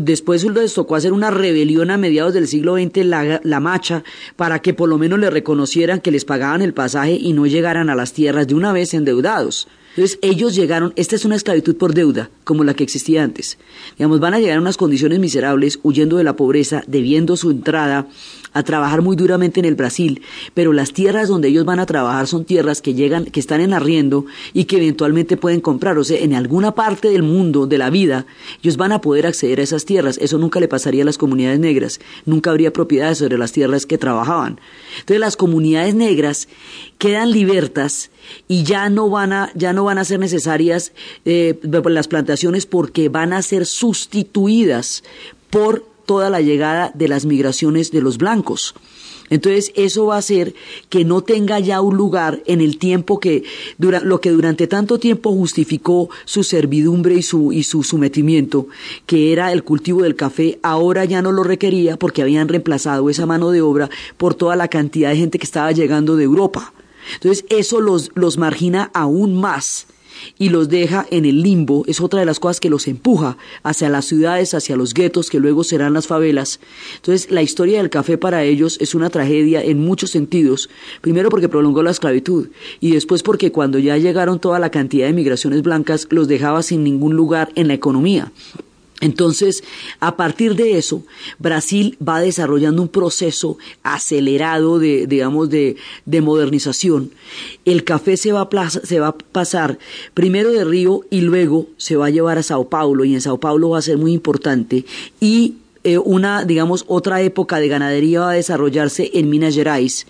Después 0.00 0.44
les 0.44 0.74
tocó 0.74 0.96
hacer 0.96 1.12
una 1.12 1.30
rebelión 1.30 1.90
a 1.90 1.96
mediados 1.96 2.34
del 2.34 2.48
siglo 2.48 2.76
XX, 2.76 3.04
la, 3.04 3.40
la 3.42 3.60
macha, 3.60 4.04
para 4.36 4.60
que 4.60 4.74
por 4.74 4.88
lo 4.88 4.98
menos 4.98 5.18
le 5.18 5.30
reconocieran 5.30 6.00
que 6.00 6.10
les 6.10 6.24
pagaban 6.24 6.62
el 6.62 6.74
pasaje 6.74 7.12
y 7.12 7.32
no 7.32 7.46
llegaran 7.46 7.90
a 7.90 7.94
las 7.94 8.12
tierras 8.12 8.46
de 8.46 8.54
una 8.54 8.72
vez 8.72 8.94
endeudados. 8.94 9.68
Entonces 9.96 10.18
ellos 10.20 10.54
llegaron, 10.54 10.92
esta 10.96 11.16
es 11.16 11.24
una 11.24 11.36
esclavitud 11.36 11.74
por 11.76 11.94
deuda, 11.94 12.28
como 12.44 12.64
la 12.64 12.74
que 12.74 12.84
existía 12.84 13.22
antes. 13.22 13.56
Digamos, 13.96 14.20
van 14.20 14.34
a 14.34 14.38
llegar 14.38 14.58
a 14.58 14.60
unas 14.60 14.76
condiciones 14.76 15.18
miserables, 15.18 15.78
huyendo 15.82 16.18
de 16.18 16.24
la 16.24 16.36
pobreza, 16.36 16.82
debiendo 16.86 17.34
su 17.38 17.50
entrada 17.50 18.06
a 18.56 18.62
trabajar 18.62 19.02
muy 19.02 19.16
duramente 19.16 19.60
en 19.60 19.66
el 19.66 19.74
Brasil, 19.74 20.22
pero 20.54 20.72
las 20.72 20.92
tierras 20.92 21.28
donde 21.28 21.48
ellos 21.48 21.64
van 21.64 21.78
a 21.78 21.86
trabajar 21.86 22.26
son 22.26 22.44
tierras 22.44 22.80
que 22.80 22.94
llegan, 22.94 23.26
que 23.26 23.40
están 23.40 23.60
en 23.60 23.72
arriendo 23.72 24.26
y 24.52 24.64
que 24.64 24.76
eventualmente 24.76 25.36
pueden 25.36 25.60
comprar. 25.60 25.98
O 25.98 26.04
sea, 26.04 26.18
en 26.18 26.34
alguna 26.34 26.74
parte 26.74 27.10
del 27.10 27.22
mundo, 27.22 27.66
de 27.66 27.78
la 27.78 27.90
vida, 27.90 28.26
ellos 28.62 28.76
van 28.76 28.92
a 28.92 29.00
poder 29.00 29.26
acceder 29.26 29.60
a 29.60 29.62
esas 29.62 29.84
tierras. 29.84 30.18
Eso 30.18 30.38
nunca 30.38 30.60
le 30.60 30.68
pasaría 30.68 31.02
a 31.02 31.06
las 31.06 31.18
comunidades 31.18 31.60
negras. 31.60 32.00
Nunca 32.24 32.50
habría 32.50 32.72
propiedades 32.72 33.18
sobre 33.18 33.38
las 33.38 33.52
tierras 33.52 33.86
que 33.86 33.98
trabajaban. 33.98 34.58
Entonces 35.00 35.20
las 35.20 35.36
comunidades 35.36 35.94
negras 35.94 36.48
quedan 36.98 37.30
libertas 37.30 38.10
y 38.48 38.62
ya 38.62 38.88
no 38.88 39.10
van 39.10 39.32
a, 39.32 39.50
ya 39.54 39.72
no 39.72 39.84
van 39.84 39.98
a 39.98 40.04
ser 40.04 40.18
necesarias 40.18 40.92
eh, 41.24 41.58
las 41.62 42.08
plantaciones 42.08 42.66
porque 42.66 43.08
van 43.08 43.32
a 43.32 43.42
ser 43.42 43.66
sustituidas 43.66 45.04
por 45.50 45.95
toda 46.06 46.30
la 46.30 46.40
llegada 46.40 46.90
de 46.94 47.08
las 47.08 47.26
migraciones 47.26 47.90
de 47.90 48.00
los 48.00 48.18
blancos. 48.18 48.74
Entonces, 49.28 49.72
eso 49.74 50.06
va 50.06 50.16
a 50.16 50.18
hacer 50.18 50.54
que 50.88 51.04
no 51.04 51.20
tenga 51.20 51.58
ya 51.58 51.80
un 51.80 51.96
lugar 51.96 52.42
en 52.46 52.60
el 52.60 52.78
tiempo 52.78 53.18
que, 53.18 53.42
lo 53.78 54.20
que 54.20 54.30
durante 54.30 54.66
tanto 54.66 54.98
tiempo 54.98 55.32
justificó 55.32 56.08
su 56.24 56.44
servidumbre 56.44 57.16
y 57.16 57.22
su, 57.22 57.52
y 57.52 57.64
su 57.64 57.82
sometimiento, 57.82 58.68
que 59.04 59.32
era 59.32 59.52
el 59.52 59.64
cultivo 59.64 60.02
del 60.02 60.14
café, 60.14 60.58
ahora 60.62 61.04
ya 61.04 61.22
no 61.22 61.32
lo 61.32 61.42
requería 61.42 61.96
porque 61.96 62.22
habían 62.22 62.48
reemplazado 62.48 63.10
esa 63.10 63.26
mano 63.26 63.50
de 63.50 63.62
obra 63.62 63.90
por 64.16 64.34
toda 64.34 64.54
la 64.54 64.68
cantidad 64.68 65.10
de 65.10 65.16
gente 65.16 65.38
que 65.38 65.46
estaba 65.46 65.72
llegando 65.72 66.16
de 66.16 66.24
Europa. 66.24 66.72
Entonces, 67.14 67.44
eso 67.50 67.80
los, 67.80 68.10
los 68.14 68.36
margina 68.38 68.90
aún 68.94 69.34
más 69.40 69.86
y 70.38 70.48
los 70.48 70.68
deja 70.68 71.06
en 71.10 71.24
el 71.24 71.42
limbo, 71.42 71.84
es 71.86 72.00
otra 72.00 72.20
de 72.20 72.26
las 72.26 72.40
cosas 72.40 72.60
que 72.60 72.70
los 72.70 72.86
empuja 72.86 73.36
hacia 73.62 73.88
las 73.88 74.04
ciudades, 74.04 74.54
hacia 74.54 74.76
los 74.76 74.94
guetos, 74.94 75.30
que 75.30 75.40
luego 75.40 75.64
serán 75.64 75.92
las 75.92 76.06
favelas. 76.06 76.60
Entonces, 76.96 77.30
la 77.30 77.42
historia 77.42 77.78
del 77.78 77.90
café 77.90 78.18
para 78.18 78.44
ellos 78.44 78.78
es 78.80 78.94
una 78.94 79.10
tragedia 79.10 79.62
en 79.62 79.80
muchos 79.80 80.10
sentidos. 80.10 80.68
Primero 81.00 81.30
porque 81.30 81.48
prolongó 81.48 81.82
la 81.82 81.90
esclavitud 81.90 82.48
y 82.80 82.92
después 82.92 83.22
porque 83.22 83.52
cuando 83.52 83.78
ya 83.78 83.96
llegaron 83.96 84.40
toda 84.40 84.58
la 84.58 84.70
cantidad 84.70 85.06
de 85.06 85.12
migraciones 85.12 85.62
blancas 85.62 86.06
los 86.10 86.28
dejaba 86.28 86.62
sin 86.62 86.84
ningún 86.84 87.16
lugar 87.16 87.50
en 87.54 87.68
la 87.68 87.74
economía. 87.74 88.32
Entonces, 89.00 89.62
a 90.00 90.16
partir 90.16 90.54
de 90.54 90.78
eso, 90.78 91.02
Brasil 91.38 91.98
va 92.06 92.20
desarrollando 92.20 92.80
un 92.80 92.88
proceso 92.88 93.58
acelerado 93.82 94.78
de, 94.78 95.06
digamos, 95.06 95.50
de, 95.50 95.76
de 96.06 96.20
modernización. 96.22 97.10
El 97.66 97.84
café 97.84 98.16
se 98.16 98.32
va, 98.32 98.48
a 98.50 98.70
se 98.70 99.00
va 99.00 99.08
a 99.08 99.18
pasar 99.18 99.78
primero 100.14 100.50
de 100.50 100.64
Río 100.64 101.02
y 101.10 101.20
luego 101.20 101.66
se 101.76 101.96
va 101.96 102.06
a 102.06 102.10
llevar 102.10 102.38
a 102.38 102.42
Sao 102.42 102.68
Paulo 102.70 103.04
y 103.04 103.14
en 103.14 103.20
Sao 103.20 103.38
Paulo 103.38 103.70
va 103.70 103.78
a 103.78 103.82
ser 103.82 103.98
muy 103.98 104.12
importante 104.12 104.86
y 105.20 105.56
eh, 105.84 105.98
una, 105.98 106.44
digamos, 106.44 106.84
otra 106.88 107.20
época 107.22 107.60
de 107.60 107.68
ganadería 107.68 108.20
va 108.20 108.30
a 108.30 108.34
desarrollarse 108.34 109.10
en 109.14 109.30
Minas 109.30 109.54
Gerais 109.54 110.06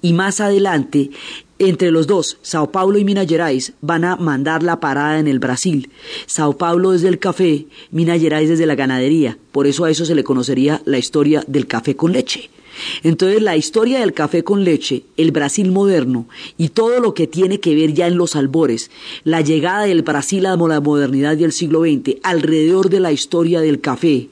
y 0.00 0.12
más 0.12 0.40
adelante 0.40 1.10
entre 1.58 1.90
los 1.90 2.06
dos, 2.06 2.38
Sao 2.42 2.70
Paulo 2.70 2.98
y 2.98 3.04
Minas 3.04 3.26
Gerais 3.26 3.72
van 3.80 4.04
a 4.04 4.16
mandar 4.16 4.62
la 4.62 4.80
parada 4.80 5.18
en 5.18 5.28
el 5.28 5.38
Brasil. 5.38 5.90
Sao 6.26 6.56
Paulo 6.56 6.92
desde 6.92 7.08
el 7.08 7.18
café, 7.18 7.66
Minas 7.90 8.20
Gerais 8.20 8.48
desde 8.48 8.66
la 8.66 8.74
ganadería. 8.74 9.38
Por 9.52 9.66
eso 9.66 9.84
a 9.84 9.90
eso 9.90 10.04
se 10.04 10.14
le 10.14 10.24
conocería 10.24 10.82
la 10.84 10.98
historia 10.98 11.42
del 11.46 11.66
café 11.66 11.96
con 11.96 12.12
leche. 12.12 12.50
Entonces 13.02 13.42
la 13.42 13.56
historia 13.56 14.00
del 14.00 14.12
café 14.12 14.44
con 14.44 14.64
leche, 14.64 15.04
el 15.16 15.32
Brasil 15.32 15.70
moderno 15.70 16.28
y 16.58 16.70
todo 16.70 17.00
lo 17.00 17.14
que 17.14 17.26
tiene 17.26 17.60
que 17.60 17.74
ver 17.74 17.94
ya 17.94 18.06
en 18.06 18.16
los 18.16 18.36
albores, 18.36 18.90
la 19.24 19.40
llegada 19.40 19.84
del 19.84 20.02
Brasil 20.02 20.46
a 20.46 20.56
la 20.56 20.80
modernidad 20.80 21.36
del 21.36 21.52
siglo 21.52 21.82
XX, 21.82 22.16
alrededor 22.22 22.90
de 22.90 23.00
la 23.00 23.12
historia 23.12 23.60
del 23.60 23.80
café, 23.80 24.28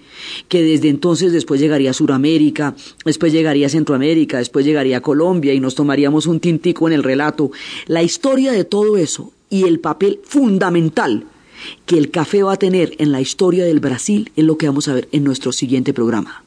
que 0.49 0.63
desde 0.63 0.89
entonces 0.89 1.33
después 1.33 1.61
llegaría 1.61 1.91
a 1.91 1.95
Sudamérica, 1.95 2.75
después 3.05 3.33
llegaría 3.33 3.67
a 3.67 3.71
Centroamérica, 3.71 4.39
después 4.39 4.65
llegaría 4.65 4.99
a 4.99 5.03
Colombia 5.03 5.55
y 5.55 5.61
nos 5.61 5.75
tomaríamos 5.75 6.27
un 6.27 6.41
tintico 6.41 6.87
en 6.87 6.95
el 6.95 7.03
relato, 7.03 7.51
la 7.87 8.03
historia 8.03 8.53
de 8.53 8.65
todo 8.65 8.97
eso 8.97 9.33
y 9.51 9.65
el 9.65 9.81
papel 9.81 10.21
fundamental 10.25 11.27
que 11.87 11.97
el 11.97 12.11
café 12.11 12.43
va 12.43 12.55
a 12.55 12.59
tener 12.59 12.95
en 12.99 13.13
la 13.13 13.21
historia 13.21 13.65
del 13.65 13.81
Brasil 13.81 14.31
es 14.37 14.45
lo 14.45 14.59
que 14.59 14.67
vamos 14.67 14.89
a 14.89 14.95
ver 14.95 15.09
en 15.13 15.25
nuestro 15.25 15.53
siguiente 15.53 15.93
programa. 15.93 16.45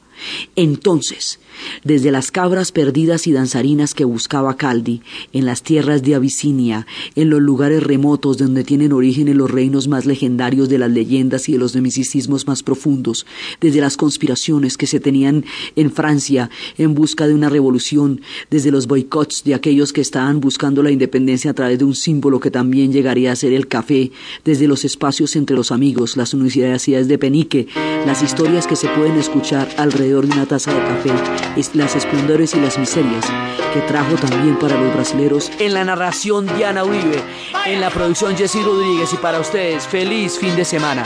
Entonces, 0.56 1.38
desde 1.84 2.10
las 2.10 2.30
cabras 2.30 2.72
perdidas 2.72 3.26
y 3.26 3.32
danzarinas 3.32 3.94
que 3.94 4.04
buscaba 4.04 4.56
Caldi, 4.56 5.02
en 5.32 5.46
las 5.46 5.62
tierras 5.62 6.02
de 6.02 6.14
Abisinia, 6.14 6.86
en 7.14 7.30
los 7.30 7.40
lugares 7.40 7.82
remotos 7.82 8.38
donde 8.38 8.64
tienen 8.64 8.92
origen 8.92 9.28
en 9.28 9.38
los 9.38 9.50
reinos 9.50 9.88
más 9.88 10.06
legendarios 10.06 10.68
de 10.68 10.78
las 10.78 10.90
leyendas 10.90 11.48
y 11.48 11.52
de 11.52 11.58
los 11.58 11.74
misticismos 11.76 12.46
más 12.46 12.62
profundos, 12.62 13.26
desde 13.60 13.80
las 13.80 13.96
conspiraciones 13.96 14.76
que 14.76 14.86
se 14.86 15.00
tenían 15.00 15.44
en 15.76 15.90
Francia 15.90 16.50
en 16.76 16.94
busca 16.94 17.26
de 17.26 17.34
una 17.34 17.48
revolución, 17.48 18.20
desde 18.50 18.70
los 18.70 18.86
boicots 18.86 19.44
de 19.44 19.54
aquellos 19.54 19.92
que 19.92 20.00
estaban 20.00 20.40
buscando 20.40 20.82
la 20.82 20.90
independencia 20.90 21.50
a 21.50 21.54
través 21.54 21.78
de 21.78 21.84
un 21.84 21.94
símbolo 21.94 22.40
que 22.40 22.50
también 22.50 22.92
llegaría 22.92 23.32
a 23.32 23.36
ser 23.36 23.52
el 23.52 23.68
café, 23.68 24.10
desde 24.44 24.68
los 24.68 24.84
espacios 24.84 25.36
entre 25.36 25.56
los 25.56 25.72
amigos, 25.72 26.16
las 26.16 26.34
universidades 26.34 27.08
de 27.08 27.18
Penique, 27.18 27.66
las 28.06 28.22
historias 28.22 28.66
que 28.66 28.76
se 28.76 28.88
pueden 28.88 29.16
escuchar 29.16 29.68
alrededor 29.76 30.26
de 30.26 30.32
una 30.32 30.46
taza 30.46 30.72
de 30.72 30.80
café, 30.80 31.47
las 31.74 31.96
esplendores 31.96 32.54
y 32.54 32.60
las 32.60 32.78
miserias 32.78 33.24
que 33.72 33.80
trajo 33.82 34.14
también 34.16 34.58
para 34.58 34.80
los 34.80 34.94
brasileros. 34.94 35.50
En 35.58 35.74
la 35.74 35.84
narración 35.84 36.46
Diana 36.56 36.84
Uribe, 36.84 37.22
en 37.66 37.80
la 37.80 37.90
producción 37.90 38.36
Jessy 38.36 38.62
Rodríguez 38.62 39.12
y 39.12 39.16
para 39.16 39.40
ustedes, 39.40 39.86
feliz 39.86 40.38
fin 40.38 40.54
de 40.56 40.64
semana. 40.64 41.04